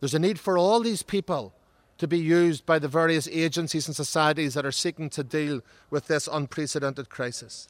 there's 0.00 0.14
a 0.14 0.18
need 0.18 0.38
for 0.38 0.56
all 0.56 0.80
these 0.80 1.02
people 1.02 1.52
to 1.98 2.06
be 2.06 2.18
used 2.18 2.64
by 2.64 2.78
the 2.78 2.88
various 2.88 3.28
agencies 3.28 3.86
and 3.86 3.94
societies 3.94 4.54
that 4.54 4.64
are 4.64 4.72
seeking 4.72 5.10
to 5.10 5.24
deal 5.24 5.60
with 5.90 6.06
this 6.06 6.28
unprecedented 6.30 7.08
crisis. 7.08 7.68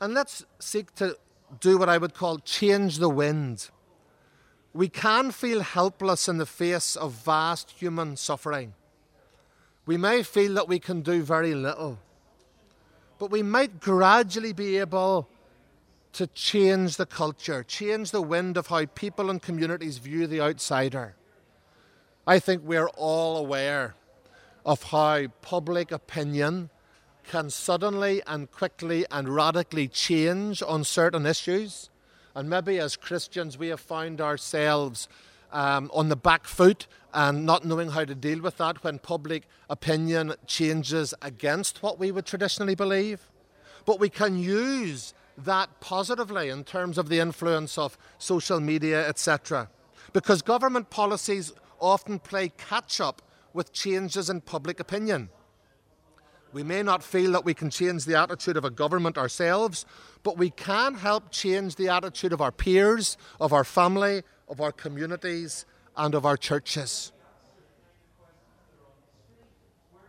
And 0.00 0.14
let's 0.14 0.44
seek 0.58 0.94
to 0.96 1.16
do 1.60 1.78
what 1.78 1.88
I 1.88 1.98
would 1.98 2.14
call 2.14 2.38
change 2.38 2.98
the 2.98 3.08
wind 3.08 3.70
we 4.74 4.88
can 4.88 5.30
feel 5.30 5.60
helpless 5.60 6.28
in 6.28 6.38
the 6.38 6.46
face 6.46 6.96
of 6.96 7.12
vast 7.12 7.72
human 7.72 8.16
suffering. 8.16 8.74
We 9.84 9.96
may 9.96 10.22
feel 10.22 10.54
that 10.54 10.68
we 10.68 10.78
can 10.78 11.02
do 11.02 11.22
very 11.22 11.54
little, 11.54 11.98
but 13.18 13.30
we 13.30 13.42
might 13.42 13.80
gradually 13.80 14.52
be 14.52 14.78
able 14.78 15.28
to 16.12 16.26
change 16.28 16.96
the 16.96 17.06
culture, 17.06 17.62
change 17.62 18.10
the 18.10 18.22
wind 18.22 18.56
of 18.56 18.68
how 18.68 18.86
people 18.86 19.30
and 19.30 19.40
communities 19.40 19.98
view 19.98 20.26
the 20.26 20.40
outsider. 20.40 21.16
I 22.26 22.38
think 22.38 22.62
we're 22.64 22.90
all 22.90 23.36
aware 23.36 23.94
of 24.64 24.82
how 24.84 25.26
public 25.40 25.90
opinion 25.90 26.70
can 27.24 27.50
suddenly 27.50 28.22
and 28.26 28.50
quickly 28.50 29.04
and 29.10 29.28
radically 29.28 29.88
change 29.88 30.62
on 30.62 30.84
certain 30.84 31.26
issues. 31.26 31.90
And 32.34 32.48
maybe 32.48 32.78
as 32.78 32.96
Christians, 32.96 33.58
we 33.58 33.68
have 33.68 33.80
found 33.80 34.20
ourselves 34.20 35.08
um, 35.52 35.90
on 35.92 36.08
the 36.08 36.16
back 36.16 36.46
foot 36.46 36.86
and 37.12 37.44
not 37.44 37.64
knowing 37.64 37.90
how 37.90 38.04
to 38.04 38.14
deal 38.14 38.40
with 38.40 38.56
that 38.56 38.82
when 38.82 38.98
public 38.98 39.46
opinion 39.68 40.34
changes 40.46 41.12
against 41.20 41.82
what 41.82 41.98
we 41.98 42.10
would 42.10 42.24
traditionally 42.24 42.74
believe. 42.74 43.30
But 43.84 44.00
we 44.00 44.08
can 44.08 44.38
use 44.38 45.12
that 45.36 45.80
positively 45.80 46.48
in 46.48 46.64
terms 46.64 46.98
of 46.98 47.08
the 47.08 47.20
influence 47.20 47.76
of 47.76 47.98
social 48.18 48.60
media, 48.60 49.06
etc. 49.08 49.68
Because 50.12 50.42
government 50.42 50.90
policies 50.90 51.52
often 51.80 52.18
play 52.18 52.50
catch 52.56 53.00
up 53.00 53.22
with 53.52 53.72
changes 53.72 54.30
in 54.30 54.40
public 54.40 54.80
opinion. 54.80 55.28
We 56.52 56.62
may 56.62 56.82
not 56.82 57.02
feel 57.02 57.32
that 57.32 57.44
we 57.44 57.54
can 57.54 57.70
change 57.70 58.04
the 58.04 58.18
attitude 58.18 58.56
of 58.56 58.64
a 58.64 58.70
government 58.70 59.16
ourselves, 59.16 59.86
but 60.22 60.36
we 60.36 60.50
can 60.50 60.94
help 60.94 61.30
change 61.30 61.76
the 61.76 61.88
attitude 61.88 62.32
of 62.32 62.40
our 62.40 62.52
peers, 62.52 63.16
of 63.40 63.52
our 63.52 63.64
family, 63.64 64.22
of 64.48 64.60
our 64.60 64.72
communities, 64.72 65.64
and 65.96 66.14
of 66.14 66.26
our 66.26 66.36
churches. 66.36 67.12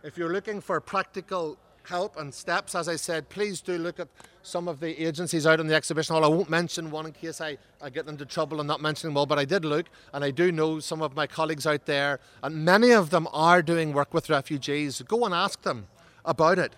If 0.02 0.18
you're 0.18 0.32
looking 0.32 0.60
for 0.60 0.78
practical 0.82 1.56
help 1.84 2.18
and 2.18 2.32
steps, 2.32 2.74
as 2.74 2.88
I 2.88 2.96
said, 2.96 3.30
please 3.30 3.62
do 3.62 3.78
look 3.78 3.98
at 3.98 4.08
some 4.42 4.68
of 4.68 4.80
the 4.80 5.02
agencies 5.02 5.46
out 5.46 5.60
in 5.60 5.66
the 5.66 5.74
exhibition 5.74 6.14
hall. 6.14 6.24
I 6.24 6.28
won't 6.28 6.50
mention 6.50 6.90
one 6.90 7.06
in 7.06 7.12
case 7.12 7.40
I, 7.40 7.56
I 7.80 7.88
get 7.88 8.06
into 8.06 8.26
trouble 8.26 8.60
and 8.60 8.68
not 8.68 8.82
mentioning 8.82 9.16
all, 9.16 9.24
but 9.24 9.38
I 9.38 9.46
did 9.46 9.64
look 9.64 9.86
and 10.12 10.22
I 10.22 10.30
do 10.30 10.52
know 10.52 10.80
some 10.80 11.00
of 11.00 11.16
my 11.16 11.26
colleagues 11.26 11.66
out 11.66 11.86
there, 11.86 12.20
and 12.42 12.64
many 12.64 12.90
of 12.90 13.08
them 13.08 13.26
are 13.32 13.62
doing 13.62 13.94
work 13.94 14.12
with 14.12 14.28
refugees. 14.28 15.00
Go 15.02 15.24
and 15.24 15.34
ask 15.34 15.62
them 15.62 15.86
about 16.24 16.58
it. 16.58 16.74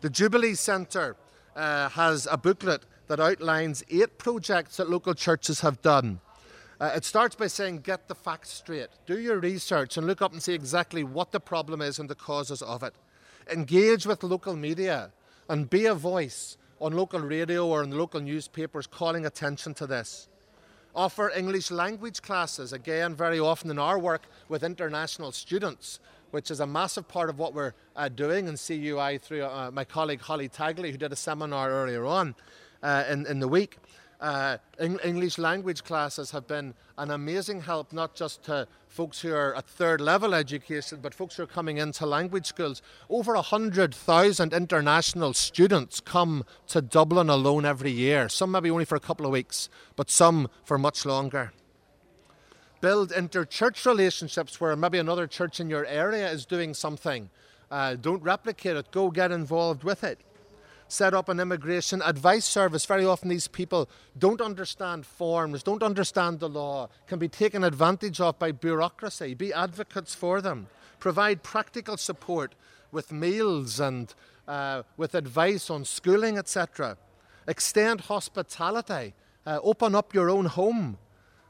The 0.00 0.10
Jubilee 0.10 0.54
Centre 0.54 1.16
uh, 1.56 1.88
has 1.90 2.26
a 2.30 2.36
booklet 2.36 2.84
that 3.08 3.20
outlines 3.20 3.82
eight 3.90 4.18
projects 4.18 4.76
that 4.76 4.90
local 4.90 5.14
churches 5.14 5.60
have 5.60 5.80
done. 5.82 6.20
Uh, 6.80 6.92
it 6.94 7.04
starts 7.04 7.34
by 7.34 7.48
saying, 7.48 7.80
get 7.80 8.06
the 8.06 8.14
facts 8.14 8.50
straight. 8.50 8.88
Do 9.06 9.18
your 9.18 9.40
research 9.40 9.96
and 9.96 10.06
look 10.06 10.22
up 10.22 10.32
and 10.32 10.42
see 10.42 10.54
exactly 10.54 11.02
what 11.02 11.32
the 11.32 11.40
problem 11.40 11.82
is 11.82 11.98
and 11.98 12.08
the 12.08 12.14
causes 12.14 12.62
of 12.62 12.82
it 12.82 12.94
engage 13.50 14.06
with 14.06 14.22
local 14.22 14.56
media 14.56 15.10
and 15.48 15.70
be 15.70 15.86
a 15.86 15.94
voice 15.94 16.56
on 16.80 16.92
local 16.92 17.20
radio 17.20 17.66
or 17.66 17.82
in 17.82 17.90
local 17.90 18.20
newspapers 18.20 18.86
calling 18.86 19.26
attention 19.26 19.74
to 19.74 19.86
this. 19.86 20.28
Offer 20.94 21.30
English 21.30 21.70
language 21.70 22.22
classes, 22.22 22.72
again, 22.72 23.14
very 23.14 23.38
often 23.38 23.70
in 23.70 23.78
our 23.78 23.98
work 23.98 24.22
with 24.48 24.62
international 24.62 25.32
students, 25.32 26.00
which 26.30 26.50
is 26.50 26.60
a 26.60 26.66
massive 26.66 27.08
part 27.08 27.30
of 27.30 27.38
what 27.38 27.54
we're 27.54 27.74
uh, 27.96 28.08
doing 28.08 28.48
in 28.48 28.56
CUI 28.56 29.18
through 29.18 29.44
uh, 29.44 29.70
my 29.72 29.84
colleague 29.84 30.20
Holly 30.20 30.48
Tagley, 30.48 30.90
who 30.90 30.98
did 30.98 31.12
a 31.12 31.16
seminar 31.16 31.70
earlier 31.70 32.06
on 32.06 32.34
uh, 32.82 33.04
in, 33.08 33.26
in 33.26 33.40
the 33.40 33.48
week 33.48 33.78
uh, 34.20 34.58
English 34.80 35.38
language 35.38 35.84
classes 35.84 36.32
have 36.32 36.46
been 36.46 36.74
an 36.96 37.10
amazing 37.10 37.60
help, 37.60 37.92
not 37.92 38.14
just 38.14 38.42
to 38.44 38.66
folks 38.88 39.20
who 39.20 39.32
are 39.32 39.54
at 39.54 39.66
third 39.66 40.00
level 40.00 40.34
education, 40.34 40.98
but 41.00 41.14
folks 41.14 41.36
who 41.36 41.44
are 41.44 41.46
coming 41.46 41.78
into 41.78 42.04
language 42.04 42.46
schools. 42.46 42.82
Over 43.08 43.34
100,000 43.34 44.52
international 44.52 45.34
students 45.34 46.00
come 46.00 46.44
to 46.68 46.82
Dublin 46.82 47.30
alone 47.30 47.64
every 47.64 47.92
year, 47.92 48.28
some 48.28 48.50
maybe 48.50 48.70
only 48.70 48.84
for 48.84 48.96
a 48.96 49.00
couple 49.00 49.26
of 49.26 49.32
weeks, 49.32 49.68
but 49.94 50.10
some 50.10 50.48
for 50.64 50.78
much 50.78 51.06
longer. 51.06 51.52
Build 52.80 53.12
inter-church 53.12 53.84
relationships 53.86 54.60
where 54.60 54.76
maybe 54.76 54.98
another 54.98 55.26
church 55.26 55.60
in 55.60 55.68
your 55.68 55.84
area 55.86 56.30
is 56.30 56.46
doing 56.46 56.74
something. 56.74 57.30
Uh, 57.70 57.96
don't 57.96 58.22
replicate 58.22 58.76
it, 58.76 58.90
go 58.90 59.10
get 59.10 59.30
involved 59.30 59.84
with 59.84 60.04
it 60.04 60.20
set 60.88 61.12
up 61.14 61.28
an 61.28 61.38
immigration 61.38 62.02
advice 62.02 62.44
service. 62.44 62.86
Very 62.86 63.04
often, 63.04 63.28
these 63.28 63.46
people 63.46 63.88
don't 64.18 64.40
understand 64.40 65.06
forms, 65.06 65.62
don't 65.62 65.82
understand 65.82 66.40
the 66.40 66.48
law, 66.48 66.88
can 67.06 67.18
be 67.18 67.28
taken 67.28 67.62
advantage 67.62 68.20
of 68.20 68.38
by 68.38 68.50
bureaucracy. 68.50 69.34
Be 69.34 69.52
advocates 69.52 70.14
for 70.14 70.40
them. 70.40 70.66
Provide 70.98 71.42
practical 71.42 71.96
support 71.96 72.54
with 72.90 73.12
meals 73.12 73.78
and 73.78 74.12
uh, 74.48 74.82
with 74.96 75.14
advice 75.14 75.70
on 75.70 75.84
schooling, 75.84 76.38
etc. 76.38 76.96
Extend 77.46 78.02
hospitality. 78.02 79.14
Uh, 79.46 79.60
open 79.62 79.94
up 79.94 80.14
your 80.14 80.30
own 80.30 80.46
home. 80.46 80.98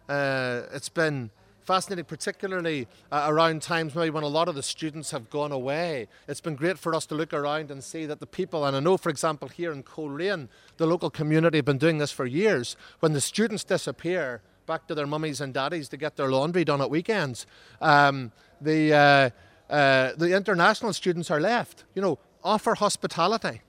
Uh, 0.09 0.63
it's 0.73 0.89
been 0.89 1.31
fascinating, 1.69 2.05
particularly 2.07 2.89
uh, 3.13 3.27
around 3.29 3.61
times 3.61 3.95
maybe 3.95 4.09
when 4.09 4.25
a 4.25 4.29
lot 4.29 4.49
of 4.49 4.55
the 4.55 4.63
students 4.63 5.11
have 5.11 5.29
gone 5.29 5.53
away. 5.53 6.09
It's 6.27 6.41
been 6.41 6.57
great 6.57 6.79
for 6.79 6.95
us 6.95 7.05
to 7.07 7.15
look 7.15 7.35
around 7.35 7.71
and 7.71 7.85
see 7.85 8.07
that 8.07 8.21
the 8.21 8.27
people, 8.27 8.65
and 8.65 8.75
I 8.75 8.81
know, 8.81 8.97
for 8.97 9.11
example, 9.11 9.49
here 9.49 9.71
in 9.71 9.83
Coleraine, 9.83 10.49
the 10.79 10.87
local 10.87 11.11
community 11.11 11.59
have 11.59 11.67
been 11.67 11.77
doing 11.77 11.99
this 11.99 12.11
for 12.11 12.25
years. 12.25 12.75
When 13.01 13.13
the 13.13 13.21
students 13.21 13.65
disappear, 13.65 14.41
back 14.65 14.87
to 14.87 14.95
their 14.95 15.07
mummies 15.07 15.43
and 15.43 15.53
daddies 15.53 15.89
to 15.91 15.99
get 15.99 16.17
their 16.17 16.31
laundry 16.31 16.65
done 16.65 16.81
at 16.81 16.89
weekends. 16.91 17.47
Um, 17.83 18.33
the, 18.61 18.95
uh, 18.95 19.31
uh, 19.73 20.13
the 20.17 20.35
international 20.35 20.95
students 20.95 21.31
are 21.31 21.41
left. 21.41 21.85
You 21.95 22.03
know, 22.03 22.19
offer 22.43 22.77
hospitality. 22.77 23.61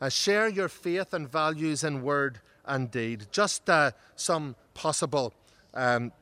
Uh, 0.00 0.10
share 0.10 0.48
your 0.48 0.68
faith 0.68 1.12
and 1.12 1.28
values 1.28 1.82
in 1.82 2.02
word 2.02 2.40
and 2.66 2.90
deed. 2.90 3.26
Just 3.32 3.70
uh, 3.70 3.92
some 4.14 4.54
possible 4.74 5.32
um, 5.76 6.12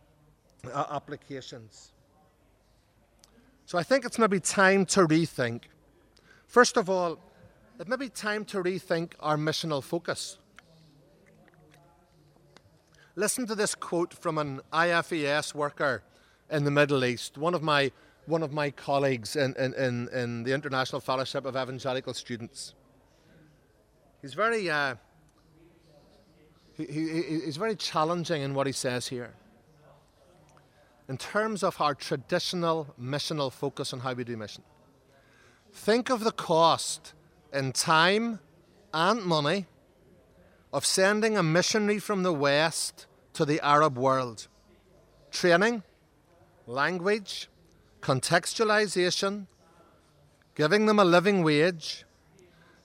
applications. 0.75 1.93
So 3.67 3.79
I 3.79 3.83
think 3.83 4.05
it's 4.05 4.19
maybe 4.19 4.41
time 4.41 4.85
to 4.87 5.07
rethink. 5.07 5.63
First 6.47 6.77
of 6.77 6.91
all, 6.91 7.19
it 7.81 7.89
may 7.89 7.97
be 7.97 8.09
time 8.09 8.45
to 8.47 8.63
rethink 8.63 9.13
our 9.21 9.37
missional 9.37 9.83
focus. 9.83 10.39
Listen 13.17 13.47
to 13.47 13.55
this 13.55 13.75
quote 13.75 14.13
from 14.13 14.39
an 14.39 14.61
IFES 14.73 15.55
worker 15.55 16.03
in 16.51 16.65
the 16.65 16.71
Middle 16.71 17.05
East, 17.05 17.39
one 17.39 17.55
of 17.55 17.63
my, 17.63 17.91
one 18.27 18.43
of 18.43 18.53
my 18.53 18.71
colleagues 18.71 19.37
in, 19.37 19.55
in, 19.57 19.73
in, 19.75 20.09
in 20.09 20.43
the 20.43 20.53
International 20.53 21.01
Fellowship 21.01 21.47
of 21.47 21.57
Evangelical 21.57 22.13
Students. 22.13 22.75
He's 24.21 24.35
very, 24.35 24.69
uh, 24.69 24.97
he, 26.77 26.87
he, 26.87 27.41
he's 27.45 27.57
very 27.57 27.77
challenging 27.77 28.43
in 28.43 28.53
what 28.55 28.67
he 28.67 28.73
says 28.73 29.07
here 29.07 29.35
in 31.09 31.19
terms 31.19 31.63
of 31.63 31.81
our 31.81 31.95
traditional 31.95 32.95
missional 33.01 33.53
focus 33.53 33.93
on 33.93 34.01
how 34.01 34.13
we 34.15 34.25
do 34.25 34.37
mission. 34.37 34.63
Think 35.73 36.09
of 36.11 36.25
the 36.25 36.33
cost 36.33 37.13
in 37.53 37.73
time 37.73 38.41
and 38.93 39.23
money 39.25 39.67
of 40.73 40.87
sending 40.87 41.37
a 41.37 41.43
missionary 41.43 41.99
from 41.99 42.23
the 42.23 42.33
West 42.33 43.07
to 43.35 43.45
the 43.45 43.61
Arab 43.61 43.99
world. 43.99 44.49
Training, 45.31 45.83
language, 46.67 47.49
contextualization, 48.01 49.47
giving 50.55 50.87
them 50.87 50.99
a 50.99 51.05
living 51.05 51.43
wage, 51.43 52.05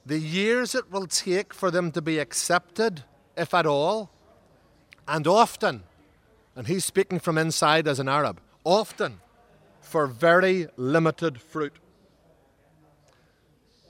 the 0.05 0.19
years 0.19 0.73
it 0.73 0.91
will 0.91 1.07
take 1.07 1.53
for 1.53 1.69
them 1.69 1.91
to 1.91 2.01
be 2.01 2.17
accepted, 2.17 3.03
if 3.37 3.53
at 3.53 3.65
all, 3.65 4.09
and 5.07 5.27
often 5.27 5.83
and 6.59 6.67
he's 6.67 6.83
speaking 6.83 7.19
from 7.19 7.37
inside 7.37 7.87
as 7.87 8.01
an 8.01 8.09
Arab, 8.09 8.41
often 8.65 9.21
for 9.79 10.05
very 10.07 10.67
limited 10.75 11.39
fruit. 11.39 11.71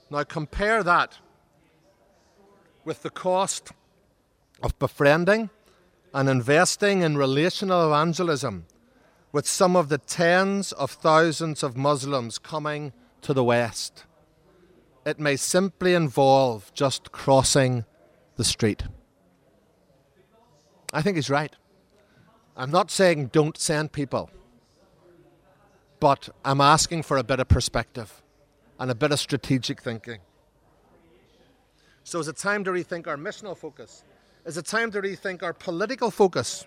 Now 0.08 0.22
compare 0.22 0.84
that 0.84 1.18
with 2.84 3.02
the 3.02 3.10
cost 3.10 3.72
of 4.62 4.78
befriending 4.78 5.50
and 6.14 6.28
investing 6.28 7.02
in 7.02 7.18
relational 7.18 7.88
evangelism 7.88 8.66
with 9.32 9.48
some 9.48 9.74
of 9.74 9.88
the 9.88 9.98
tens 9.98 10.70
of 10.70 10.92
thousands 10.92 11.64
of 11.64 11.76
Muslims 11.76 12.38
coming 12.38 12.92
to 13.22 13.34
the 13.34 13.42
West. 13.42 14.04
It 15.04 15.18
may 15.18 15.34
simply 15.34 15.94
involve 15.94 16.72
just 16.72 17.10
crossing 17.10 17.84
the 18.36 18.44
street. 18.44 18.84
I 20.92 21.02
think 21.02 21.16
he's 21.16 21.30
right. 21.30 21.56
I'm 22.60 22.70
not 22.70 22.90
saying 22.90 23.28
don't 23.28 23.56
send 23.56 23.90
people, 23.90 24.28
but 25.98 26.28
I'm 26.44 26.60
asking 26.60 27.04
for 27.04 27.16
a 27.16 27.24
bit 27.24 27.40
of 27.40 27.48
perspective 27.48 28.22
and 28.78 28.90
a 28.90 28.94
bit 28.94 29.12
of 29.12 29.18
strategic 29.18 29.80
thinking. 29.80 30.18
So, 32.04 32.18
is 32.18 32.28
it 32.28 32.36
time 32.36 32.62
to 32.64 32.70
rethink 32.70 33.06
our 33.06 33.16
missional 33.16 33.56
focus? 33.56 34.04
Is 34.44 34.58
it 34.58 34.66
time 34.66 34.90
to 34.90 35.00
rethink 35.00 35.42
our 35.42 35.54
political 35.54 36.10
focus? 36.10 36.66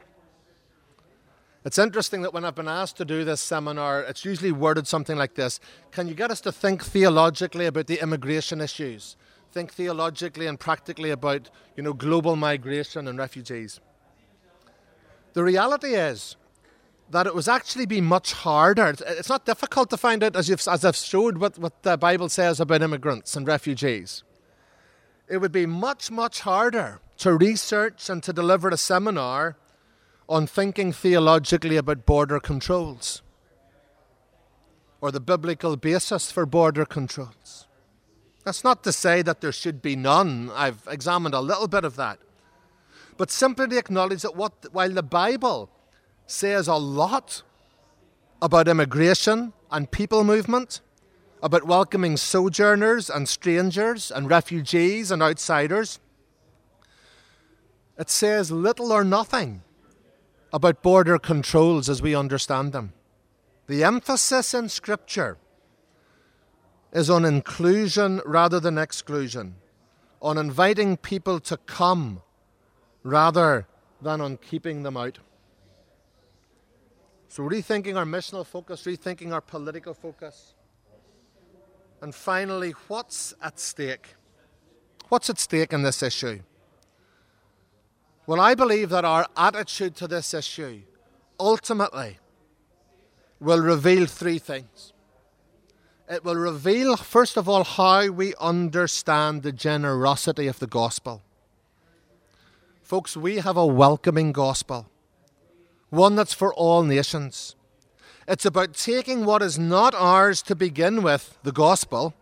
It's 1.63 1.77
interesting 1.77 2.23
that 2.23 2.33
when 2.33 2.43
I've 2.43 2.55
been 2.55 2.67
asked 2.67 2.97
to 2.97 3.05
do 3.05 3.23
this 3.23 3.39
seminar, 3.39 4.01
it's 4.01 4.25
usually 4.25 4.51
worded 4.51 4.87
something 4.87 5.15
like 5.15 5.35
this 5.35 5.59
Can 5.91 6.07
you 6.07 6.15
get 6.15 6.31
us 6.31 6.41
to 6.41 6.51
think 6.51 6.83
theologically 6.83 7.67
about 7.67 7.85
the 7.85 8.01
immigration 8.01 8.61
issues? 8.61 9.15
Think 9.51 9.71
theologically 9.71 10.47
and 10.47 10.59
practically 10.59 11.11
about 11.11 11.51
you 11.77 11.83
know, 11.83 11.93
global 11.93 12.35
migration 12.35 13.07
and 13.07 13.19
refugees. 13.19 13.79
The 15.33 15.43
reality 15.43 15.95
is 15.95 16.35
that 17.09 17.27
it 17.27 17.35
was 17.35 17.47
actually 17.47 17.85
be 17.85 18.01
much 18.01 18.33
harder. 18.33 18.93
It's 19.05 19.29
not 19.29 19.45
difficult 19.45 19.89
to 19.89 19.97
find 19.97 20.23
out, 20.23 20.35
as, 20.35 20.49
you've, 20.49 20.65
as 20.67 20.85
I've 20.85 20.95
showed, 20.95 21.37
what, 21.37 21.57
what 21.57 21.83
the 21.83 21.97
Bible 21.97 22.29
says 22.29 22.59
about 22.59 22.81
immigrants 22.81 23.35
and 23.35 23.47
refugees. 23.47 24.23
It 25.27 25.37
would 25.37 25.51
be 25.51 25.65
much, 25.65 26.11
much 26.11 26.41
harder 26.41 26.99
to 27.17 27.33
research 27.33 28.09
and 28.09 28.21
to 28.23 28.33
deliver 28.33 28.69
a 28.69 28.77
seminar 28.77 29.57
on 30.27 30.47
thinking 30.47 30.91
theologically 30.91 31.77
about 31.77 32.05
border 32.05 32.39
controls 32.39 33.21
or 35.01 35.11
the 35.11 35.19
biblical 35.19 35.75
basis 35.75 36.31
for 36.31 36.45
border 36.45 36.85
controls. 36.85 37.67
That's 38.45 38.63
not 38.63 38.83
to 38.83 38.91
say 38.91 39.21
that 39.21 39.41
there 39.41 39.51
should 39.51 39.81
be 39.81 39.95
none. 39.95 40.49
I've 40.53 40.87
examined 40.89 41.35
a 41.35 41.41
little 41.41 41.67
bit 41.67 41.83
of 41.83 41.95
that. 41.97 42.19
But 43.17 43.31
simply 43.31 43.67
to 43.67 43.77
acknowledge 43.77 44.23
that 44.23 44.35
what, 44.35 44.53
while 44.71 44.89
the 44.89 45.03
Bible 45.03 45.69
says 46.25 46.67
a 46.67 46.75
lot 46.75 47.43
about 48.41 48.67
immigration 48.67 49.53
and 49.71 49.89
people 49.91 50.23
movement, 50.23 50.81
about 51.41 51.67
welcoming 51.67 52.17
sojourners 52.17 53.09
and 53.09 53.27
strangers 53.27 54.09
and 54.09 54.29
refugees 54.29 55.11
and 55.11 55.21
outsiders, 55.21 55.99
it 57.97 58.09
says 58.09 58.51
little 58.51 58.91
or 58.91 59.03
nothing 59.03 59.61
about 60.51 60.81
border 60.81 61.19
controls 61.19 61.89
as 61.89 62.01
we 62.01 62.15
understand 62.15 62.71
them. 62.71 62.93
The 63.67 63.83
emphasis 63.83 64.53
in 64.53 64.69
Scripture 64.69 65.37
is 66.91 67.09
on 67.09 67.25
inclusion 67.25 68.21
rather 68.25 68.59
than 68.59 68.77
exclusion, 68.77 69.55
on 70.21 70.37
inviting 70.37 70.97
people 70.97 71.39
to 71.41 71.57
come 71.57 72.21
rather 73.03 73.67
than 74.01 74.21
on 74.21 74.37
keeping 74.37 74.83
them 74.83 74.97
out. 74.97 75.19
So, 77.27 77.43
rethinking 77.43 77.95
our 77.95 78.05
missional 78.05 78.45
focus, 78.45 78.83
rethinking 78.83 79.33
our 79.33 79.41
political 79.41 79.93
focus. 79.93 80.53
And 82.01 82.13
finally, 82.13 82.71
what's 82.87 83.33
at 83.41 83.59
stake? 83.59 84.15
What's 85.09 85.29
at 85.29 85.39
stake 85.39 85.73
in 85.73 85.83
this 85.83 86.03
issue? 86.03 86.41
Well, 88.27 88.39
I 88.39 88.55
believe 88.55 88.89
that 88.89 89.03
our 89.03 89.27
attitude 89.35 89.95
to 89.97 90.07
this 90.07 90.33
issue 90.33 90.81
ultimately 91.39 92.19
will 93.39 93.59
reveal 93.59 94.05
three 94.05 94.39
things. 94.39 94.93
It 96.09 96.23
will 96.23 96.35
reveal, 96.35 96.95
first 96.97 97.37
of 97.37 97.49
all, 97.49 97.63
how 97.63 98.09
we 98.09 98.33
understand 98.39 99.43
the 99.43 99.51
generosity 99.51 100.47
of 100.47 100.59
the 100.59 100.67
gospel. 100.67 101.21
Folks, 102.83 103.15
we 103.15 103.37
have 103.37 103.55
a 103.55 103.65
welcoming 103.65 104.33
gospel, 104.33 104.89
one 105.89 106.17
that's 106.17 106.33
for 106.33 106.53
all 106.53 106.83
nations. 106.83 107.55
It's 108.27 108.45
about 108.45 108.73
taking 108.73 109.23
what 109.23 109.41
is 109.41 109.57
not 109.57 109.95
ours 109.95 110.41
to 110.43 110.55
begin 110.55 111.01
with, 111.01 111.39
the 111.43 111.53
gospel, 111.53 112.13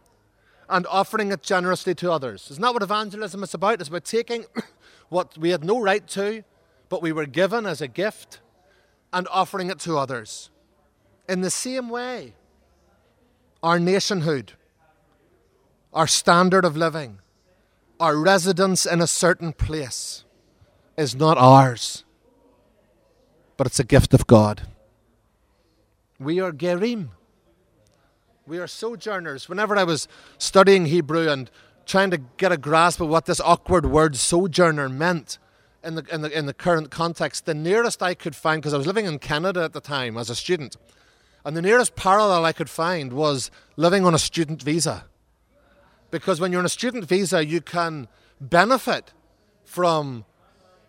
and 0.70 0.86
offering 0.86 1.32
it 1.32 1.42
generously 1.42 1.96
to 1.96 2.12
others. 2.12 2.48
Isn't 2.52 2.62
that 2.62 2.74
what 2.76 2.84
evangelism 2.84 3.42
is 3.42 3.56
about? 3.56 3.80
It's 3.80 3.90
about 3.90 4.06
taking 4.06 4.46
what 5.10 5.36
we 5.36 5.50
had 5.50 5.64
no 5.64 5.82
right 5.82 6.08
to, 6.10 6.44
but 6.90 7.02
we 7.02 7.12
were 7.12 7.26
given 7.26 7.66
as 7.66 7.82
a 7.82 7.88
gift, 7.88 8.40
and 9.12 9.28
offering 9.32 9.72
it 9.72 9.80
to 9.80 9.98
others. 9.98 10.52
In 11.28 11.42
the 11.42 11.50
same 11.50 11.90
way, 11.90 12.36
our 13.64 13.80
nationhood, 13.80 14.54
our 15.92 16.08
standard 16.08 16.66
of 16.66 16.78
living, 16.78 17.18
our 18.00 18.16
residence 18.16 18.86
in 18.86 19.02
a 19.02 19.08
certain 19.08 19.54
place 19.54 20.24
is 20.98 21.16
not 21.16 21.38
ours, 21.38 22.04
but 23.58 23.68
it's 23.68 23.80
a 23.80 23.84
gift 23.84 24.14
of 24.14 24.28
God. 24.28 24.68
We 26.20 26.40
are 26.40 26.52
gerim. 26.52 27.10
We 28.46 28.58
are 28.60 28.68
sojourners. 28.68 29.48
Whenever 29.48 29.76
I 29.76 29.84
was 29.84 30.08
studying 30.38 30.88
Hebrew 30.88 31.30
and 31.30 31.50
trying 31.86 32.12
to 32.12 32.18
get 32.38 32.52
a 32.52 32.58
grasp 32.58 33.00
of 33.02 33.10
what 33.10 33.26
this 33.26 33.40
awkward 33.40 33.86
word 33.86 34.16
sojourner 34.16 34.90
meant 34.90 35.40
in 35.84 35.96
the, 35.96 36.06
in 36.12 36.22
the, 36.22 36.38
in 36.38 36.46
the 36.46 36.54
current 36.54 36.92
context, 36.92 37.46
the 37.46 37.54
nearest 37.54 38.04
I 38.04 38.14
could 38.14 38.36
find, 38.36 38.62
because 38.62 38.74
I 38.74 38.78
was 38.78 38.88
living 38.88 39.06
in 39.06 39.20
Canada 39.20 39.64
at 39.64 39.74
the 39.74 39.82
time 39.82 40.18
as 40.18 40.30
a 40.30 40.36
student, 40.36 40.78
and 41.44 41.58
the 41.58 41.62
nearest 41.62 41.96
parallel 41.96 42.46
I 42.46 42.54
could 42.54 42.70
find 42.70 43.14
was 43.14 43.50
living 43.78 44.06
on 44.06 44.14
a 44.14 44.20
student 44.20 44.62
visa. 44.62 45.06
Because 46.12 46.40
when 46.40 46.52
you're 46.52 46.60
on 46.60 46.66
a 46.66 46.70
student 46.70 47.06
visa, 47.06 47.44
you 47.44 47.62
can 47.62 48.08
benefit 48.40 49.14
from 49.64 50.26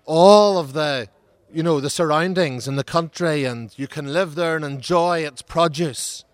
all 0.04 0.58
of 0.58 0.72
the 0.72 1.08
you 1.52 1.62
know 1.62 1.80
the 1.80 1.90
surroundings 1.90 2.66
and 2.66 2.78
the 2.78 2.84
country 2.84 3.44
and 3.44 3.78
you 3.78 3.86
can 3.86 4.12
live 4.12 4.34
there 4.34 4.56
and 4.56 4.64
enjoy 4.64 5.20
its 5.20 5.42
produce 5.42 6.24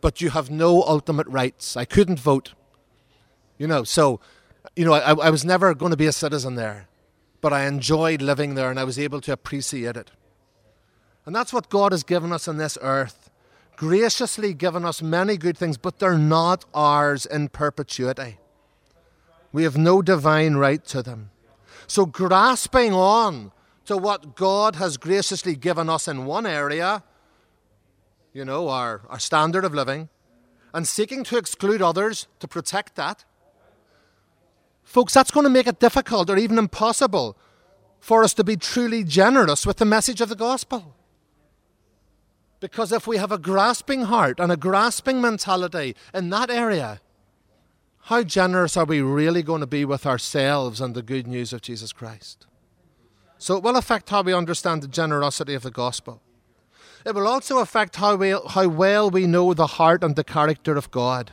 but 0.00 0.20
you 0.20 0.30
have 0.30 0.50
no 0.50 0.82
ultimate 0.82 1.26
rights 1.28 1.76
i 1.76 1.84
couldn't 1.84 2.18
vote 2.18 2.54
you 3.58 3.66
know, 3.66 3.82
so, 3.82 4.20
you 4.76 4.84
know, 4.84 4.94
I, 4.94 5.12
I 5.14 5.30
was 5.30 5.44
never 5.44 5.74
going 5.74 5.90
to 5.90 5.96
be 5.96 6.06
a 6.06 6.12
citizen 6.12 6.54
there, 6.54 6.88
but 7.40 7.52
I 7.52 7.66
enjoyed 7.66 8.22
living 8.22 8.54
there 8.54 8.70
and 8.70 8.78
I 8.78 8.84
was 8.84 8.98
able 8.98 9.20
to 9.22 9.32
appreciate 9.32 9.96
it. 9.96 10.12
And 11.26 11.34
that's 11.34 11.52
what 11.52 11.68
God 11.68 11.92
has 11.92 12.04
given 12.04 12.32
us 12.32 12.48
on 12.48 12.56
this 12.56 12.78
earth. 12.80 13.30
Graciously 13.76 14.54
given 14.54 14.84
us 14.84 15.02
many 15.02 15.36
good 15.36 15.58
things, 15.58 15.76
but 15.76 15.98
they're 15.98 16.16
not 16.16 16.64
ours 16.72 17.26
in 17.26 17.48
perpetuity. 17.48 18.38
We 19.52 19.64
have 19.64 19.76
no 19.76 20.02
divine 20.02 20.54
right 20.54 20.84
to 20.86 21.02
them. 21.02 21.30
So, 21.88 22.06
grasping 22.06 22.92
on 22.92 23.50
to 23.86 23.96
what 23.96 24.36
God 24.36 24.76
has 24.76 24.96
graciously 24.96 25.56
given 25.56 25.90
us 25.90 26.06
in 26.06 26.26
one 26.26 26.46
area, 26.46 27.02
you 28.32 28.44
know, 28.44 28.68
our, 28.68 29.02
our 29.08 29.18
standard 29.18 29.64
of 29.64 29.74
living, 29.74 30.08
and 30.72 30.86
seeking 30.86 31.24
to 31.24 31.36
exclude 31.36 31.82
others 31.82 32.28
to 32.38 32.46
protect 32.46 32.94
that, 32.94 33.24
Folks, 34.88 35.12
that's 35.12 35.30
going 35.30 35.44
to 35.44 35.50
make 35.50 35.66
it 35.66 35.80
difficult 35.80 36.30
or 36.30 36.38
even 36.38 36.56
impossible 36.56 37.36
for 38.00 38.24
us 38.24 38.32
to 38.32 38.42
be 38.42 38.56
truly 38.56 39.04
generous 39.04 39.66
with 39.66 39.76
the 39.76 39.84
message 39.84 40.22
of 40.22 40.30
the 40.30 40.34
gospel. 40.34 40.94
Because 42.58 42.90
if 42.90 43.06
we 43.06 43.18
have 43.18 43.30
a 43.30 43.36
grasping 43.36 44.04
heart 44.04 44.40
and 44.40 44.50
a 44.50 44.56
grasping 44.56 45.20
mentality 45.20 45.94
in 46.14 46.30
that 46.30 46.48
area, 46.48 47.02
how 48.08 48.22
generous 48.22 48.74
are 48.74 48.86
we 48.86 49.02
really 49.02 49.42
going 49.42 49.60
to 49.60 49.66
be 49.66 49.84
with 49.84 50.06
ourselves 50.06 50.80
and 50.80 50.94
the 50.94 51.02
good 51.02 51.26
news 51.26 51.52
of 51.52 51.60
Jesus 51.60 51.92
Christ? 51.92 52.46
So 53.36 53.56
it 53.56 53.62
will 53.62 53.76
affect 53.76 54.08
how 54.08 54.22
we 54.22 54.32
understand 54.32 54.82
the 54.82 54.88
generosity 54.88 55.52
of 55.52 55.62
the 55.62 55.70
gospel. 55.70 56.22
It 57.04 57.14
will 57.14 57.28
also 57.28 57.58
affect 57.58 57.96
how, 57.96 58.16
we, 58.16 58.30
how 58.30 58.66
well 58.66 59.10
we 59.10 59.26
know 59.26 59.52
the 59.52 59.66
heart 59.66 60.02
and 60.02 60.16
the 60.16 60.24
character 60.24 60.76
of 60.78 60.90
God 60.90 61.32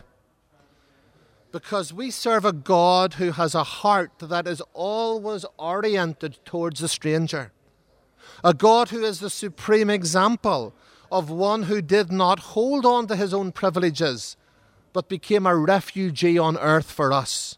because 1.54 1.94
we 1.94 2.12
serve 2.12 2.44
a 2.44 2.52
God 2.52 3.14
who 3.14 3.32
has 3.32 3.56
a 3.56 3.64
heart 3.64 4.12
that 4.20 4.46
is 4.46 4.62
always 4.74 5.46
oriented 5.58 6.38
towards 6.44 6.82
the 6.82 6.90
stranger. 6.90 7.54
A 8.44 8.54
God 8.54 8.90
who 8.90 9.02
is 9.02 9.22
the 9.22 9.30
supreme 9.30 9.90
example 9.90 10.74
of 11.10 11.30
one 11.30 11.64
who 11.64 11.82
did 11.82 12.12
not 12.12 12.40
hold 12.40 12.86
on 12.86 13.08
to 13.08 13.16
his 13.16 13.34
own 13.34 13.54
privileges, 13.54 14.36
but 14.96 15.10
became 15.10 15.46
a 15.46 15.54
refugee 15.54 16.38
on 16.38 16.58
earth 16.58 16.90
for 16.90 17.12
us. 17.12 17.58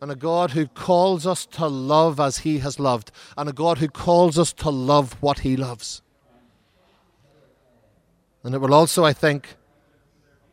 And 0.00 0.10
a 0.10 0.16
God 0.16 0.52
who 0.52 0.66
calls 0.66 1.26
us 1.26 1.44
to 1.44 1.66
love 1.66 2.18
as 2.18 2.38
he 2.38 2.60
has 2.60 2.80
loved, 2.80 3.12
and 3.36 3.46
a 3.46 3.52
God 3.52 3.76
who 3.76 3.88
calls 3.88 4.38
us 4.38 4.54
to 4.54 4.70
love 4.70 5.20
what 5.20 5.40
he 5.40 5.54
loves. 5.54 6.00
And 8.42 8.54
it 8.54 8.58
will 8.58 8.72
also, 8.72 9.04
I 9.04 9.12
think, 9.12 9.56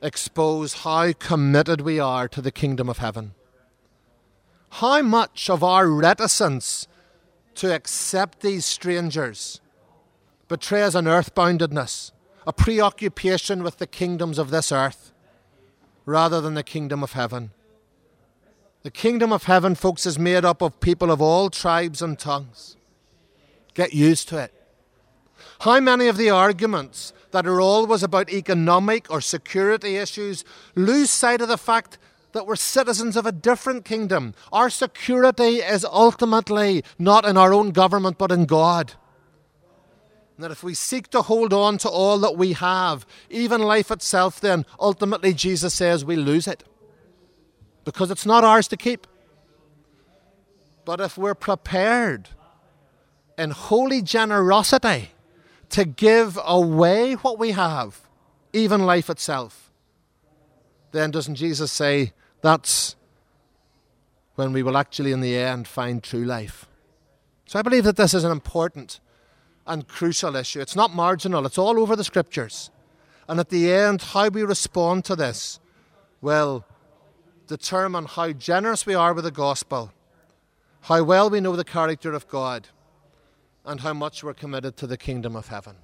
expose 0.02 0.74
how 0.84 1.14
committed 1.14 1.80
we 1.80 2.02
are 2.02 2.28
to 2.28 2.42
the 2.42 2.52
kingdom 2.52 2.90
of 2.90 2.98
heaven. 2.98 3.34
How 4.72 5.02
much 5.02 5.50
of 5.50 5.64
our 5.64 5.88
reticence 5.88 6.86
to 7.56 7.74
accept 7.74 8.42
these 8.42 8.66
strangers 8.66 9.62
betrays 10.50 10.96
an 10.96 11.06
earthboundedness, 11.06 12.12
a 12.46 12.52
preoccupation 12.52 13.64
with 13.64 13.78
the 13.78 13.88
kingdoms 13.88 14.38
of 14.38 14.50
this 14.50 14.70
earth 14.70 15.13
rather 16.06 16.42
than 16.42 16.54
the 16.54 16.64
kingdom 16.64 17.04
of 17.04 17.14
heaven. 17.14 17.52
The 18.84 18.92
kingdom 18.92 19.32
of 19.32 19.44
heaven, 19.44 19.76
folks, 19.76 20.06
is 20.06 20.20
made 20.20 20.44
up 20.44 20.62
of 20.62 20.80
people 20.80 21.12
of 21.12 21.22
all 21.22 21.50
tribes 21.50 22.02
and 22.02 22.20
tongues. 22.20 22.76
Get 23.74 23.94
used 23.94 24.28
to 24.30 24.38
it. 24.40 24.54
How 25.62 25.80
many 25.80 26.08
of 26.08 26.18
the 26.18 26.30
arguments 26.30 27.14
that 27.32 27.48
are 27.48 27.60
always 27.60 28.04
about 28.04 28.30
economic 28.30 29.10
or 29.10 29.20
security 29.20 29.98
issues 29.98 30.46
lose 30.76 31.10
sight 31.10 31.42
of 31.42 31.48
the 31.48 31.58
fact 31.58 31.98
that 32.34 32.46
we're 32.46 32.56
citizens 32.56 33.16
of 33.16 33.26
a 33.26 33.32
different 33.32 33.86
kingdom. 33.86 34.34
Our 34.52 34.70
security 34.70 35.58
is 35.58 35.86
ultimately 35.86 36.84
not 37.00 37.26
in 37.26 37.38
our 37.38 37.54
own 37.54 37.72
government 37.72 38.18
but 38.18 38.32
in 38.32 38.46
God. 38.46 38.94
And 40.36 40.44
that 40.44 40.52
if 40.52 40.64
we 40.64 40.74
seek 40.74 41.10
to 41.10 41.22
hold 41.22 41.54
on 41.54 41.78
to 41.80 41.90
all 41.90 42.18
that 42.20 42.38
we 42.38 42.54
have, 42.54 43.06
even 43.30 43.62
life 43.62 43.92
itself, 43.92 44.40
then 44.40 44.66
ultimately 44.80 45.34
Jesus 45.34 45.74
says 45.74 46.04
we 46.04 46.16
lose 46.16 46.48
it. 46.48 46.64
Because 47.86 48.10
it's 48.10 48.26
not 48.26 48.44
ours 48.44 48.68
to 48.70 48.78
keep. 48.78 49.06
But 50.86 51.00
if 51.00 51.18
we're 51.18 51.36
prepared 51.36 52.30
in 53.38 53.52
holy 53.52 54.02
generosity 54.02 55.12
to 55.70 55.86
give 55.86 56.40
away 56.44 57.14
what 57.14 57.38
we 57.38 57.52
have, 57.52 58.02
even 58.54 58.86
life 58.86 59.10
itself, 59.10 59.72
then 60.92 61.12
doesn't 61.12 61.36
Jesus 61.36 61.72
say 61.72 62.14
that's 62.42 62.96
when 64.36 64.54
we 64.54 64.64
will 64.64 64.78
actually, 64.78 65.12
in 65.12 65.22
the 65.22 65.36
end, 65.36 65.68
find 65.68 66.04
true 66.04 66.24
life? 66.26 66.68
So 67.46 67.60
I 67.60 67.62
believe 67.62 67.84
that 67.84 67.98
this 67.98 68.14
is 68.14 68.24
an 68.24 68.32
important 68.32 69.00
and 69.66 69.88
crucial 69.88 70.36
issue. 70.36 70.60
It's 70.60 70.76
not 70.76 70.94
marginal, 70.94 71.46
it's 71.46 71.58
all 71.58 71.80
over 71.80 71.96
the 71.96 72.04
scriptures. 72.04 72.70
And 73.28 73.40
at 73.40 73.50
the 73.50 73.72
end, 73.72 74.02
how 74.02 74.30
we 74.30 74.44
respond 74.44 75.06
to 75.06 75.16
this 75.16 75.60
will 76.22 76.66
determine 77.48 78.06
how 78.06 78.32
generous 78.32 78.86
we 78.86 78.96
are 78.96 79.14
with 79.14 79.24
the 79.24 79.32
gospel, 79.32 79.94
how 80.82 81.04
well 81.04 81.30
we 81.30 81.40
know 81.40 81.56
the 81.56 81.64
character 81.64 82.14
of 82.14 82.28
God, 82.28 82.68
and 83.66 83.80
how 83.80 83.94
much 83.94 84.24
we're 84.24 84.34
committed 84.34 84.76
to 84.78 84.88
the 84.88 84.98
kingdom 84.98 85.36
of 85.36 85.48
heaven. 85.48 85.76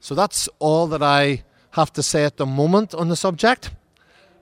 So 0.00 0.14
that's 0.14 0.48
all 0.58 0.86
that 0.88 1.02
I 1.02 1.44
have 1.72 1.92
to 1.92 2.02
say 2.02 2.24
at 2.24 2.38
the 2.38 2.46
moment 2.46 2.94
on 2.94 3.08
the 3.08 3.16
subject. 3.16 3.70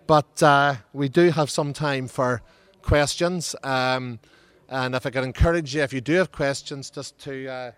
But 0.06 0.42
uh, 0.42 0.76
we 0.92 1.08
do 1.08 1.30
have 1.30 1.50
some 1.50 1.72
time 1.72 2.06
for 2.06 2.40
questions. 2.82 3.56
Um, 3.64 4.20
and 4.68 4.94
if 4.94 5.04
I 5.04 5.10
could 5.10 5.24
encourage 5.24 5.74
you, 5.74 5.82
if 5.82 5.92
you 5.92 6.00
do 6.00 6.14
have 6.14 6.30
questions, 6.30 6.88
just 6.88 7.18
to. 7.20 7.48
Uh, 7.48 7.72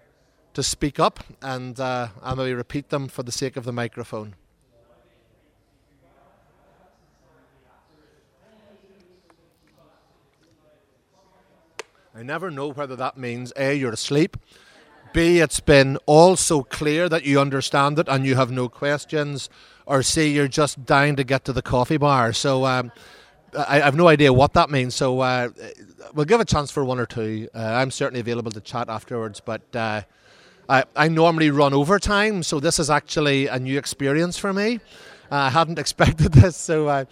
to 0.55 0.63
speak 0.63 0.99
up, 0.99 1.21
and 1.43 1.79
uh, 1.79 2.09
I'll 2.23 2.37
maybe 2.37 2.55
repeat 2.55 2.89
them 2.91 3.09
for 3.09 3.23
the 3.23 3.33
sake 3.33 3.57
of 3.57 3.65
the 3.65 3.73
microphone. 3.73 4.35
I 12.15 12.23
never 12.23 12.51
know 12.51 12.73
whether 12.73 12.97
that 12.97 13.17
means 13.17 13.53
A, 13.57 13.75
you're 13.75 13.93
asleep, 13.93 14.37
B, 15.13 15.41
it's 15.41 15.59
been 15.59 15.97
all 16.07 16.37
so 16.37 16.63
clear 16.63 17.09
that 17.09 17.25
you 17.25 17.41
understand 17.41 17.99
it 17.99 18.07
and 18.09 18.25
you 18.25 18.37
have 18.37 18.51
no 18.51 18.69
questions, 18.69 19.49
or 19.87 20.03
C, 20.03 20.33
you're 20.33 20.49
just 20.49 20.85
dying 20.85 21.17
to 21.17 21.25
get 21.25 21.45
to 21.47 21.53
the 21.53 21.63
coffee 21.63 21.97
bar. 21.97 22.33
So 22.33 22.65
um, 22.65 22.93
I, 23.57 23.81
have 23.81 23.97
no 23.97 24.07
idea 24.07 24.33
what 24.33 24.53
that 24.53 24.71
means. 24.71 24.95
So 24.95 25.21
uh, 25.21 25.49
we'll 26.15 26.27
give 26.27 26.41
a 26.41 26.45
chance 26.45 26.71
for 26.71 26.85
one 26.85 27.01
or 27.01 27.07
two. 27.07 27.49
Uh, 27.53 27.59
I'm 27.59 27.91
certainly 27.91 28.21
available 28.21 28.53
to 28.53 28.61
chat 28.61 28.89
afterwards, 28.89 29.41
but 29.41 29.63
uh, 29.75 30.03
I, 30.71 30.85
I 30.95 31.09
normally 31.09 31.51
run 31.51 31.75
overtime, 31.75 32.45
so 32.45 32.61
this 32.61 32.79
is 32.79 32.91
actually 32.91 33.49
a 33.49 33.59
new 33.59 33.77
experience 33.77 34.39
for 34.39 34.53
me. 34.53 34.77
Uh, 35.29 35.35
I 35.35 35.51
hadn't 35.51 35.79
expected 35.85 36.33
this. 36.33 36.57
So, 36.57 36.87
uh, 36.87 37.05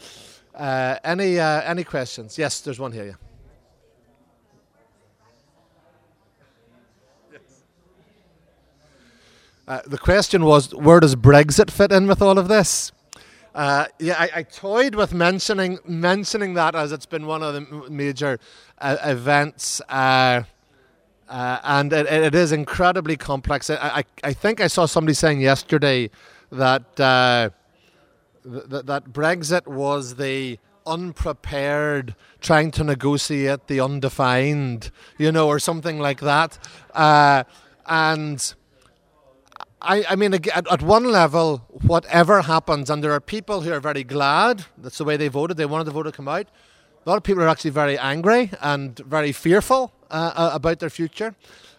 uh, 0.54 0.98
any 1.02 1.40
uh, 1.40 1.62
any 1.62 1.82
questions? 1.82 2.38
Yes, 2.38 2.60
there's 2.60 2.78
one 2.78 2.92
here. 2.92 3.18
Yeah. 7.32 7.38
Uh, 9.66 9.80
the 9.86 9.98
question 9.98 10.44
was, 10.44 10.72
where 10.72 11.00
does 11.00 11.16
Brexit 11.16 11.72
fit 11.72 11.90
in 11.90 12.06
with 12.06 12.22
all 12.22 12.38
of 12.38 12.46
this? 12.46 12.92
Uh, 13.56 13.86
yeah, 13.98 14.14
I, 14.20 14.30
I, 14.36 14.42
toyed 14.44 14.94
with 14.94 15.12
mentioning 15.12 15.80
mentioning 15.84 16.54
that 16.54 16.76
as 16.76 16.92
it's 16.92 17.06
been 17.06 17.26
one 17.26 17.42
of 17.42 17.54
the 17.54 17.90
major 17.90 18.38
events 18.80 19.80
uh, 21.28 21.60
and 21.62 21.92
it, 21.92 22.06
it 22.06 22.34
is 22.34 22.52
incredibly 22.52 23.16
complex. 23.16 23.68
I, 23.70 23.76
I, 23.76 24.04
I, 24.24 24.32
think 24.32 24.60
I 24.60 24.66
saw 24.66 24.86
somebody 24.86 25.14
saying 25.14 25.40
yesterday 25.40 26.10
that, 26.50 26.98
uh, 26.98 27.50
th- 28.44 28.84
that 28.86 29.10
Brexit 29.12 29.66
was 29.66 30.14
the 30.16 30.58
unprepared 30.86 32.16
trying 32.40 32.70
to 32.72 32.82
negotiate 32.82 33.66
the 33.66 33.78
undefined, 33.78 34.90
you 35.18 35.30
know, 35.30 35.46
or 35.46 35.58
something 35.58 35.98
like 35.98 36.20
that. 36.20 36.58
Uh, 36.94 37.44
and 37.86 38.54
I, 39.82 40.04
I 40.08 40.16
mean, 40.16 40.32
at, 40.34 40.46
at 40.72 40.82
one 40.82 41.04
level, 41.04 41.58
whatever 41.68 42.42
happens, 42.42 42.88
and 42.88 43.04
there 43.04 43.12
are 43.12 43.20
people 43.20 43.60
who 43.60 43.72
are 43.72 43.80
very 43.80 44.02
glad 44.02 44.64
that's 44.78 44.98
the 44.98 45.04
way 45.04 45.16
they 45.16 45.28
voted, 45.28 45.58
they 45.58 45.66
wanted 45.66 45.84
the 45.84 45.90
vote 45.90 46.04
to 46.04 46.12
come 46.12 46.26
out. 46.26 46.46
A 47.04 47.08
lot 47.08 47.16
of 47.16 47.22
people 47.22 47.42
are 47.42 47.48
actually 47.48 47.70
very 47.70 47.98
angry 47.98 48.50
and 48.60 48.98
very 48.98 49.32
fearful 49.32 49.92
uh, 50.10 50.32
uh, 50.34 50.50
about 50.54 50.78
their 50.78 50.90
future. 50.90 51.34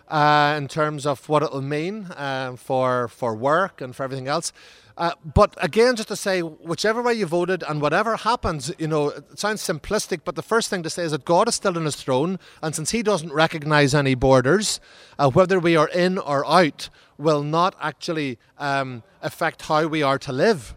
Uh, 0.07 0.55
in 0.57 0.67
terms 0.67 1.05
of 1.05 1.30
what 1.30 1.43
it'll 1.43 1.61
mean 1.61 2.05
uh, 2.17 2.55
for 2.55 3.07
for 3.09 3.36
work 3.36 3.80
and 3.80 3.95
for 3.95 4.03
everything 4.03 4.27
else. 4.27 4.51
Uh, 4.97 5.11
but 5.23 5.55
again, 5.61 5.95
just 5.95 6.09
to 6.09 6.15
say, 6.15 6.41
whichever 6.41 7.01
way 7.01 7.13
you 7.13 7.25
voted 7.25 7.63
and 7.69 7.80
whatever 7.80 8.17
happens, 8.17 8.73
you 8.77 8.88
know, 8.88 9.09
it 9.09 9.39
sounds 9.39 9.61
simplistic, 9.61 10.21
but 10.25 10.36
the 10.36 10.41
first 10.41 10.69
thing 10.69 10.84
to 10.84 10.89
say 10.89 11.03
is 11.03 11.11
that 11.11 11.23
God 11.23 11.47
is 11.47 11.55
still 11.55 11.77
on 11.77 11.86
his 11.86 11.95
throne, 11.95 12.38
and 12.61 12.75
since 12.75 12.91
he 12.91 13.01
doesn't 13.01 13.32
recognize 13.32 13.95
any 13.95 14.13
borders, 14.13 14.82
uh, 15.17 15.30
whether 15.30 15.57
we 15.57 15.77
are 15.77 15.88
in 15.88 16.17
or 16.17 16.45
out 16.45 16.89
will 17.17 17.43
not 17.43 17.75
actually 17.80 18.39
um, 18.57 19.03
affect 19.21 19.61
how 19.63 19.88
we 19.88 20.03
are 20.03 20.17
to 20.17 20.34
live. 20.34 20.75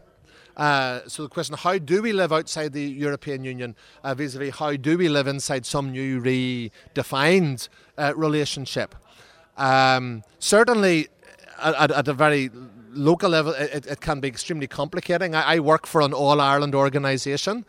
Uh, 0.57 1.01
so 1.07 1.23
the 1.23 1.29
question: 1.29 1.57
How 1.59 1.79
do 1.79 2.03
we 2.03 2.13
live 2.13 2.33
outside 2.33 2.73
the 2.73 2.83
European 2.83 3.45
Union? 3.45 3.75
Uh, 4.05 4.15
vis-a-vis, 4.15 4.57
how 4.57 4.77
do 4.77 4.99
we 4.99 5.09
live 5.09 5.27
inside 5.27 5.67
some 5.67 5.93
new 5.93 6.21
redefined 6.21 7.69
uh, 7.99 8.13
relationship? 8.17 8.95
Um, 9.57 10.23
certainly, 10.39 11.09
at, 11.63 11.91
at, 11.91 12.09
a 12.09 12.13
very 12.13 12.51
local 12.93 13.31
level, 13.31 13.53
it, 13.53 13.87
it 13.87 14.01
can 14.01 14.21
be 14.21 14.29
extremely 14.29 14.67
complicating. 14.67 15.35
I, 15.35 15.57
I 15.57 15.59
work 15.61 15.87
for 15.87 16.01
an 16.01 16.13
All 16.13 16.41
Ireland 16.41 16.75
organisation. 16.75 17.65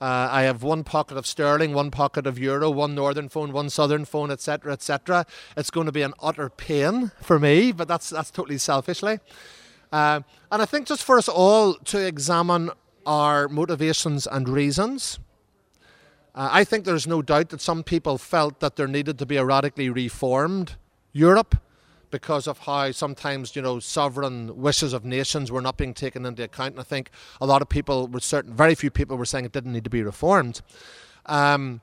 Uh, 0.00 0.28
I 0.30 0.42
have 0.42 0.62
one 0.62 0.84
pocket 0.84 1.16
of 1.16 1.26
sterling, 1.26 1.74
one 1.74 1.90
pocket 1.90 2.24
of 2.26 2.38
euro, 2.38 2.70
one 2.70 2.94
northern 2.94 3.28
phone, 3.28 3.52
one 3.52 3.68
southern 3.68 4.04
phone, 4.04 4.30
etc., 4.30 4.72
etc. 4.72 5.26
It's 5.56 5.70
going 5.70 5.86
to 5.86 5.92
be 5.92 6.02
an 6.02 6.14
utter 6.22 6.48
pain 6.50 7.10
for 7.20 7.40
me, 7.40 7.72
but 7.72 7.88
that's 7.88 8.10
that's 8.10 8.30
totally 8.30 8.58
selfishly. 8.58 9.18
Uh, 9.92 10.20
and 10.50 10.62
I 10.62 10.64
think 10.64 10.86
just 10.86 11.02
for 11.02 11.18
us 11.18 11.28
all 11.28 11.74
to 11.74 12.06
examine 12.06 12.70
our 13.06 13.48
motivations 13.48 14.26
and 14.26 14.48
reasons. 14.48 15.18
Uh, 16.34 16.48
I 16.52 16.64
think 16.64 16.84
there's 16.84 17.06
no 17.06 17.22
doubt 17.22 17.48
that 17.48 17.60
some 17.60 17.82
people 17.82 18.18
felt 18.18 18.60
that 18.60 18.76
there 18.76 18.86
needed 18.86 19.18
to 19.18 19.26
be 19.26 19.36
a 19.36 19.44
radically 19.44 19.88
reformed 19.88 20.76
Europe 21.12 21.56
because 22.10 22.46
of 22.46 22.58
how 22.58 22.90
sometimes 22.92 23.54
you 23.56 23.62
know 23.62 23.78
sovereign 23.80 24.56
wishes 24.60 24.92
of 24.92 25.04
nations 25.04 25.50
were 25.50 25.60
not 25.60 25.76
being 25.76 25.94
taken 25.94 26.24
into 26.26 26.44
account. 26.44 26.74
And 26.74 26.80
I 26.80 26.84
think 26.84 27.10
a 27.40 27.46
lot 27.46 27.62
of 27.62 27.68
people 27.68 28.08
were 28.08 28.20
certain, 28.20 28.54
very 28.54 28.74
few 28.74 28.90
people 28.90 29.16
were 29.16 29.24
saying 29.24 29.44
it 29.44 29.52
didn't 29.52 29.72
need 29.72 29.84
to 29.84 29.90
be 29.90 30.02
reformed. 30.02 30.60
Um, 31.26 31.80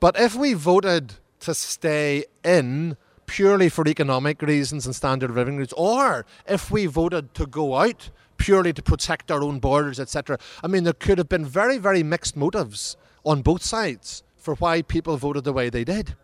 but 0.00 0.18
if 0.18 0.34
we 0.34 0.54
voted 0.54 1.14
to 1.40 1.54
stay 1.54 2.24
in, 2.44 2.96
purely 3.28 3.68
for 3.68 3.86
economic 3.86 4.42
reasons 4.42 4.86
and 4.86 4.96
standard 4.96 5.30
of 5.30 5.36
living 5.36 5.56
reasons, 5.56 5.74
or 5.76 6.26
if 6.48 6.72
we 6.72 6.86
voted 6.86 7.32
to 7.34 7.46
go 7.46 7.76
out 7.76 8.10
purely 8.38 8.72
to 8.72 8.82
protect 8.82 9.30
our 9.30 9.42
own 9.42 9.60
borders, 9.60 10.00
etc. 10.00 10.38
I 10.64 10.66
mean, 10.66 10.84
there 10.84 10.92
could 10.92 11.18
have 11.18 11.28
been 11.28 11.44
very, 11.44 11.78
very 11.78 12.02
mixed 12.02 12.36
motives 12.36 12.96
on 13.24 13.42
both 13.42 13.62
sides 13.62 14.24
for 14.36 14.54
why 14.54 14.82
people 14.82 15.16
voted 15.16 15.44
the 15.44 15.52
way 15.52 15.68
they 15.68 15.84
did. 15.84 16.14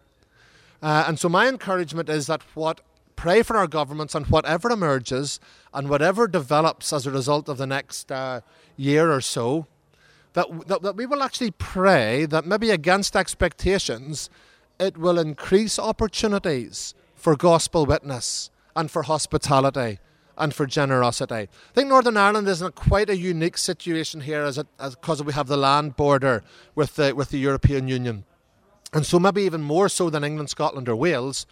Uh, 0.82 1.04
and 1.06 1.18
so, 1.18 1.28
my 1.28 1.46
encouragement 1.48 2.08
is 2.08 2.26
that 2.26 2.42
what 2.54 2.80
pray 3.16 3.42
for 3.42 3.56
our 3.56 3.66
governments 3.66 4.14
and 4.14 4.26
whatever 4.26 4.70
emerges 4.70 5.38
and 5.72 5.88
whatever 5.88 6.26
develops 6.26 6.92
as 6.92 7.06
a 7.06 7.10
result 7.10 7.48
of 7.48 7.58
the 7.58 7.66
next 7.66 8.10
uh, 8.10 8.40
year 8.76 9.12
or 9.12 9.20
so, 9.20 9.66
that, 10.32 10.46
that, 10.66 10.82
that 10.82 10.96
we 10.96 11.06
will 11.06 11.22
actually 11.22 11.52
pray 11.52 12.26
that 12.26 12.44
maybe 12.44 12.70
against 12.70 13.14
expectations, 13.14 14.28
it 14.78 14.96
will 14.96 15.18
increase 15.18 15.78
opportunities 15.78 16.94
for 17.14 17.36
gospel 17.36 17.86
witness 17.86 18.50
and 18.76 18.90
for 18.90 19.04
hospitality 19.04 19.98
and 20.36 20.54
for 20.54 20.66
generosity. 20.66 21.34
I 21.34 21.48
think 21.74 21.88
Northern 21.88 22.16
Ireland 22.16 22.48
is 22.48 22.60
in 22.60 22.66
a 22.68 22.72
quite 22.72 23.08
a 23.08 23.16
unique 23.16 23.56
situation 23.56 24.22
here 24.22 24.42
as 24.42 24.58
because 24.78 25.22
we 25.22 25.32
have 25.32 25.46
the 25.46 25.56
land 25.56 25.96
border 25.96 26.42
with 26.74 26.96
the 26.96 27.14
with 27.14 27.30
the 27.30 27.38
European 27.38 27.88
Union. 27.88 28.24
And 28.92 29.04
so 29.04 29.18
maybe 29.18 29.42
even 29.42 29.62
more 29.62 29.88
so 29.88 30.10
than 30.10 30.24
England, 30.24 30.50
Scotland 30.50 30.88
or 30.88 30.96
Wales, 30.96 31.46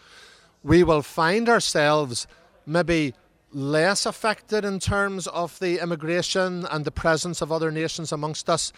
we 0.63 0.85
will 0.85 1.03
find 1.03 1.49
ourselves 1.49 2.27
maybe 2.67 3.15
less 3.53 4.07
affected 4.07 4.65
in 4.65 4.79
terms 4.79 5.27
of 5.27 5.59
the 5.59 5.83
immigration 5.83 6.67
and 6.71 6.85
the 6.85 6.91
presence 6.91 7.43
of 7.43 7.53
other 7.53 7.71
nations 7.71 8.13
amongst 8.13 8.49
us 8.49 8.73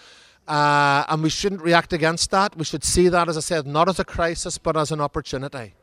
uh, 0.46 1.04
and 1.08 1.22
we 1.22 1.30
shouldn't 1.30 1.62
react 1.62 1.92
against 1.92 2.30
that. 2.30 2.56
We 2.56 2.64
should 2.64 2.84
see 2.84 3.08
that, 3.08 3.28
as 3.28 3.36
I 3.36 3.40
said, 3.40 3.66
not 3.66 3.88
as 3.88 3.98
a 3.98 4.04
crisis, 4.04 4.58
but 4.58 4.76
as 4.76 4.90
an 4.90 5.00
opportunity. 5.00 5.74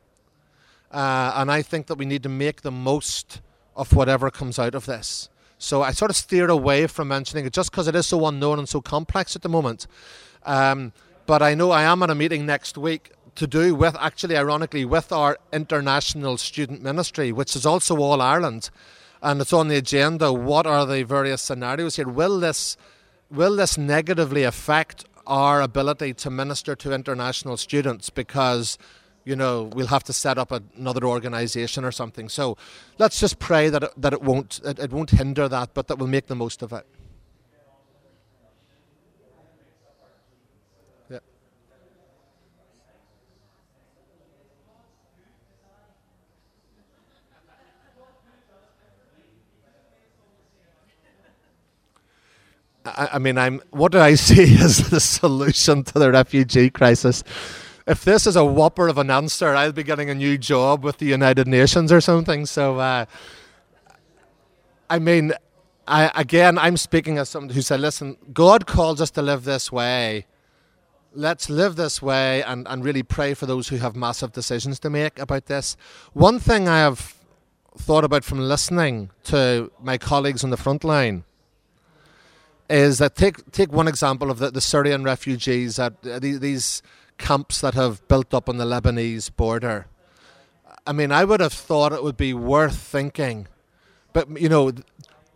Uh, 0.90 1.32
and 1.36 1.50
I 1.50 1.62
think 1.62 1.86
that 1.86 1.96
we 1.96 2.04
need 2.04 2.22
to 2.22 2.28
make 2.28 2.62
the 2.62 2.70
most 2.70 3.40
of 3.74 3.92
whatever 3.94 4.30
comes 4.30 4.58
out 4.58 4.74
of 4.74 4.86
this. 4.86 5.28
So 5.58 5.82
I 5.82 5.92
sort 5.92 6.10
of 6.10 6.16
steer 6.16 6.48
away 6.50 6.86
from 6.86 7.08
mentioning 7.08 7.46
it 7.46 7.52
just 7.52 7.70
because 7.70 7.88
it 7.88 7.94
is 7.94 8.06
so 8.06 8.26
unknown 8.26 8.58
and 8.58 8.68
so 8.68 8.80
complex 8.80 9.34
at 9.36 9.42
the 9.42 9.48
moment. 9.48 9.86
Um, 10.44 10.92
but 11.24 11.40
I 11.40 11.54
know 11.54 11.70
I 11.70 11.82
am 11.84 12.02
at 12.02 12.10
a 12.10 12.14
meeting 12.14 12.44
next 12.44 12.76
week 12.76 13.12
to 13.36 13.46
do 13.46 13.74
with, 13.74 13.96
actually, 13.98 14.36
ironically, 14.36 14.84
with 14.84 15.12
our 15.12 15.38
international 15.52 16.36
student 16.36 16.82
ministry, 16.82 17.32
which 17.32 17.56
is 17.56 17.64
also 17.64 17.96
all 17.98 18.20
Ireland, 18.20 18.70
and 19.22 19.40
it's 19.40 19.52
on 19.52 19.68
the 19.68 19.76
agenda. 19.76 20.32
What 20.32 20.66
are 20.66 20.84
the 20.84 21.04
various 21.04 21.40
scenarios 21.40 21.96
here? 21.96 22.08
Will 22.08 22.40
this 22.40 22.76
will 23.32 23.56
this 23.56 23.78
negatively 23.78 24.44
affect 24.44 25.04
our 25.26 25.62
ability 25.62 26.14
to 26.14 26.30
minister 26.30 26.76
to 26.76 26.92
international 26.92 27.56
students? 27.56 28.10
Because 28.10 28.78
you 29.24 29.36
know 29.36 29.70
we'll 29.74 29.86
have 29.86 30.04
to 30.04 30.12
set 30.12 30.38
up 30.38 30.52
another 30.52 31.04
organization 31.04 31.84
or 31.84 31.92
something. 31.92 32.28
So 32.28 32.56
let's 32.98 33.18
just 33.18 33.38
pray 33.38 33.68
that 33.70 33.82
it, 33.82 33.90
that 33.96 34.12
it 34.12 34.22
won't 34.22 34.60
it, 34.64 34.78
it 34.78 34.92
won't 34.92 35.10
hinder 35.10 35.48
that 35.48 35.74
but 35.74 35.88
that 35.88 35.98
we'll 35.98 36.08
make 36.08 36.26
the 36.26 36.34
most 36.34 36.62
of 36.62 36.72
it 36.72 36.86
I, 52.84 53.10
I 53.14 53.18
mean, 53.18 53.38
I'm. 53.38 53.62
What 53.70 53.92
do 53.92 54.00
I 54.00 54.14
see 54.28 54.56
as 54.62 54.90
the 54.90 55.00
solution 55.00 55.84
to 55.84 55.98
the 55.98 56.10
refugee 56.10 56.70
crisis? 56.70 57.22
if 57.86 58.04
this 58.04 58.26
is 58.26 58.36
a 58.36 58.44
whopper 58.44 58.88
of 58.88 58.98
an 58.98 59.10
answer, 59.10 59.54
I'll 59.54 59.72
be 59.72 59.82
getting 59.82 60.08
a 60.08 60.14
new 60.14 60.38
job 60.38 60.84
with 60.84 60.98
the 60.98 61.06
United 61.06 61.48
Nations 61.48 61.90
or 61.90 62.00
something. 62.00 62.46
So, 62.46 62.78
uh, 62.78 63.06
I 64.88 64.98
mean, 64.98 65.32
I, 65.86 66.10
again, 66.14 66.58
I'm 66.58 66.76
speaking 66.76 67.18
as 67.18 67.28
someone 67.28 67.50
who 67.50 67.62
said, 67.62 67.80
listen, 67.80 68.16
God 68.32 68.66
calls 68.66 69.00
us 69.00 69.10
to 69.12 69.22
live 69.22 69.44
this 69.44 69.72
way. 69.72 70.26
Let's 71.14 71.50
live 71.50 71.76
this 71.76 72.00
way 72.00 72.42
and, 72.42 72.66
and 72.68 72.84
really 72.84 73.02
pray 73.02 73.34
for 73.34 73.46
those 73.46 73.68
who 73.68 73.76
have 73.76 73.96
massive 73.96 74.32
decisions 74.32 74.78
to 74.80 74.90
make 74.90 75.18
about 75.18 75.46
this. 75.46 75.76
One 76.12 76.38
thing 76.38 76.68
I 76.68 76.78
have 76.78 77.16
thought 77.76 78.04
about 78.04 78.24
from 78.24 78.38
listening 78.38 79.10
to 79.24 79.72
my 79.80 79.98
colleagues 79.98 80.44
on 80.44 80.50
the 80.50 80.56
front 80.56 80.84
line 80.84 81.24
is 82.72 82.98
that 82.98 83.14
take 83.14 83.50
take 83.52 83.72
one 83.72 83.86
example 83.86 84.30
of 84.30 84.38
the, 84.38 84.50
the 84.50 84.60
Syrian 84.60 85.04
refugees 85.04 85.78
at 85.78 85.94
uh, 86.06 86.18
these 86.18 86.82
camps 87.18 87.60
that 87.60 87.74
have 87.74 88.06
built 88.08 88.32
up 88.32 88.48
on 88.48 88.56
the 88.56 88.64
Lebanese 88.64 89.34
border. 89.34 89.86
I 90.86 90.92
mean, 90.92 91.12
I 91.12 91.24
would 91.24 91.40
have 91.40 91.52
thought 91.52 91.92
it 91.92 92.02
would 92.02 92.16
be 92.16 92.34
worth 92.34 92.76
thinking, 92.76 93.46
but 94.12 94.40
you 94.40 94.48
know, 94.48 94.72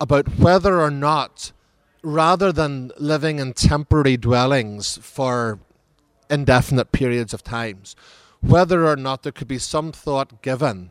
about 0.01 0.39
whether 0.39 0.81
or 0.81 0.91
not, 0.91 1.53
rather 2.03 2.53
than 2.53 2.91
living 2.99 3.39
in 3.39 3.53
temporary 3.53 4.17
dwellings 4.17 4.99
for 5.03 5.61
indefinite 6.31 6.91
periods 6.91 7.33
of 7.35 7.45
times, 7.45 7.95
whether 8.41 8.87
or 8.87 8.97
not 8.97 9.23
there 9.23 9.33
could 9.33 9.47
be 9.47 9.59
some 9.59 9.93
thought 9.93 10.43
given 10.43 10.91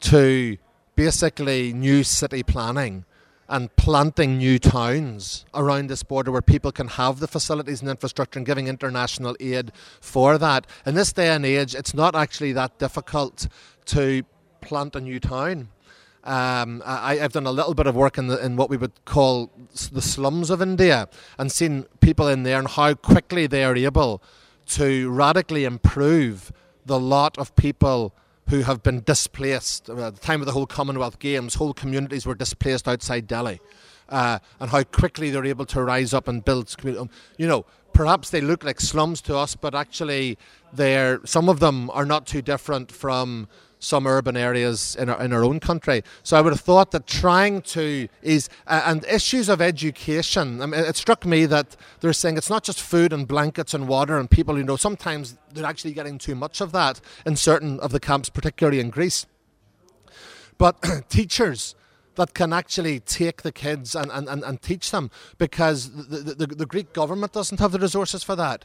to 0.00 0.56
basically 0.96 1.72
new 1.72 2.02
city 2.02 2.42
planning 2.42 3.04
and 3.48 3.74
planting 3.76 4.36
new 4.36 4.58
towns 4.58 5.46
around 5.54 5.88
this 5.88 6.02
border 6.02 6.30
where 6.30 6.42
people 6.42 6.70
can 6.70 6.88
have 6.88 7.18
the 7.18 7.28
facilities 7.28 7.80
and 7.80 7.88
infrastructure 7.88 8.38
and 8.38 8.46
giving 8.46 8.68
international 8.68 9.34
aid 9.40 9.72
for 10.00 10.36
that. 10.36 10.66
In 10.84 10.94
this 10.94 11.12
day 11.12 11.28
and 11.28 11.46
age, 11.46 11.74
it's 11.74 11.94
not 11.94 12.14
actually 12.14 12.52
that 12.52 12.78
difficult 12.78 13.48
to 13.86 14.22
plant 14.60 14.94
a 14.96 15.00
new 15.00 15.18
town. 15.18 15.68
Um, 16.24 16.82
I, 16.84 17.16
have 17.16 17.32
done 17.32 17.46
a 17.46 17.52
little 17.52 17.72
bit 17.72 17.86
of 17.86 17.94
work 17.94 18.18
in, 18.18 18.26
the, 18.26 18.44
in 18.44 18.56
what 18.56 18.68
we 18.68 18.76
would 18.76 18.92
call 19.06 19.50
the 19.92 20.02
slums 20.02 20.50
of 20.50 20.60
India 20.60 21.08
and 21.38 21.50
seen 21.50 21.86
people 22.00 22.28
in 22.28 22.42
there 22.42 22.58
and 22.58 22.68
how 22.68 22.92
quickly 22.92 23.46
they 23.46 23.64
are 23.64 23.74
able 23.74 24.22
to 24.66 25.08
radically 25.10 25.64
improve 25.64 26.52
the 26.84 27.00
lot 27.00 27.38
of 27.38 27.54
people 27.56 28.14
who 28.48 28.62
have 28.62 28.82
been 28.82 29.00
displaced. 29.00 29.88
At 29.88 30.14
the 30.14 30.20
time 30.20 30.40
of 30.40 30.46
the 30.46 30.52
whole 30.52 30.66
Commonwealth 30.66 31.18
Games, 31.18 31.54
whole 31.54 31.74
communities 31.74 32.26
were 32.26 32.34
displaced 32.34 32.88
outside 32.88 33.26
Delhi. 33.26 33.60
Uh, 34.08 34.38
and 34.58 34.70
how 34.70 34.82
quickly 34.84 35.30
they're 35.30 35.44
able 35.44 35.66
to 35.66 35.82
rise 35.82 36.14
up 36.14 36.28
and 36.28 36.42
build. 36.42 36.74
Um, 36.84 37.10
you 37.36 37.46
know, 37.46 37.66
perhaps 37.92 38.30
they 38.30 38.40
look 38.40 38.64
like 38.64 38.80
slums 38.80 39.20
to 39.22 39.36
us, 39.36 39.54
but 39.54 39.74
actually, 39.74 40.38
they're 40.72 41.20
some 41.26 41.48
of 41.48 41.60
them 41.60 41.90
are 41.90 42.06
not 42.06 42.26
too 42.26 42.40
different 42.40 42.90
from 42.90 43.48
some 43.78 44.06
urban 44.06 44.36
areas 44.36 44.96
in 44.96 45.08
our, 45.08 45.22
in 45.22 45.32
our 45.32 45.44
own 45.44 45.60
country. 45.60 46.02
So 46.22 46.36
I 46.36 46.40
would 46.40 46.52
have 46.52 46.60
thought 46.60 46.90
that 46.92 47.06
trying 47.06 47.62
to 47.62 48.08
is 48.22 48.48
uh, 48.66 48.82
and 48.84 49.04
issues 49.06 49.48
of 49.48 49.60
education. 49.60 50.60
I 50.60 50.66
mean, 50.66 50.80
it 50.80 50.96
struck 50.96 51.24
me 51.24 51.46
that 51.46 51.76
they're 52.00 52.12
saying 52.12 52.36
it's 52.36 52.50
not 52.50 52.64
just 52.64 52.80
food 52.80 53.12
and 53.12 53.26
blankets 53.26 53.74
and 53.74 53.88
water 53.88 54.18
and 54.18 54.30
people. 54.30 54.58
You 54.58 54.64
know, 54.64 54.76
sometimes 54.76 55.36
they're 55.52 55.66
actually 55.66 55.92
getting 55.92 56.18
too 56.18 56.34
much 56.34 56.60
of 56.60 56.72
that 56.72 57.00
in 57.24 57.36
certain 57.36 57.78
of 57.80 57.92
the 57.92 58.00
camps, 58.00 58.28
particularly 58.28 58.80
in 58.80 58.90
Greece. 58.90 59.26
But 60.56 60.82
teachers 61.08 61.74
that 62.16 62.34
can 62.34 62.52
actually 62.52 62.98
take 62.98 63.42
the 63.42 63.52
kids 63.52 63.94
and, 63.94 64.10
and, 64.10 64.28
and, 64.28 64.42
and 64.42 64.60
teach 64.60 64.90
them 64.90 65.08
because 65.38 66.08
the, 66.08 66.34
the, 66.34 66.46
the 66.48 66.66
Greek 66.66 66.92
government 66.92 67.32
doesn't 67.32 67.60
have 67.60 67.70
the 67.70 67.78
resources 67.78 68.24
for 68.24 68.34
that 68.34 68.64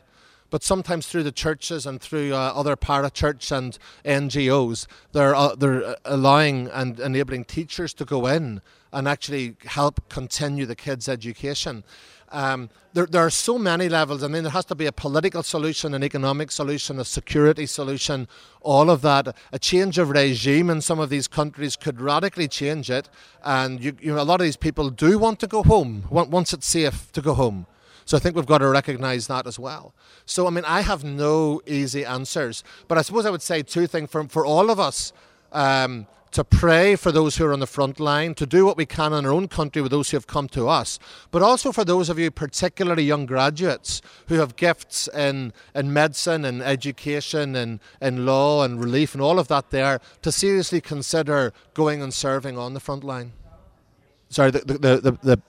but 0.53 0.61
sometimes 0.61 1.07
through 1.07 1.23
the 1.23 1.31
churches 1.31 1.87
and 1.87 1.99
through 1.99 2.31
uh, 2.31 2.53
other 2.53 2.75
parachurch 2.75 3.51
and 3.51 3.79
NGOs, 4.05 4.85
they're 5.11 5.33
uh, 5.33 5.55
they're 5.55 5.83
uh, 5.83 5.95
allowing 6.05 6.67
and 6.67 6.99
enabling 6.99 7.45
teachers 7.45 7.91
to 7.95 8.05
go 8.05 8.27
in 8.27 8.61
and 8.91 9.07
actually 9.07 9.55
help 9.65 10.07
continue 10.09 10.67
the 10.67 10.75
kids' 10.75 11.09
education. 11.09 11.83
Um, 12.31 12.69
there, 12.93 13.07
there 13.07 13.25
are 13.25 13.31
so 13.31 13.57
many 13.57 13.89
levels. 13.89 14.21
I 14.21 14.27
mean, 14.27 14.43
there 14.43 14.51
has 14.51 14.65
to 14.65 14.75
be 14.75 14.85
a 14.85 14.91
political 14.91 15.41
solution, 15.41 15.95
an 15.95 16.03
economic 16.03 16.51
solution, 16.51 16.99
a 16.99 17.05
security 17.05 17.65
solution, 17.65 18.27
all 18.61 18.91
of 18.91 19.01
that. 19.01 19.35
A 19.51 19.57
change 19.57 19.97
of 19.97 20.11
regime 20.11 20.69
in 20.69 20.81
some 20.81 20.99
of 20.99 21.09
these 21.09 21.27
countries 21.27 21.75
could 21.75 21.99
radically 21.99 22.47
change 22.47 22.91
it. 22.91 23.09
And 23.43 23.83
you, 23.83 23.97
you 23.99 24.13
know, 24.13 24.21
a 24.21 24.29
lot 24.31 24.39
of 24.39 24.45
these 24.45 24.57
people 24.57 24.91
do 24.91 25.17
want 25.17 25.39
to 25.39 25.47
go 25.47 25.63
home 25.63 26.03
once 26.11 26.53
it's 26.53 26.67
safe 26.67 27.11
to 27.13 27.23
go 27.23 27.33
home. 27.33 27.65
So 28.05 28.17
I 28.17 28.19
think 28.19 28.35
we've 28.35 28.45
got 28.45 28.59
to 28.59 28.67
recognise 28.67 29.27
that 29.27 29.47
as 29.47 29.57
well. 29.57 29.93
So, 30.25 30.47
I 30.47 30.49
mean, 30.49 30.65
I 30.65 30.81
have 30.81 31.03
no 31.03 31.61
easy 31.65 32.05
answers, 32.05 32.63
but 32.87 32.97
I 32.97 33.01
suppose 33.01 33.25
I 33.25 33.29
would 33.29 33.41
say 33.41 33.61
two 33.61 33.87
things 33.87 34.09
for, 34.09 34.27
for 34.27 34.45
all 34.45 34.69
of 34.69 34.79
us. 34.79 35.13
Um, 35.51 36.07
to 36.33 36.43
pray 36.43 36.95
for 36.95 37.11
those 37.11 37.37
who 37.37 37.45
are 37.45 37.53
on 37.53 37.59
the 37.59 37.67
front 37.67 37.99
line, 37.99 38.33
to 38.33 38.45
do 38.47 38.65
what 38.65 38.75
we 38.75 38.87
can 38.87 39.13
in 39.13 39.23
our 39.23 39.31
own 39.31 39.47
country 39.47 39.83
with 39.83 39.91
those 39.91 40.09
who 40.09 40.17
have 40.17 40.25
come 40.25 40.47
to 40.49 40.67
us, 40.67 40.97
but 41.29 41.43
also 41.43 41.71
for 41.71 41.85
those 41.85 42.09
of 42.09 42.17
you, 42.17 42.31
particularly 42.31 43.03
young 43.03 43.27
graduates, 43.27 44.01
who 44.27 44.35
have 44.35 44.55
gifts 44.55 45.07
in, 45.09 45.53
in 45.75 45.93
medicine 45.93 46.43
and 46.43 46.63
education 46.63 47.55
and 47.55 47.79
in 48.01 48.25
law 48.25 48.63
and 48.63 48.79
relief 48.79 49.13
and 49.13 49.21
all 49.21 49.37
of 49.37 49.47
that 49.47 49.69
there, 49.69 50.01
to 50.23 50.31
seriously 50.31 50.81
consider 50.81 51.53
going 51.75 52.01
and 52.01 52.13
serving 52.13 52.57
on 52.57 52.73
the 52.73 52.79
front 52.79 53.03
line. 53.03 53.33
Sorry, 54.29 54.49
the, 54.49 54.59
the, 54.65 54.77
the, 54.97 55.17
the 55.21 55.41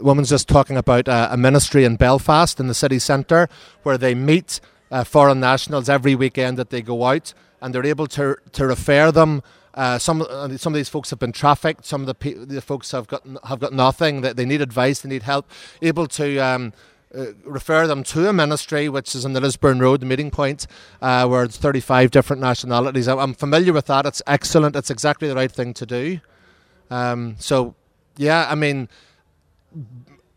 woman's 0.00 0.28
just 0.30 0.48
talking 0.48 0.76
about 0.76 1.08
uh, 1.08 1.28
a 1.30 1.36
ministry 1.36 1.84
in 1.84 1.96
Belfast 1.96 2.60
in 2.60 2.66
the 2.68 2.74
city 2.74 2.98
centre 2.98 3.48
where 3.82 3.98
they 3.98 4.14
meet 4.14 4.60
uh, 4.90 5.04
foreign 5.04 5.40
nationals 5.40 5.88
every 5.88 6.14
weekend 6.14 6.56
that 6.56 6.70
they 6.70 6.82
go 6.82 7.04
out 7.04 7.34
and 7.60 7.74
they're 7.74 7.86
able 7.86 8.06
to, 8.06 8.36
to 8.52 8.66
refer 8.66 9.10
them. 9.10 9.42
Uh, 9.74 9.98
some 9.98 10.22
uh, 10.22 10.56
some 10.56 10.72
of 10.72 10.76
these 10.76 10.88
folks 10.88 11.10
have 11.10 11.18
been 11.18 11.30
trafficked. 11.30 11.84
Some 11.84 12.00
of 12.00 12.06
the, 12.08 12.14
pe- 12.14 12.34
the 12.34 12.60
folks 12.60 12.90
have 12.90 13.06
got 13.06 13.22
have 13.44 13.60
got 13.60 13.72
nothing. 13.72 14.22
They, 14.22 14.32
they 14.32 14.44
need 14.44 14.60
advice. 14.60 15.00
They 15.00 15.08
need 15.08 15.22
help. 15.22 15.48
Able 15.82 16.08
to 16.08 16.38
um, 16.38 16.72
uh, 17.14 17.26
refer 17.44 17.86
them 17.86 18.02
to 18.04 18.28
a 18.28 18.32
ministry 18.32 18.88
which 18.88 19.14
is 19.14 19.24
in 19.24 19.34
the 19.34 19.40
Lisburn 19.40 19.78
Road, 19.78 20.00
the 20.00 20.06
meeting 20.06 20.30
point, 20.30 20.66
uh, 21.00 21.26
where 21.26 21.44
it's 21.44 21.56
35 21.56 22.10
different 22.10 22.42
nationalities. 22.42 23.06
I'm 23.08 23.34
familiar 23.34 23.72
with 23.72 23.86
that. 23.86 24.04
It's 24.04 24.20
excellent. 24.26 24.74
It's 24.74 24.90
exactly 24.90 25.28
the 25.28 25.34
right 25.34 25.52
thing 25.52 25.74
to 25.74 25.86
do. 25.86 26.20
Um, 26.90 27.36
so, 27.38 27.74
yeah, 28.16 28.46
I 28.50 28.54
mean, 28.54 28.88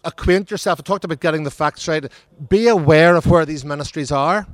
acquaint 0.03 0.51
yourself. 0.51 0.79
I 0.79 0.83
talked 0.83 1.03
about 1.03 1.19
getting 1.19 1.43
the 1.43 1.51
facts 1.51 1.87
right. 1.87 2.05
Be 2.49 2.67
aware 2.67 3.15
of 3.15 3.27
where 3.27 3.45
these 3.45 3.63
ministries 3.63 4.11
are. 4.11 4.47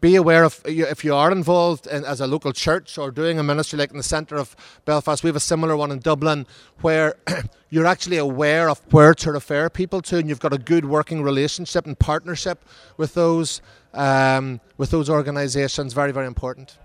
Be 0.00 0.16
aware 0.16 0.44
of 0.44 0.60
if 0.66 1.02
you 1.02 1.14
are 1.14 1.32
involved 1.32 1.86
in, 1.86 2.04
as 2.04 2.20
a 2.20 2.26
local 2.26 2.52
church 2.52 2.98
or 2.98 3.10
doing 3.10 3.38
a 3.38 3.42
ministry 3.42 3.78
like 3.78 3.90
in 3.90 3.96
the 3.96 4.02
centre 4.02 4.36
of 4.36 4.54
Belfast. 4.84 5.24
We 5.24 5.28
have 5.28 5.36
a 5.36 5.40
similar 5.40 5.76
one 5.78 5.90
in 5.90 6.00
Dublin 6.00 6.46
where 6.82 7.14
you're 7.70 7.86
actually 7.86 8.18
aware 8.18 8.68
of 8.68 8.82
where 8.92 9.14
to 9.14 9.32
refer 9.32 9.70
people 9.70 10.02
to, 10.02 10.18
and 10.18 10.28
you've 10.28 10.40
got 10.40 10.52
a 10.52 10.58
good 10.58 10.84
working 10.84 11.22
relationship 11.22 11.86
and 11.86 11.98
partnership 11.98 12.66
with 12.98 13.14
those 13.14 13.62
um, 13.94 14.60
with 14.76 14.90
those 14.90 15.08
organisations. 15.08 15.94
Very 15.94 16.12
very 16.12 16.26
important. 16.26 16.76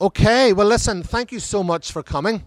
Okay, 0.00 0.52
well 0.52 0.68
listen. 0.68 1.02
Thank 1.02 1.32
you 1.32 1.40
so 1.40 1.64
much 1.64 1.90
for 1.90 2.04
coming. 2.04 2.46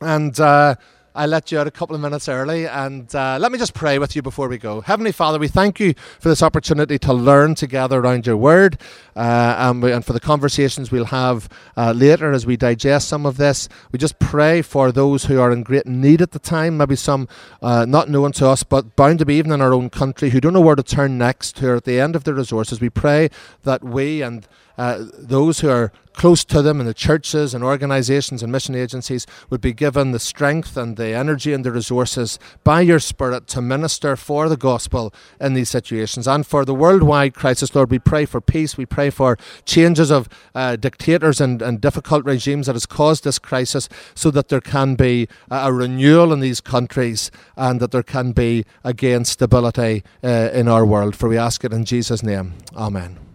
And 0.00 0.38
uh, 0.40 0.76
I 1.16 1.24
let 1.24 1.50
you 1.50 1.58
out 1.58 1.66
a 1.66 1.70
couple 1.70 1.96
of 1.96 2.02
minutes 2.02 2.28
early, 2.28 2.66
and 2.66 3.12
uh, 3.14 3.38
let 3.40 3.50
me 3.50 3.56
just 3.56 3.72
pray 3.72 3.98
with 3.98 4.14
you 4.14 4.20
before 4.20 4.48
we 4.48 4.58
go. 4.58 4.82
Heavenly 4.82 5.12
Father, 5.12 5.38
we 5.38 5.48
thank 5.48 5.80
you 5.80 5.94
for 6.20 6.28
this 6.28 6.42
opportunity 6.42 6.98
to 6.98 7.14
learn 7.14 7.54
together 7.54 7.98
around 8.00 8.26
your 8.26 8.36
word 8.36 8.78
uh, 9.16 9.54
and, 9.58 9.82
we, 9.82 9.92
and, 9.92 10.04
for 10.04 10.12
the 10.12 10.20
conversations 10.20 10.90
we'll 10.90 11.06
have 11.06 11.48
uh, 11.74 11.92
later 11.92 12.32
as 12.32 12.44
we 12.44 12.58
digest 12.58 13.08
some 13.08 13.24
of 13.24 13.38
this. 13.38 13.66
We 13.92 13.98
just 13.98 14.18
pray 14.18 14.60
for 14.60 14.92
those 14.92 15.24
who 15.24 15.40
are 15.40 15.50
in 15.50 15.62
great 15.62 15.86
need 15.86 16.20
at 16.20 16.32
the 16.32 16.38
time, 16.38 16.76
maybe 16.76 16.96
some 16.96 17.28
uh, 17.62 17.86
not 17.86 18.10
known 18.10 18.32
to 18.32 18.48
us, 18.48 18.62
but 18.62 18.94
bound 18.94 19.18
to 19.20 19.24
be 19.24 19.36
even 19.36 19.52
in 19.52 19.62
our 19.62 19.72
own 19.72 19.88
country, 19.88 20.28
who 20.28 20.40
don't 20.40 20.52
know 20.52 20.60
where 20.60 20.76
to 20.76 20.82
turn 20.82 21.16
next, 21.16 21.58
who 21.60 21.68
are 21.70 21.76
at 21.76 21.84
the 21.84 21.98
end 21.98 22.14
of 22.14 22.24
their 22.24 22.34
resources. 22.34 22.78
We 22.78 22.90
pray 22.90 23.30
that 23.62 23.82
we 23.82 24.20
and 24.20 24.46
uh, 24.78 25.04
those 25.18 25.60
who 25.60 25.68
are 25.68 25.92
close 26.16 26.44
to 26.44 26.62
them 26.62 26.80
in 26.80 26.86
the 26.86 26.94
churches 26.94 27.54
and 27.54 27.62
organisations 27.62 28.42
and 28.42 28.50
mission 28.50 28.74
agencies 28.74 29.26
would 29.50 29.60
be 29.60 29.72
given 29.72 30.10
the 30.10 30.18
strength 30.18 30.76
and 30.76 30.96
the 30.96 31.08
energy 31.08 31.52
and 31.52 31.64
the 31.64 31.70
resources 31.70 32.38
by 32.64 32.80
your 32.80 32.98
Spirit 32.98 33.46
to 33.46 33.60
minister 33.60 34.16
for 34.16 34.48
the 34.48 34.56
gospel 34.56 35.12
in 35.40 35.52
these 35.54 35.68
situations. 35.68 36.26
And 36.26 36.46
for 36.46 36.64
the 36.64 36.74
worldwide 36.74 37.34
crisis, 37.34 37.74
Lord, 37.74 37.90
we 37.90 37.98
pray 37.98 38.24
for 38.24 38.40
peace. 38.40 38.76
We 38.76 38.86
pray 38.86 39.10
for 39.10 39.36
changes 39.64 40.10
of 40.10 40.28
uh, 40.54 40.76
dictators 40.76 41.40
and, 41.40 41.60
and 41.60 41.80
difficult 41.80 42.24
regimes 42.24 42.66
that 42.66 42.74
has 42.74 42.86
caused 42.86 43.24
this 43.24 43.38
crisis 43.38 43.88
so 44.14 44.30
that 44.30 44.48
there 44.48 44.60
can 44.60 44.94
be 44.94 45.28
a 45.50 45.72
renewal 45.72 46.32
in 46.32 46.40
these 46.40 46.62
countries 46.62 47.30
and 47.56 47.78
that 47.80 47.90
there 47.90 48.02
can 48.02 48.32
be, 48.32 48.64
again, 48.82 49.24
stability 49.26 50.02
uh, 50.24 50.50
in 50.52 50.66
our 50.66 50.86
world. 50.86 51.14
For 51.14 51.28
we 51.28 51.36
ask 51.36 51.62
it 51.62 51.72
in 51.72 51.84
Jesus' 51.84 52.22
name. 52.22 52.54
Amen. 52.74 53.25